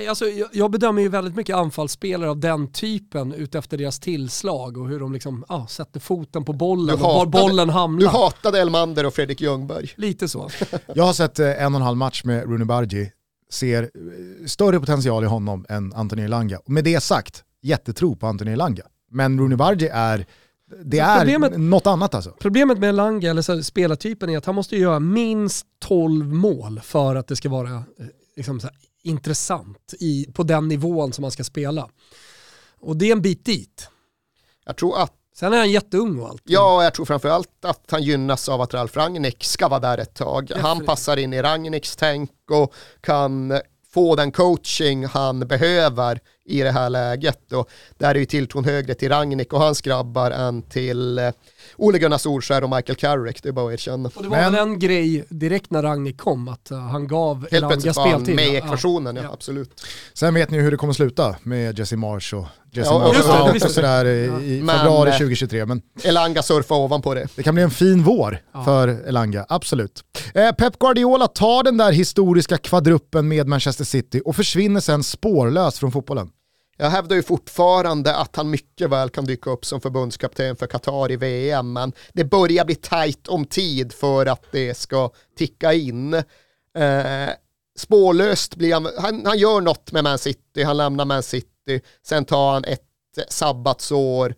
[0.09, 5.01] Alltså, jag, bedömer ju väldigt mycket anfallsspelare av den typen utefter deras tillslag och hur
[5.01, 8.09] de liksom, ja, sätter foten på bollen Du och var hatade- bollen Du hamnar.
[8.09, 9.91] hatade Elmander och Fredrik Ljungberg.
[9.97, 10.51] Lite så.
[10.95, 13.13] Jag har sett eh, en och en halv match med Rooney Bargi,
[13.51, 16.61] ser eh, större potential i honom än Anthony Elanga.
[16.67, 18.83] Med det sagt, jättetro på Anthony Elanga.
[19.11, 20.27] Men Rooney Bargi är,
[20.85, 22.31] det är problemet- något annat alltså.
[22.41, 26.81] Problemet med Elanga, eller så, spelartypen, är att han måste ju göra minst 12 mål
[26.85, 27.83] för att det ska vara eh,
[28.37, 31.89] liksom, så här, intressant i, på den nivån som man ska spela.
[32.81, 33.89] Och det är en bit dit.
[34.65, 36.43] Jag tror att, Sen är han jätteung och allt.
[36.45, 40.15] ja, jag tror framförallt att han gynnas av att Ralf Rangnick ska vara där ett
[40.15, 40.53] tag.
[40.57, 43.61] Han passar in i Rangnicks tänk och kan
[43.93, 46.21] få den coaching han behöver
[46.51, 47.53] i det här läget.
[47.53, 47.69] Och
[47.99, 51.31] där är ju tilltron högre till Rangnick och hans grabbar än till eh,
[51.77, 54.11] Ole Gunnar Solskjaer och Michael Carrick, det är bara att erkänna.
[54.15, 57.41] Och det var Men- väl en grej direkt när Ragnik kom, att uh, han gav
[57.41, 58.37] Helt Elanga plötsligt var han speltid.
[58.37, 58.65] med i Ja.
[58.65, 59.31] ekvationen, ja, Ja.
[59.33, 59.81] absolut.
[60.15, 63.15] Sen vet ni ju hur det kommer sluta med Jesse Marsh och Jesse Ja, Marsh
[63.17, 65.67] just det, det out visste och sådär i, Men, februari eh, 2023.
[65.67, 67.27] Men Elanga surfar ovanpå det.
[67.37, 70.05] Det kan bli en fin vår för Elanga, absolut.
[70.35, 75.79] Eh, Pep Guardiola tar den där historiska kvadruppen med Manchester City och försvinner sen spårlöst
[75.79, 76.31] från fotbollen.
[76.81, 81.11] Jag hävdar ju fortfarande att han mycket väl kan dyka upp som förbundskapten för Qatar
[81.11, 86.15] i VM, men det börjar bli tajt om tid för att det ska ticka in.
[86.15, 87.29] Eh,
[87.79, 92.25] spårlöst blir han, han, han gör något med Man City, han lämnar Man City, sen
[92.25, 92.83] tar han ett
[93.29, 94.35] sabbatsår,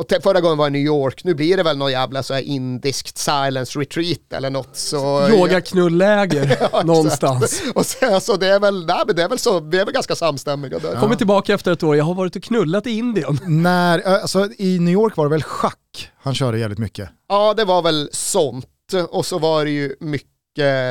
[0.00, 2.34] och te- förra gången var i New York, nu blir det väl någon jävla så
[2.34, 4.76] här indiskt silence retreat eller något.
[4.76, 7.62] Så, Yoga knulläger någonstans.
[7.74, 7.86] Och
[8.22, 10.78] så det är väl, nej, men det är väl så, vi är väl ganska samstämmiga
[10.78, 11.00] där.
[11.00, 13.38] Kommer tillbaka efter ett år, jag har varit och knullat i Indien.
[13.46, 15.76] När, alltså, I New York var det väl schack
[16.22, 17.08] han körde jävligt mycket.
[17.28, 18.66] Ja, det var väl sånt.
[19.10, 20.29] Och så var det ju mycket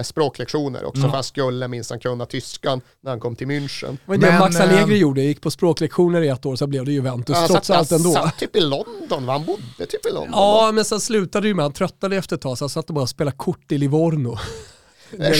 [0.04, 1.10] språklektioner också, Mm.
[1.12, 3.92] för han skulle minsann kunna tyskan när han kom till München.
[4.08, 6.86] Ju det Men, Max Allegri eh, gjorde, gick på språklektioner i ett år så blev
[6.86, 8.12] det Juventus Han trots satt, allt han ändå.
[8.14, 9.34] satt typ i London, va?
[9.34, 10.32] han bodde typ i London.
[10.32, 12.96] Ja, men sen slutade ju med, han tröttnade efter ett tag så han satt och
[12.96, 14.38] bara spelade kort i Livorno.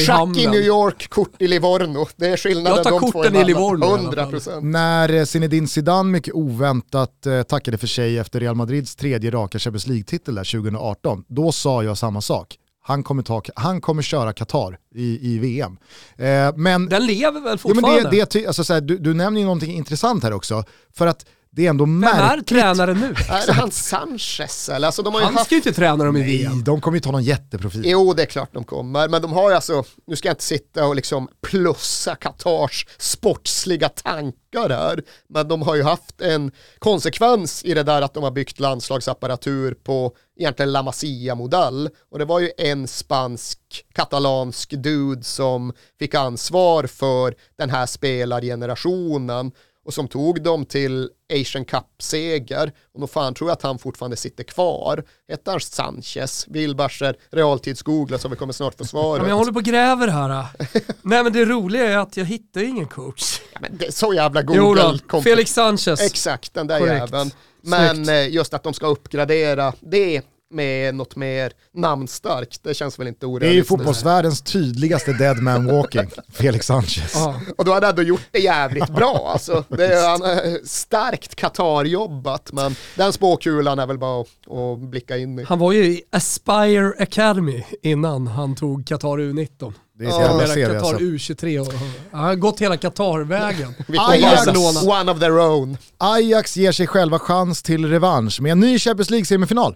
[0.08, 0.48] Schack i.
[0.48, 2.08] New York, kort i Livorno.
[2.16, 3.44] Det är skillnaden Jag tar de två korten i.
[3.46, 4.00] Livorno i fall.
[4.00, 4.64] 100 procent.
[4.66, 9.60] När eh, Zinedine Zidane mycket oväntat eh, tackade för sig efter Real Madrids tredje raka
[9.60, 12.56] Champions League-titel där 2018, då sa jag samma sak.
[12.82, 15.78] Han kommer, ta, han kommer köra Qatar i, i VM.
[16.18, 18.10] Eh, men Den lever väl Ja, men fortfarande?
[18.10, 21.26] det, det, alltså, så här, du, du nämner ju någonting intressant här också, för att
[21.60, 22.48] det är ändå Vem är märkligt.
[22.48, 23.06] tränare nu?
[23.30, 24.88] Är det han Sanchez eller?
[24.88, 26.64] Alltså, de har ju Han haft ska ju inte träna dem i Nej, VM.
[26.64, 27.82] de kommer ju ta någon jätteprofil.
[27.86, 30.44] Jo, det är klart de kommer, men de har ju alltså, nu ska jag inte
[30.44, 37.64] sitta och liksom plussa Qatars sportsliga tankar här, men de har ju haft en konsekvens
[37.66, 42.40] i det där att de har byggt landslagsapparatur på egentligen La Masia-modell, och det var
[42.40, 43.60] ju en spansk,
[43.96, 49.52] katalansk dude som fick ansvar för den här spelargenerationen,
[49.90, 51.10] och som tog dem till
[51.42, 52.72] Asian Cup-seger.
[52.94, 55.04] Och nog fan tror jag att han fortfarande sitter kvar.
[55.30, 56.46] Hette han Sanchez?
[56.50, 59.22] Wilbarser realtidsgoogla så vi kommer snart få svaret.
[59.22, 60.46] men jag håller på och gräver här.
[61.02, 63.40] Nej men det roliga är att jag hittar ingen coach.
[63.54, 65.00] Ja, men det så jävla Jo Google.
[65.24, 66.02] Felix Sanchez.
[66.02, 67.00] Exakt, den där Korrekt.
[67.00, 67.32] jäveln.
[67.62, 68.10] Men Snyggt.
[68.10, 73.26] eh, just att de ska uppgradera det med något mer namnstarkt, det känns väl inte
[73.40, 77.12] Det är ju fotbollsvärldens tydligaste dead man walking, Felix Sanchez.
[77.16, 77.42] Ja.
[77.58, 79.30] Och då hade han ändå gjort det jävligt bra.
[79.34, 85.18] Alltså, det är, han starkt Qatar-jobbat, men den spåkulan är väl bara att, att blicka
[85.18, 85.44] in i.
[85.44, 89.74] Han var ju i Aspire Academy innan han tog Qatar U19.
[90.00, 91.04] Det är så jävla Mera serie Qatar alltså.
[91.04, 91.74] U23 och
[92.12, 93.74] han har gått hela Qatar-vägen.
[94.00, 94.48] Ajax.
[94.84, 95.78] One of their own.
[95.98, 99.76] Ajax ger sig själva chans till revansch med en ny Champions League-semifinal.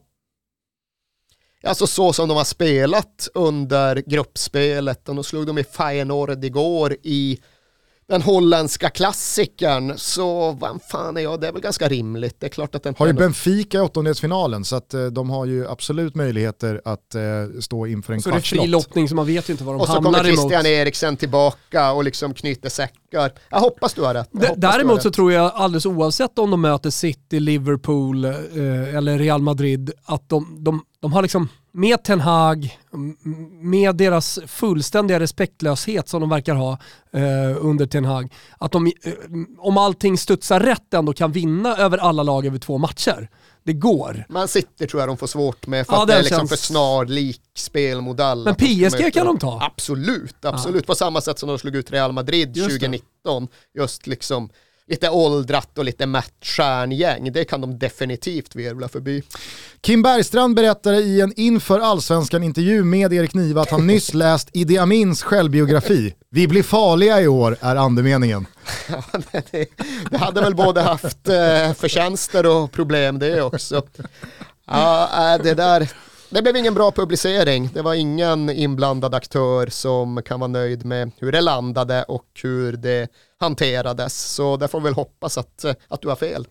[1.65, 5.09] Alltså så som de har spelat under gruppspelet.
[5.09, 7.39] Och då slog de i Feyenoord igår i
[8.13, 12.35] den holländska klassikern så vad fan är jag, det är väl ganska rimligt.
[12.39, 15.45] Det är klart att inte Har ju Benfica i åttondelsfinalen så att eh, de har
[15.45, 17.21] ju absolut möjligheter att eh,
[17.61, 18.69] stå inför en Så det är fri kvartslott.
[18.69, 20.39] lottning så man vet ju inte vad de Och så hamnar kommer emot.
[20.39, 23.31] Christian Eriksen tillbaka och liksom knyter säckar.
[23.49, 24.29] Jag hoppas du har rätt.
[24.31, 25.15] D- Däremot så rätt.
[25.15, 28.31] tror jag alldeles oavsett om de möter City, Liverpool eh,
[28.95, 32.77] eller Real Madrid att de, de, de har liksom med Ten Hag,
[33.61, 36.71] med deras fullständiga respektlöshet som de verkar ha
[37.13, 38.91] eh, under Ten Hag, att de eh,
[39.59, 43.29] om allting studsar rätt ändå kan vinna över alla lag över två matcher.
[43.65, 44.25] Det går.
[44.29, 46.49] Man sitter tror jag de får svårt med för Ja, att det är liksom känns-
[46.49, 48.43] för snarlik spelmodell.
[48.43, 49.59] Men de PSG möta- kan de ta.
[49.61, 50.87] Absolut, absolut.
[50.87, 52.79] På samma sätt som de slog ut Real Madrid Just det.
[52.79, 53.47] 2019.
[53.77, 54.49] Just liksom
[54.87, 57.31] lite åldrat och lite mätt stjärngäng.
[57.31, 59.23] Det kan de definitivt virvla förbi.
[59.81, 64.77] Kim Bergstrand berättade i en inför allsvenskan-intervju med Erik Niva att han nyss läst Idi
[64.77, 66.15] Amins självbiografi.
[66.29, 68.45] Vi blir farliga i år är andemeningen.
[69.51, 69.65] det,
[70.11, 73.83] det hade väl både haft eh, förtjänster och problem det också.
[74.67, 75.89] Ja, äh, det där,
[76.33, 77.69] det blev ingen bra publicering.
[77.73, 82.73] Det var ingen inblandad aktör som kan vara nöjd med hur det landade och hur
[82.73, 83.07] det
[83.39, 84.33] hanterades.
[84.33, 86.47] Så där får vi väl hoppas att, eh, att du har fel.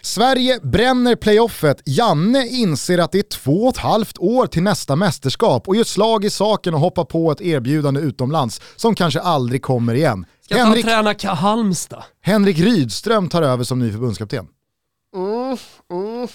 [0.00, 1.82] Sverige bränner playoffet.
[1.84, 5.84] Janne inser att det är två och ett halvt år till nästa mästerskap och gör
[5.84, 10.26] slag i saken och hoppar på ett erbjudande utomlands som kanske aldrig kommer igen.
[10.44, 12.02] Ska Henrik, han träna Halmstad?
[12.20, 14.46] Henrik Rydström tar över som ny förbundskapten.
[15.14, 15.56] Mm,
[15.90, 16.28] mm.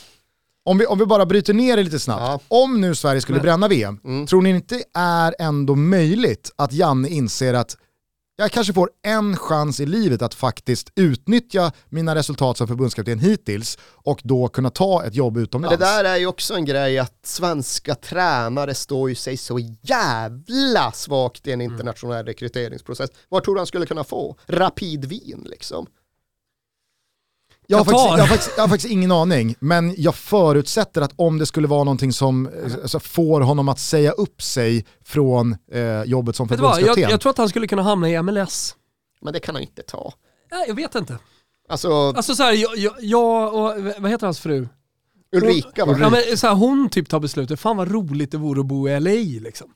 [0.68, 2.22] Om vi, om vi bara bryter ner det lite snabbt.
[2.50, 2.64] Ja.
[2.64, 7.10] Om nu Sverige skulle Men- bränna VM, tror ni inte är ändå möjligt att Janne
[7.10, 7.78] inser att
[8.40, 13.78] jag kanske får en chans i livet att faktiskt utnyttja mina resultat som förbundskapten hittills
[13.94, 15.78] och då kunna ta ett jobb Men utomlands.
[15.80, 20.92] det där är ju också en grej att svenska tränare står ju sig så jävla
[20.92, 23.10] svagt i en internationell rekryteringsprocess.
[23.30, 24.36] Vad tror du han skulle kunna få?
[24.48, 25.88] Rapid vin liksom.
[27.70, 31.14] Jag har, faktiskt, jag, har faktiskt, jag har faktiskt ingen aning, men jag förutsätter att
[31.16, 32.50] om det skulle vara någonting som
[32.82, 37.02] alltså, får honom att säga upp sig från eh, jobbet som förbundskapten.
[37.02, 38.76] Jag, jag tror att han skulle kunna hamna i MLS.
[39.22, 40.14] Men det kan han inte ta.
[40.52, 41.20] Nej, jag vet inte.
[41.70, 44.68] Alltså Alltså så här, jag, jag, jag och, vad heter hans fru?
[45.32, 45.98] Ulrika va?
[46.00, 48.90] Ja, men, så här, hon typ tar beslutet, fan vad roligt det vore att bo
[48.90, 49.74] i LA liksom.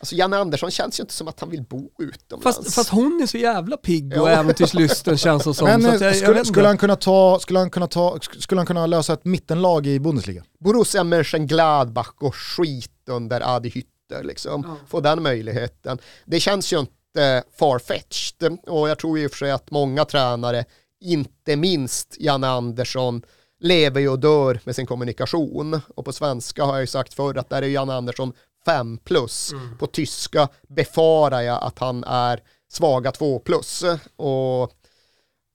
[0.00, 2.58] Alltså Janne Andersson känns ju inte som att han vill bo utomlands.
[2.58, 4.32] Fast, fast hon är så jävla pigg och Ja.
[4.32, 5.66] äventyrslysten känns det som.
[5.68, 8.18] Men så eh, att jag, jag skulle, skulle, han kunna ta, skulle, han kunna ta,
[8.38, 10.44] skulle han kunna lösa ett mittenlag i Bundesliga?
[10.58, 14.76] Borussia Mönchengladbach och skit under Adi Hütter liksom.
[14.88, 15.98] Få den möjligheten.
[16.24, 20.64] Det känns ju inte farfetched och jag tror i och för sig att många tränare,
[21.00, 23.22] inte minst Janne Andersson,
[23.60, 25.80] lever ju och dör med sin kommunikation.
[25.94, 28.32] Och på svenska har jag ju sagt förr att där är Janne Andersson
[28.64, 29.54] 5 plus.
[29.78, 32.40] På tyska befarar jag att han är
[32.72, 33.82] svaga 2 plus.
[34.16, 34.72] Och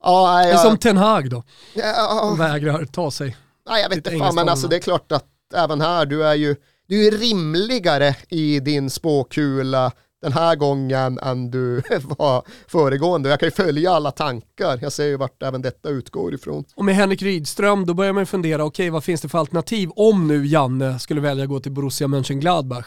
[0.03, 3.37] ja, jag, som Ten Hag då, ja, vägrar ta sig.
[3.69, 6.35] Nej, jag vet inte fan, men alltså det är klart att även här, du är
[6.35, 6.55] ju
[6.87, 9.91] du är rimligare i din spåkula
[10.25, 11.81] den här gången än du
[12.17, 13.29] var föregående.
[13.29, 16.63] Jag kan ju följa alla tankar, jag ser ju vart även detta utgår ifrån.
[16.75, 19.89] Och med Henrik Rydström, då börjar man ju fundera, okej vad finns det för alternativ
[19.95, 22.85] om nu Janne skulle välja att gå till Borussia Mönchengladbach?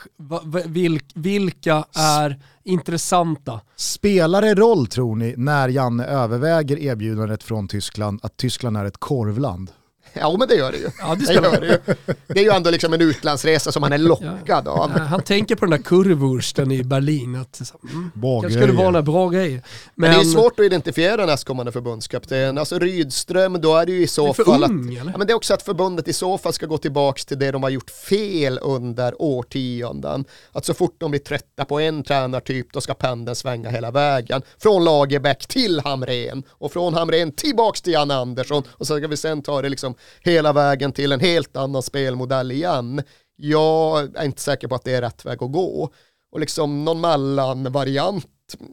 [1.15, 3.61] Vilka är intressanta?
[3.77, 8.99] Spelar det roll tror ni när Janne överväger erbjudandet från Tyskland att Tyskland är ett
[8.99, 9.71] korvland?
[10.21, 10.91] Ja men det gör det ju.
[11.01, 12.15] Ja, det Det, gör det, ju.
[12.27, 14.93] det är ju ändå liksom en utlandsresa som han är lockad av.
[14.97, 17.37] Ja, Han tänker på den där kurvursten i Berlin.
[17.37, 17.61] Att,
[17.93, 19.63] mm, kanske skulle vara bra grejer.
[19.95, 22.59] Men, det är svårt att identifiera nästkommande förbundskapten.
[22.59, 25.01] Alltså Rydström, då är det ju i så för fall ung, att...
[25.01, 25.13] eller?
[25.13, 27.51] Ja, men det är också att förbundet i så fall ska gå tillbaka till det
[27.51, 30.25] de har gjort fel under årtionden.
[30.53, 34.43] Att så fort de blir trötta på en tränartyp, då ska pendeln svänga hela vägen.
[34.59, 39.17] Från Lagerbäck till Hamrén och från Hamrén tillbaks till Jan Andersson och så ska vi
[39.17, 43.03] sen ta det liksom hela vägen till en helt annan spelmodell igen.
[43.37, 45.91] Jag är inte säker på att det är rätt väg att gå.
[46.33, 48.27] Och liksom någon mellanvariant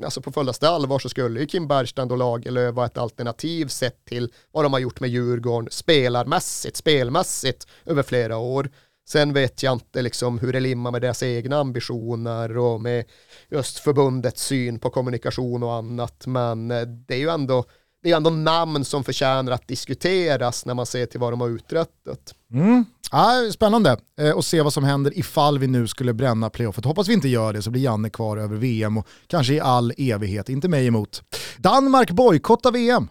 [0.03, 4.05] alltså på fullaste allvar så skulle ju Kim Bergstrand och Lagerlöf vara ett alternativ sett
[4.05, 8.69] till vad de har gjort med Djurgården spelarmässigt, spelmässigt över flera år.
[9.07, 13.05] Sen vet jag inte liksom hur det limmar med deras egna ambitioner och med
[13.49, 16.67] just förbundets syn på kommunikation och annat, men
[17.07, 17.65] det är ju ändå
[18.05, 21.49] det är ändå namn som förtjänar att diskuteras när man ser till vad de har
[21.49, 22.35] uträttat.
[22.51, 22.85] Mm.
[23.11, 26.85] Ja, spännande eh, att se vad som händer ifall vi nu skulle bränna playoffet.
[26.85, 29.93] Hoppas vi inte gör det så blir Janne kvar över VM och kanske i all
[29.97, 31.23] evighet, inte mig emot.
[31.57, 33.07] Danmark bojkottar VM.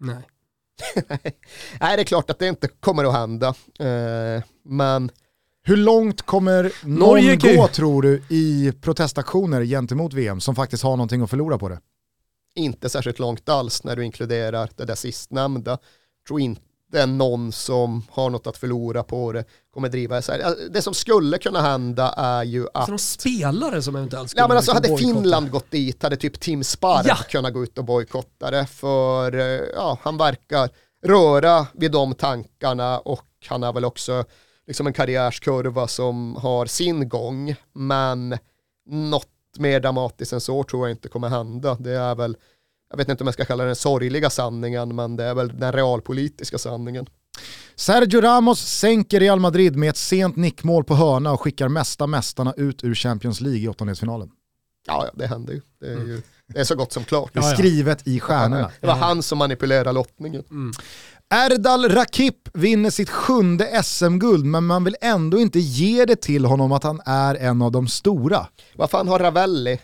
[0.00, 0.22] Nej.
[1.80, 3.48] Nej, det är klart att det inte kommer att hända,
[3.78, 5.10] eh, men
[5.62, 10.96] Hur långt kommer någon Norge gå tror du i protestaktioner gentemot VM som faktiskt har
[10.96, 11.78] någonting att förlora på det?
[12.54, 15.78] Inte särskilt långt alls när du inkluderar det där sistnämnda.
[16.28, 19.44] tror inte någon som har något att förlora på det
[19.74, 20.56] kommer driva det så här.
[20.70, 24.48] Det som skulle kunna hända är ju att Alltså de spelare som eventuellt skulle Ja
[24.48, 25.12] men alltså hade bojkotta.
[25.14, 27.16] Finland gått dit hade typ Tim Sparv Ja.
[27.16, 30.70] kunnat gå ut och bojkotta det för eh, ja, han verkar
[31.06, 34.24] röra vid de tankarna och han har väl också
[34.66, 38.38] liksom en karriärskurva som har sin gång men
[38.90, 39.28] något
[39.58, 41.76] mer dramatiskt än så tror jag inte kommer hända.
[41.80, 42.36] Det är väl,
[42.90, 45.58] jag vet inte om jag ska kalla det den sorgliga sanningen men det är väl
[45.58, 47.06] den realpolitiska sanningen.
[47.74, 52.54] Sergio Ramos sänker Real Madrid med ett sent nickmål på hörna och skickar mesta mästarna
[52.56, 54.30] ut ur Champions League i åttondelsfinalen.
[54.86, 55.60] Ja, ja det händer ju.
[55.80, 57.30] Det är, ju, det är så gott som klart.
[57.32, 58.70] Det är skrivet i stjärnorna.
[58.80, 60.44] Det var han som manipulerade lottningen.
[61.34, 66.72] Erdal Rakip vinner sitt sjunde SM-guld men man vill ändå inte ge det till honom
[66.72, 68.46] att han är en av de stora.
[68.74, 69.80] Vad fan har Ravelli?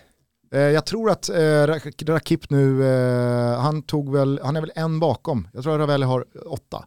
[0.52, 4.72] Eh, jag tror att eh, Rak- Rakip nu, eh, han, tog väl, han är väl
[4.74, 5.48] en bakom.
[5.52, 6.84] Jag tror att Ravelli har åtta.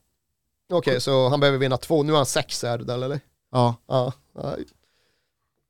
[0.73, 2.03] Okej, så han behöver vinna två.
[2.03, 3.19] Nu är han sex Erdal eller?
[3.51, 3.75] Ja.
[3.87, 4.13] Ja.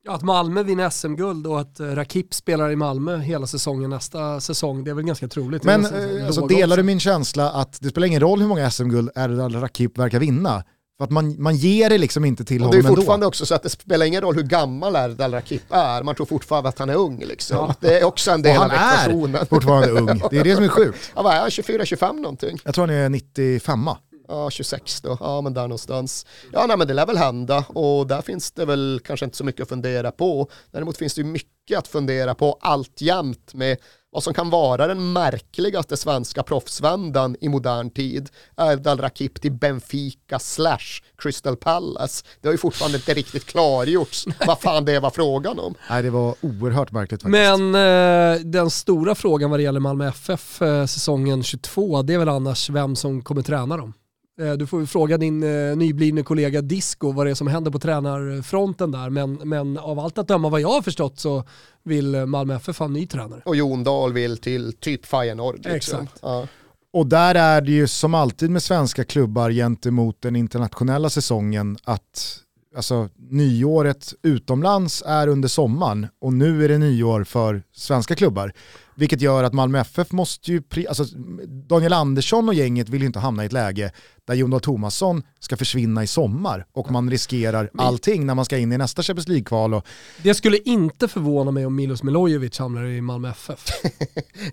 [0.03, 0.11] Ja.
[0.11, 4.39] Ja, Att Malmö vinner SM-guld och att eh, Rakip spelar i Malmö hela säsongen nästa
[4.39, 5.63] säsong, det är väl ganska troligt.
[5.63, 9.09] Men eh, alltså, delar du min känsla att det spelar ingen roll hur många SM-guld
[9.15, 10.63] Erdal Rakip verkar vinna?
[10.97, 13.27] För att man, man ger det liksom inte till Och det är honom fortfarande ändå.
[13.27, 16.69] också så att det spelar ingen roll hur gammal Erdal Rakip är, man tror fortfarande
[16.69, 17.73] att han är ung liksom.
[17.79, 19.35] Det är också en del han av ekvationen.
[19.41, 20.21] är fortfarande ung.
[20.29, 21.11] Det är det som är sjukt.
[21.15, 21.49] Ja, vad är han?
[21.49, 22.59] 24-25 någonting?
[22.63, 23.89] Jag tror han är 95
[24.29, 25.17] Ja, 26 då.
[25.19, 26.25] Ja, men där någonstans.
[26.53, 29.43] Ja, nej, men det lär väl hända och där finns det väl kanske inte så
[29.43, 30.49] mycket att fundera på.
[30.71, 33.77] Däremot finns det ju mycket att fundera på alltjämt med
[34.11, 38.29] vad som kan vara den märkligaste svenska proffsvändan i modern tid.
[38.57, 42.25] Erdal Rakip till Benfica slash Crystal Palace.
[42.41, 45.75] Det har ju fortfarande inte riktigt klargjorts vad fan det var frågan om.
[45.89, 47.59] Nej, det var oerhört märkligt faktiskt.
[47.61, 52.17] Men eh, den stora frågan vad det gäller Malmö FF eh, säsongen 22, det är
[52.17, 53.93] väl annars vem som kommer träna dem.
[54.39, 57.79] Eh, du får fråga din eh, nyblivne kollega Disco vad det är som händer på
[57.79, 61.43] tränarfronten där, men, men av allt att döma vad jag har förstått så
[61.83, 63.41] vill Malmö FF ha en ny tränare.
[63.45, 65.55] Och Jon Dahl vill till typ Feyenoord.
[65.55, 65.73] Liksom.
[65.75, 66.19] Exakt.
[66.21, 66.47] Ja.
[66.93, 72.39] Och där är det ju som alltid med svenska klubbar gentemot den internationella säsongen att
[72.75, 78.53] alltså, nyåret utomlands är under sommaren och nu är det nyår för svenska klubbar.
[78.95, 81.03] Vilket gör att Malmö FF måste ju, alltså
[81.47, 83.91] Daniel Andersson och gänget vill ju inte hamna i ett läge
[84.27, 88.57] där Jon Dahl Tomasson ska försvinna i sommar och man riskerar allting när man ska
[88.57, 89.73] in i nästa Champions League-kval.
[89.73, 89.85] Och
[90.23, 93.65] Det skulle inte förvåna mig om Milos Milojevic hamnar i Malmö FF.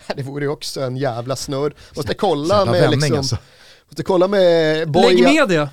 [0.17, 1.75] Det vore ju också en jävla snurr.
[1.97, 3.37] Måste kolla med liksom, alltså.
[3.89, 5.33] måste kolla med Lägg Boja.
[5.33, 5.69] med det.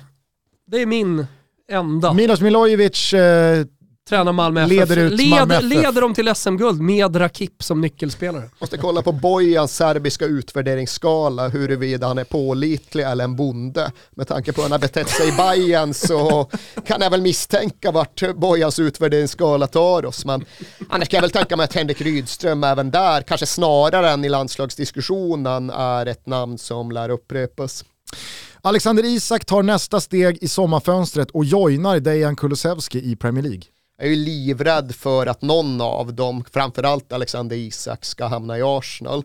[0.66, 1.26] Det är min
[1.72, 2.12] enda.
[2.12, 3.64] Milos Milojevic eh,
[4.08, 4.70] Tränar Malmö FF.
[4.70, 5.64] Leder ut Led, Malmö FF.
[5.64, 8.50] Leder dem till SM-guld med Rakip som nyckelspelare.
[8.58, 13.92] Måste kolla på Bojans serbiska utvärderingsskala huruvida han är pålitlig eller en bonde.
[14.10, 16.50] Med tanke på hur han har betett sig i Bayern så
[16.86, 20.24] kan jag väl misstänka vart Bojans utvärderingsskala tar oss.
[20.24, 20.44] Men
[20.88, 24.28] annars kan jag väl tänka mig att Henrik Rydström även där, kanske snarare än i
[24.28, 27.84] landslagsdiskussionen, är ett namn som lär upprepas.
[28.66, 33.62] Alexander Isak tar nästa steg i sommarfönstret och joinar Dejan Kulusevski i Premier League.
[33.98, 38.62] Jag är ju livrädd för att någon av dem, framförallt Alexander Isak, ska hamna i
[38.62, 39.22] Arsenal.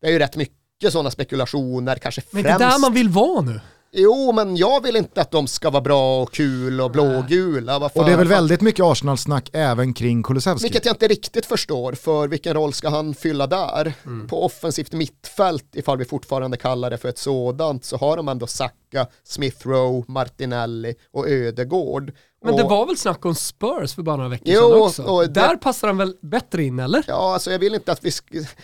[0.00, 2.74] Det är ju rätt mycket sådana spekulationer, kanske Men det är främst...
[2.74, 3.60] där man vill vara nu.
[3.92, 7.78] Jo, men jag vill inte att de ska vara bra och kul och blågula.
[7.78, 10.64] Vad Och det är väl väldigt mycket Arsenal-snack även kring Kulusevski.
[10.64, 13.92] Vilket jag inte riktigt förstår, för vilken roll ska han fylla där?
[14.28, 18.46] På offensivt mittfält, ifall vi fortfarande kallar det för ett sådant, så har de ändå
[18.46, 22.12] Saka, Smith Rowe, Martinelli och Ödegård.
[22.44, 25.02] Men det var väl snack om Spurs för bara några veckor Jo, sedan också?
[25.02, 27.04] och det- Där passar han väl bättre in, eller?
[27.06, 28.10] Ja, alltså jag vill inte att vi,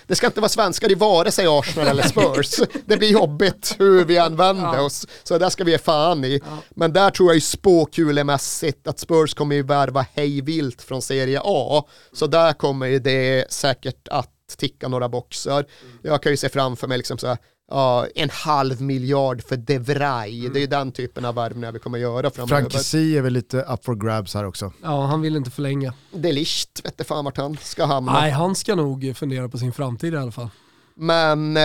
[0.07, 2.61] det ska inte vara svenskar i vare sig Arsenal eller Spurs.
[2.87, 6.41] Det blir jobbigt hur vi använder oss, så där ska vi ge fan i.
[6.71, 11.85] Men där tror jag ju spåkulemässigt att Spurs kommer ju värva hejvilt från Serie A,
[12.13, 15.65] så där kommer ju det säkert att ticka några boxar.
[16.03, 17.39] Jag kan ju se framför mig liksom så här,
[17.75, 20.49] ja, en halv miljard för De Vrij.
[20.49, 22.61] Det är ju den typen av värvningar vi kommer göra framöver.
[22.61, 24.73] Frankesi är väl lite up for grabs här också.
[24.83, 25.95] Ja, han vill inte förlänga.
[26.13, 28.13] De Ligt, vet fan vart han ska hamna.
[28.13, 30.49] Nej, han ska nog fundera på sin framtid i alla fall.
[30.95, 31.63] Men eh,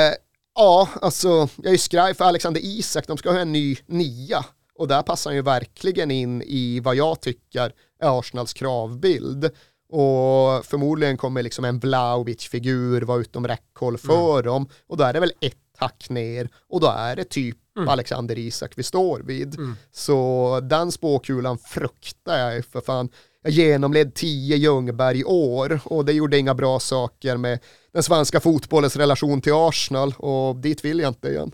[0.55, 4.45] ja, alltså jag är ju skraj för Alexander Isak, de ska ha en ny nia.
[4.75, 9.45] Och där passar han ju verkligen in i vad jag tycker är Arsenals kravbild.
[9.91, 14.69] Och förmodligen kommer liksom en Vlahovic-figur vara utom räckhåll för dem.
[14.87, 17.57] Och då är det väl ett hack ner och då är det typ
[17.87, 19.55] Alexander Isak vi står vid.
[19.91, 23.09] Så den spåkulan fruktar jag för fan.
[23.43, 27.59] Jag genomled 10 Ljungberg i år och det gjorde inga bra saker med
[27.93, 31.51] den svenska fotbollens relation till Arsenal och dit vill jag inte igen.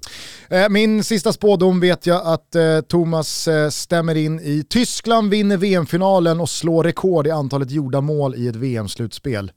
[0.50, 4.64] Eh, Min sista spådom vet jag att eh, Thomas eh, stämmer in i.
[4.70, 9.52] Tyskland vinner VM-finalen och slår rekord i antalet gjorda mål i ett VM-slutspel.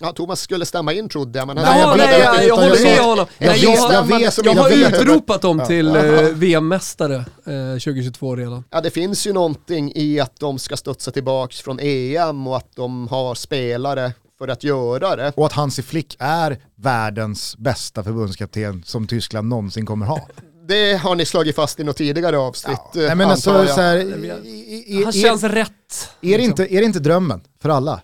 [0.00, 2.34] Ja, Thomas skulle stämma in trodde jag, men Nej, han jag Ja, nej, jag- jag,
[2.36, 3.26] jag utan håller jag med honom.
[3.38, 5.66] jag Nej, jag, jag vet- jag har jag utropat dem Ja.
[5.66, 6.02] till eh,
[6.32, 8.64] VM-mästare eh, 2022 redan.
[8.70, 12.76] Ja, det finns ju någonting i att de ska studsa tillbaks från EM och att
[12.76, 15.32] de har spelare för att göra det.
[15.36, 20.28] Och att Hansi Flick är världens bästa förbundskapten som Tyskland någonsin kommer ha.
[20.68, 22.78] Det har ni slagit fast i något tidigare avsnitt.
[22.96, 23.74] eh, Nej, men alltså, antar jag.
[23.74, 26.08] så här, i- i- Han är, känns rätt.
[26.20, 28.00] är, det inte, är det inte drömmen för alla?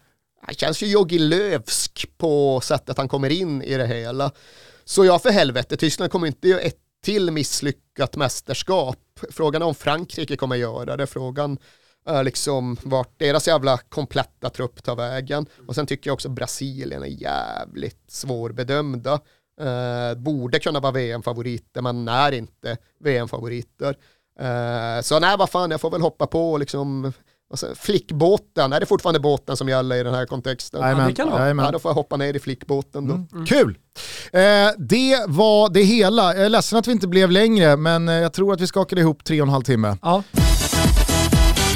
[0.46, 4.30] Han känns ju Jogi Löwsk på sättet han kommer in i det hela.
[4.84, 8.98] Så ja, för helvete, Tyskland kommer inte göra ett till misslyckat mästerskap.
[9.30, 11.06] Frågan är om Frankrike kommer göra det.
[11.06, 11.58] Frågan
[12.06, 15.46] är liksom vart deras jävla kompletta trupp tar vägen.
[15.68, 19.20] Och sen tycker jag också Brasilien är jävligt svårbedömda.
[19.60, 23.96] Eh, borde kunna vara VM-favoriter, men är inte VM-favoriter.
[24.40, 27.12] Eh, så nej, vad fan, jag får väl hoppa på liksom
[27.52, 30.80] Alltså, flickbåten, är det fortfarande båten som gäller i den här kontexten?
[30.80, 31.48] Jajamän, det kan vara.
[31.48, 33.44] Ja, då får jag hoppa ner i flickbåten då.
[33.46, 33.78] Kul!
[34.32, 34.40] Eh,
[34.78, 36.34] det var det hela.
[36.34, 39.00] Jag är ledsen att vi inte blev längre, men eh, jag tror att vi skakade
[39.00, 39.96] ihop tre och en halv timme.
[40.02, 40.22] Ja.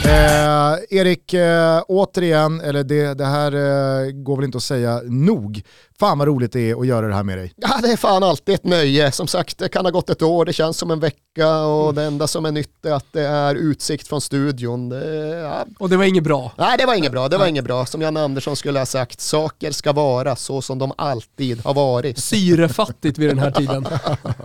[0.07, 5.63] Eh, Erik, eh, återigen, eller det, det här eh, går väl inte att säga nog.
[6.01, 7.53] Fan vad roligt det är att göra det här med dig.
[7.57, 9.13] Ja, det är fan alltid ett nöje.
[9.13, 12.03] Som sagt, det kan ha gått ett år, det känns som en vecka och det
[12.03, 14.89] enda som är nytt är att det är utsikt från studion.
[14.89, 15.67] Det, ja.
[15.79, 16.53] Och det var inget bra.
[16.57, 17.87] Nej, det var inget bra, det var inget bra.
[17.87, 22.19] Som Janne Andersson skulle ha sagt, saker ska vara så som de alltid har varit.
[22.19, 23.87] Syrefattigt vid den här tiden.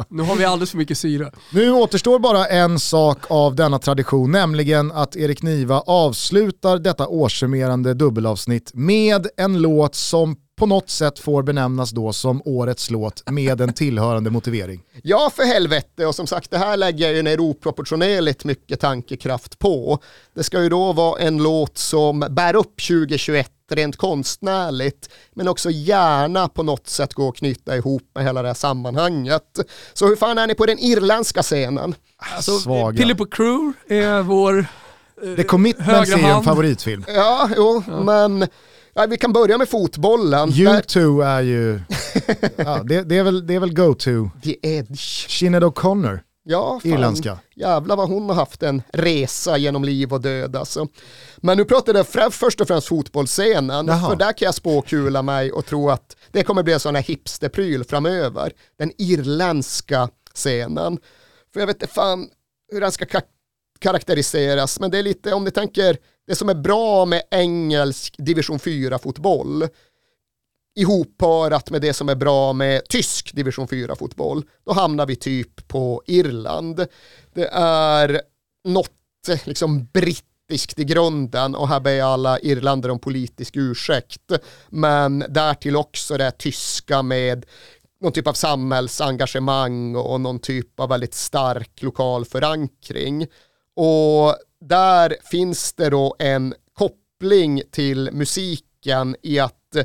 [0.08, 1.32] Nu har vi alldeles för mycket syre.
[1.54, 7.94] Nu återstår bara en sak av denna tradition, nämligen att Erik Niva avslutar detta årssummerande
[7.94, 13.62] dubbelavsnitt med en låt som på något sätt får benämnas då som årets låt med
[13.62, 14.82] en tillhörande motivering.
[15.04, 16.06] Ja, för helvete.
[16.06, 20.00] Och som sagt, det här lägger jag ju ner oproportionerligt mycket tankekraft på.
[20.36, 25.70] Det ska ju då vara en låt som bär upp 2021 rent konstnärligt, men också
[25.70, 29.60] gärna på något sätt gå att knyta ihop med hela det här sammanhanget.
[29.94, 31.96] Så hur fan är ni på den irländska scenen?
[32.36, 32.98] Alltså, Svaga.
[32.98, 34.66] Pilly Crew är vår...
[35.36, 36.46] The Commitments är en hand.
[36.46, 37.06] favoritfilm.
[37.08, 38.48] Ja, jo, men
[38.94, 40.50] ja, vi kan börja med fotbollen.
[40.52, 41.80] Där, U2 är ju,
[42.56, 44.30] ja, det, det, är väl, det är väl go-to.
[44.44, 45.30] The Edge.
[45.30, 46.92] Sinead O'Connor, Ja, fan.
[46.92, 47.38] irländska.
[47.56, 50.88] Jävlar vad hon har haft en resa genom liv och död alltså.
[51.38, 54.10] Men nu pratar jag frä- först och främst fotbollsscenen, Jaha.
[54.10, 57.04] för där kan jag spåkula mig och tro att det kommer bli en sån här
[57.04, 58.52] hipsterpryl framöver.
[58.80, 60.98] Den irländska scenen.
[61.54, 62.28] För jag vet inte fan
[62.72, 63.22] hur den ska ka-
[63.82, 65.98] karaktäriseras, men det är lite, om ni tänker,
[66.28, 69.68] det som är bra med engelsk division 4-fotboll,
[70.76, 76.04] ihopparat med det som är bra med tysk division 4-fotboll, då hamnar vi typ på
[76.06, 76.88] Irland.
[77.34, 78.22] Det är
[78.68, 84.32] något eh, liksom brittiskt i grunden och här ber jag alla irländare om politisk ursäkt.
[84.70, 87.46] Men därtill också det tyska med
[88.02, 93.28] någon typ av samhällsengagemang och någon typ av väldigt stark lokal förankring.
[93.84, 99.76] Och där finns det då en koppling till musiken i att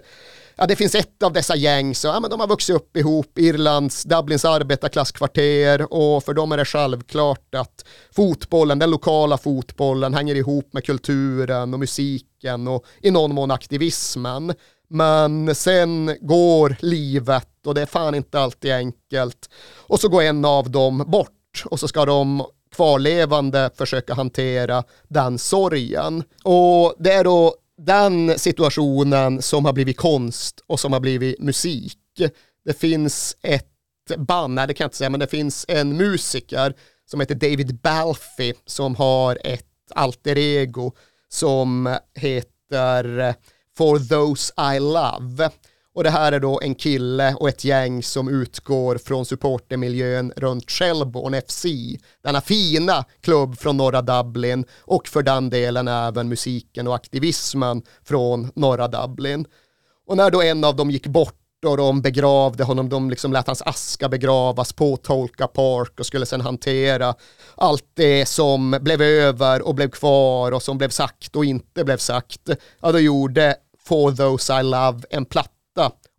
[0.56, 3.38] ja, det finns ett av dessa gäng, så ja, men de har vuxit upp ihop,
[3.38, 7.84] Irlands, Dublins arbetarklasskvarter och för dem är det självklart att
[8.16, 14.54] fotbollen, den lokala fotbollen hänger ihop med kulturen och musiken och i någon mån aktivismen.
[14.88, 19.50] Men sen går livet och det är fan inte alltid enkelt.
[19.86, 21.32] Och så går en av dem bort
[21.64, 22.46] och så ska de
[22.76, 26.24] kvarlevande försöka hantera den sorgen.
[26.44, 31.98] Och det är då den situationen som har blivit konst och som har blivit musik.
[32.64, 33.66] Det finns ett
[34.16, 36.74] band, nej det kan jag inte säga, men det finns en musiker
[37.10, 40.92] som heter David Balfi som har ett alter ego
[41.28, 43.34] som heter
[43.76, 45.50] For Those I Love.
[45.96, 50.70] Och det här är då en kille och ett gäng som utgår från supportermiljön runt
[50.70, 51.66] Shelbourne FC.
[52.24, 58.50] Denna fina klubb från norra Dublin och för den delen även musiken och aktivismen från
[58.54, 59.46] norra Dublin.
[60.06, 61.34] Och när då en av dem gick bort
[61.66, 66.26] och de begravde honom, de liksom lät hans aska begravas på Tolka Park och skulle
[66.26, 67.14] sedan hantera
[67.54, 71.98] allt det som blev över och blev kvar och som blev sagt och inte blev
[71.98, 72.50] sagt.
[72.80, 75.55] Ja, då gjorde For Those I Love en platta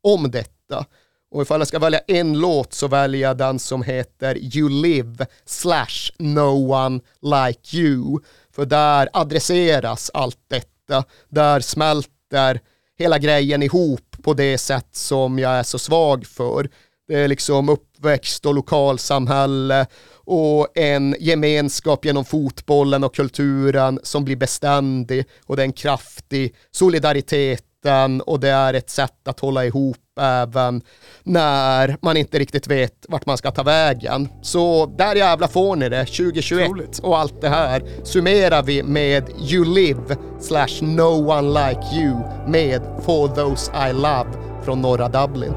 [0.04, 0.86] om detta.
[1.32, 5.26] Och ifall jag ska välja en låt så väljer jag den som heter You Live
[5.46, 8.20] slash No One Like You.
[8.56, 11.04] För där adresseras allt detta.
[11.30, 12.60] Där smälter
[13.00, 16.70] hela grejen ihop på det sätt som jag är så svag för.
[17.08, 19.88] Det är liksom uppväxt och lokalsamhälle
[20.28, 26.56] och en gemenskap genom fotbollen och kulturen som blir beständig och det är en kraftig
[26.72, 30.82] solidaritet mitten och det är ett sätt att hålla ihop även
[31.24, 34.30] när man inte riktigt vet vart man ska ta vägen.
[34.42, 37.00] Så där jävla får ni det, 2021 Troligt.
[37.00, 42.16] och allt det här summerar vi med You Live slash No One Like You
[42.48, 44.30] med For Those I Love
[44.64, 45.54] från norra Dublin.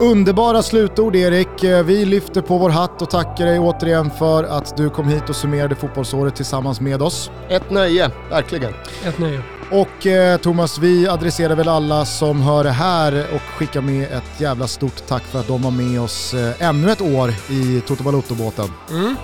[0.00, 1.64] Underbara slutord Erik.
[1.84, 5.36] Vi lyfter på vår hatt och tackar dig återigen för att du kom hit och
[5.36, 7.30] summerade fotbollsåret tillsammans med oss.
[7.48, 8.72] Ett nöje, verkligen.
[9.04, 9.42] Ett nöje.
[9.70, 14.40] Och eh, Thomas, vi adresserar väl alla som hör det här och skickar med ett
[14.40, 18.02] jävla stort tack för att de var med oss eh, ännu ett år i Toto
[18.02, 18.68] Balotto-båten.
[18.90, 19.16] Mm.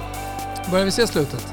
[0.71, 1.47] Börjar vi se slutet?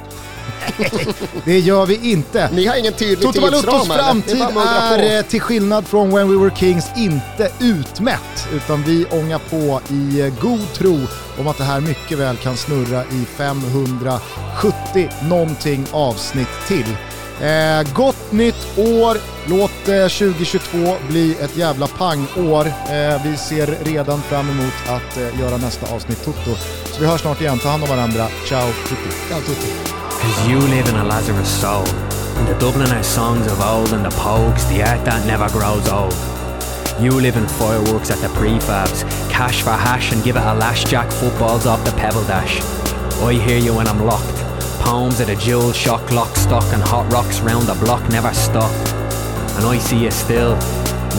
[1.45, 2.49] det gör vi inte.
[2.53, 6.56] Ni har ingen tydlig Toto Balottos framtid är eh, till skillnad från When We Were
[6.56, 8.48] Kings inte utmätt.
[8.53, 10.99] Utan vi ångar på i eh, god tro
[11.40, 16.95] om att det här mycket väl kan snurra i 570 någonting avsnitt till.
[17.41, 22.68] Eh, gott nytt år, låt eh, 2022 bli ett jävla pangår.
[22.68, 26.55] Eh, vi ser redan fram emot att eh, göra nästa avsnitt Toto.
[26.85, 28.27] Så vi hörs snart igen, ta hand om varandra.
[28.49, 29.10] Ciao tutti.
[29.30, 29.68] Ciao tutti.
[30.22, 31.88] Cause you live in a Lazarus soul.
[32.38, 36.15] And the Dubliner songs of old and the pogues, the art that never grows old.
[36.99, 40.84] You live in fireworks at the prefabs, cash for hash and give it a lash
[40.84, 42.61] jack footballs off the pebble dash.
[43.22, 44.52] I hear you when I'm locked
[44.84, 48.72] poems of the jewel shock, lock, stock, and hot rocks round the block never stop.
[49.55, 50.55] And I see you still,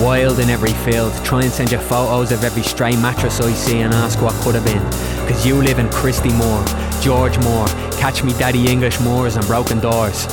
[0.05, 1.13] wild in every field.
[1.25, 4.55] Try and send you photos of every stray mattress I see and ask what could
[4.55, 4.83] have been.
[5.27, 6.63] Cause you live in Christy Moore,
[7.01, 7.67] George Moore,
[7.99, 10.27] Catch Me Daddy English Moors and Broken Doors.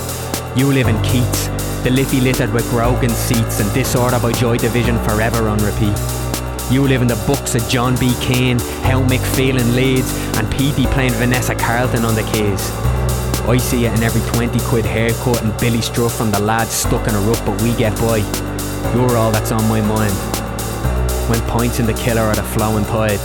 [0.58, 1.48] You live in Keats,
[1.84, 5.98] the Liffey littered with broken seats and disorder by Joy Division forever on repeat.
[6.70, 8.14] You live in the books of John B.
[8.20, 13.01] Kane, How McPhelan leads, and Petey playing Vanessa Carlton on the keys.
[13.48, 17.08] I see it in every 20 quid haircut and Billy Struff from the lads stuck
[17.08, 18.18] in a rut, but we get by.
[18.94, 20.14] You're all that's on my mind.
[21.30, 23.20] When points in the killer are the flowing tide,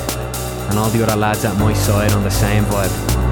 [0.71, 3.26] and all the other lads at my side on the same vibe.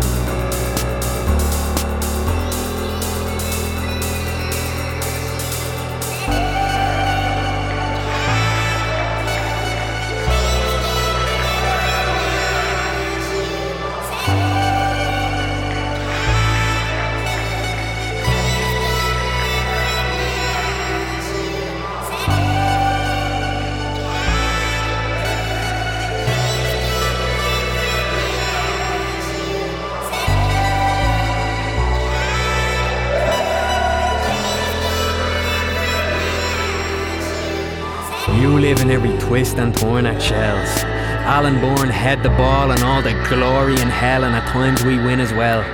[39.26, 40.84] Twist and torn at shells.
[41.24, 44.98] Alan Bourne head the ball and all the glory in hell, and at times we
[44.98, 45.64] win as well.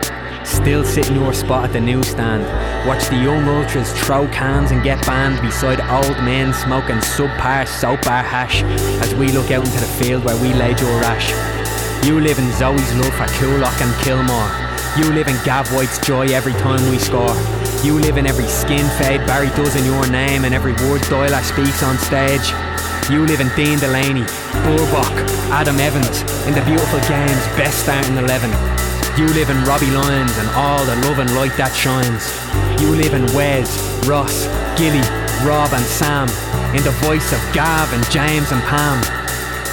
[0.44, 2.44] Still sit in your spot at the newsstand.
[2.86, 8.02] Watch the young ultras throw cans and get banned beside old men smoking subpar soap
[8.02, 8.62] bar hash
[9.02, 11.30] as we look out into the field where we laid your ash.
[12.06, 14.50] You live in Zoe's love for Coolock and Kilmore.
[14.96, 17.36] You live in Gav White's joy every time we score.
[17.84, 21.40] You live in every skin fade Barry does in your name and every word Doyle
[21.42, 22.52] speaks on stage.
[23.10, 24.22] You live in Dean Delaney,
[24.62, 25.10] Bulbuck,
[25.50, 28.48] Adam Evans, in the beautiful game's best starting 11.
[29.18, 32.30] You live in Robbie Lyons and all the love and light that shines.
[32.78, 33.66] You live in Wes,
[34.06, 34.46] Ross,
[34.78, 35.02] Gilly,
[35.42, 36.30] Rob and Sam,
[36.70, 39.02] in the voice of Gav and James and Pam.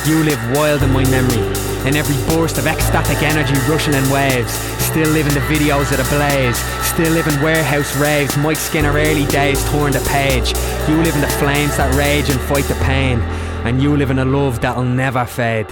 [0.10, 1.46] You live wild in my memory,
[1.86, 4.58] in every burst of ecstatic energy rushing in waves.
[4.82, 6.58] Still live in the videos of the blaze,
[6.98, 8.36] still live in warehouse raves.
[8.38, 10.58] Mike Skinner early days torn the page.
[10.90, 13.20] You live in the flames that rage and fight the pain,
[13.68, 15.68] and you live in a love that'll never fade.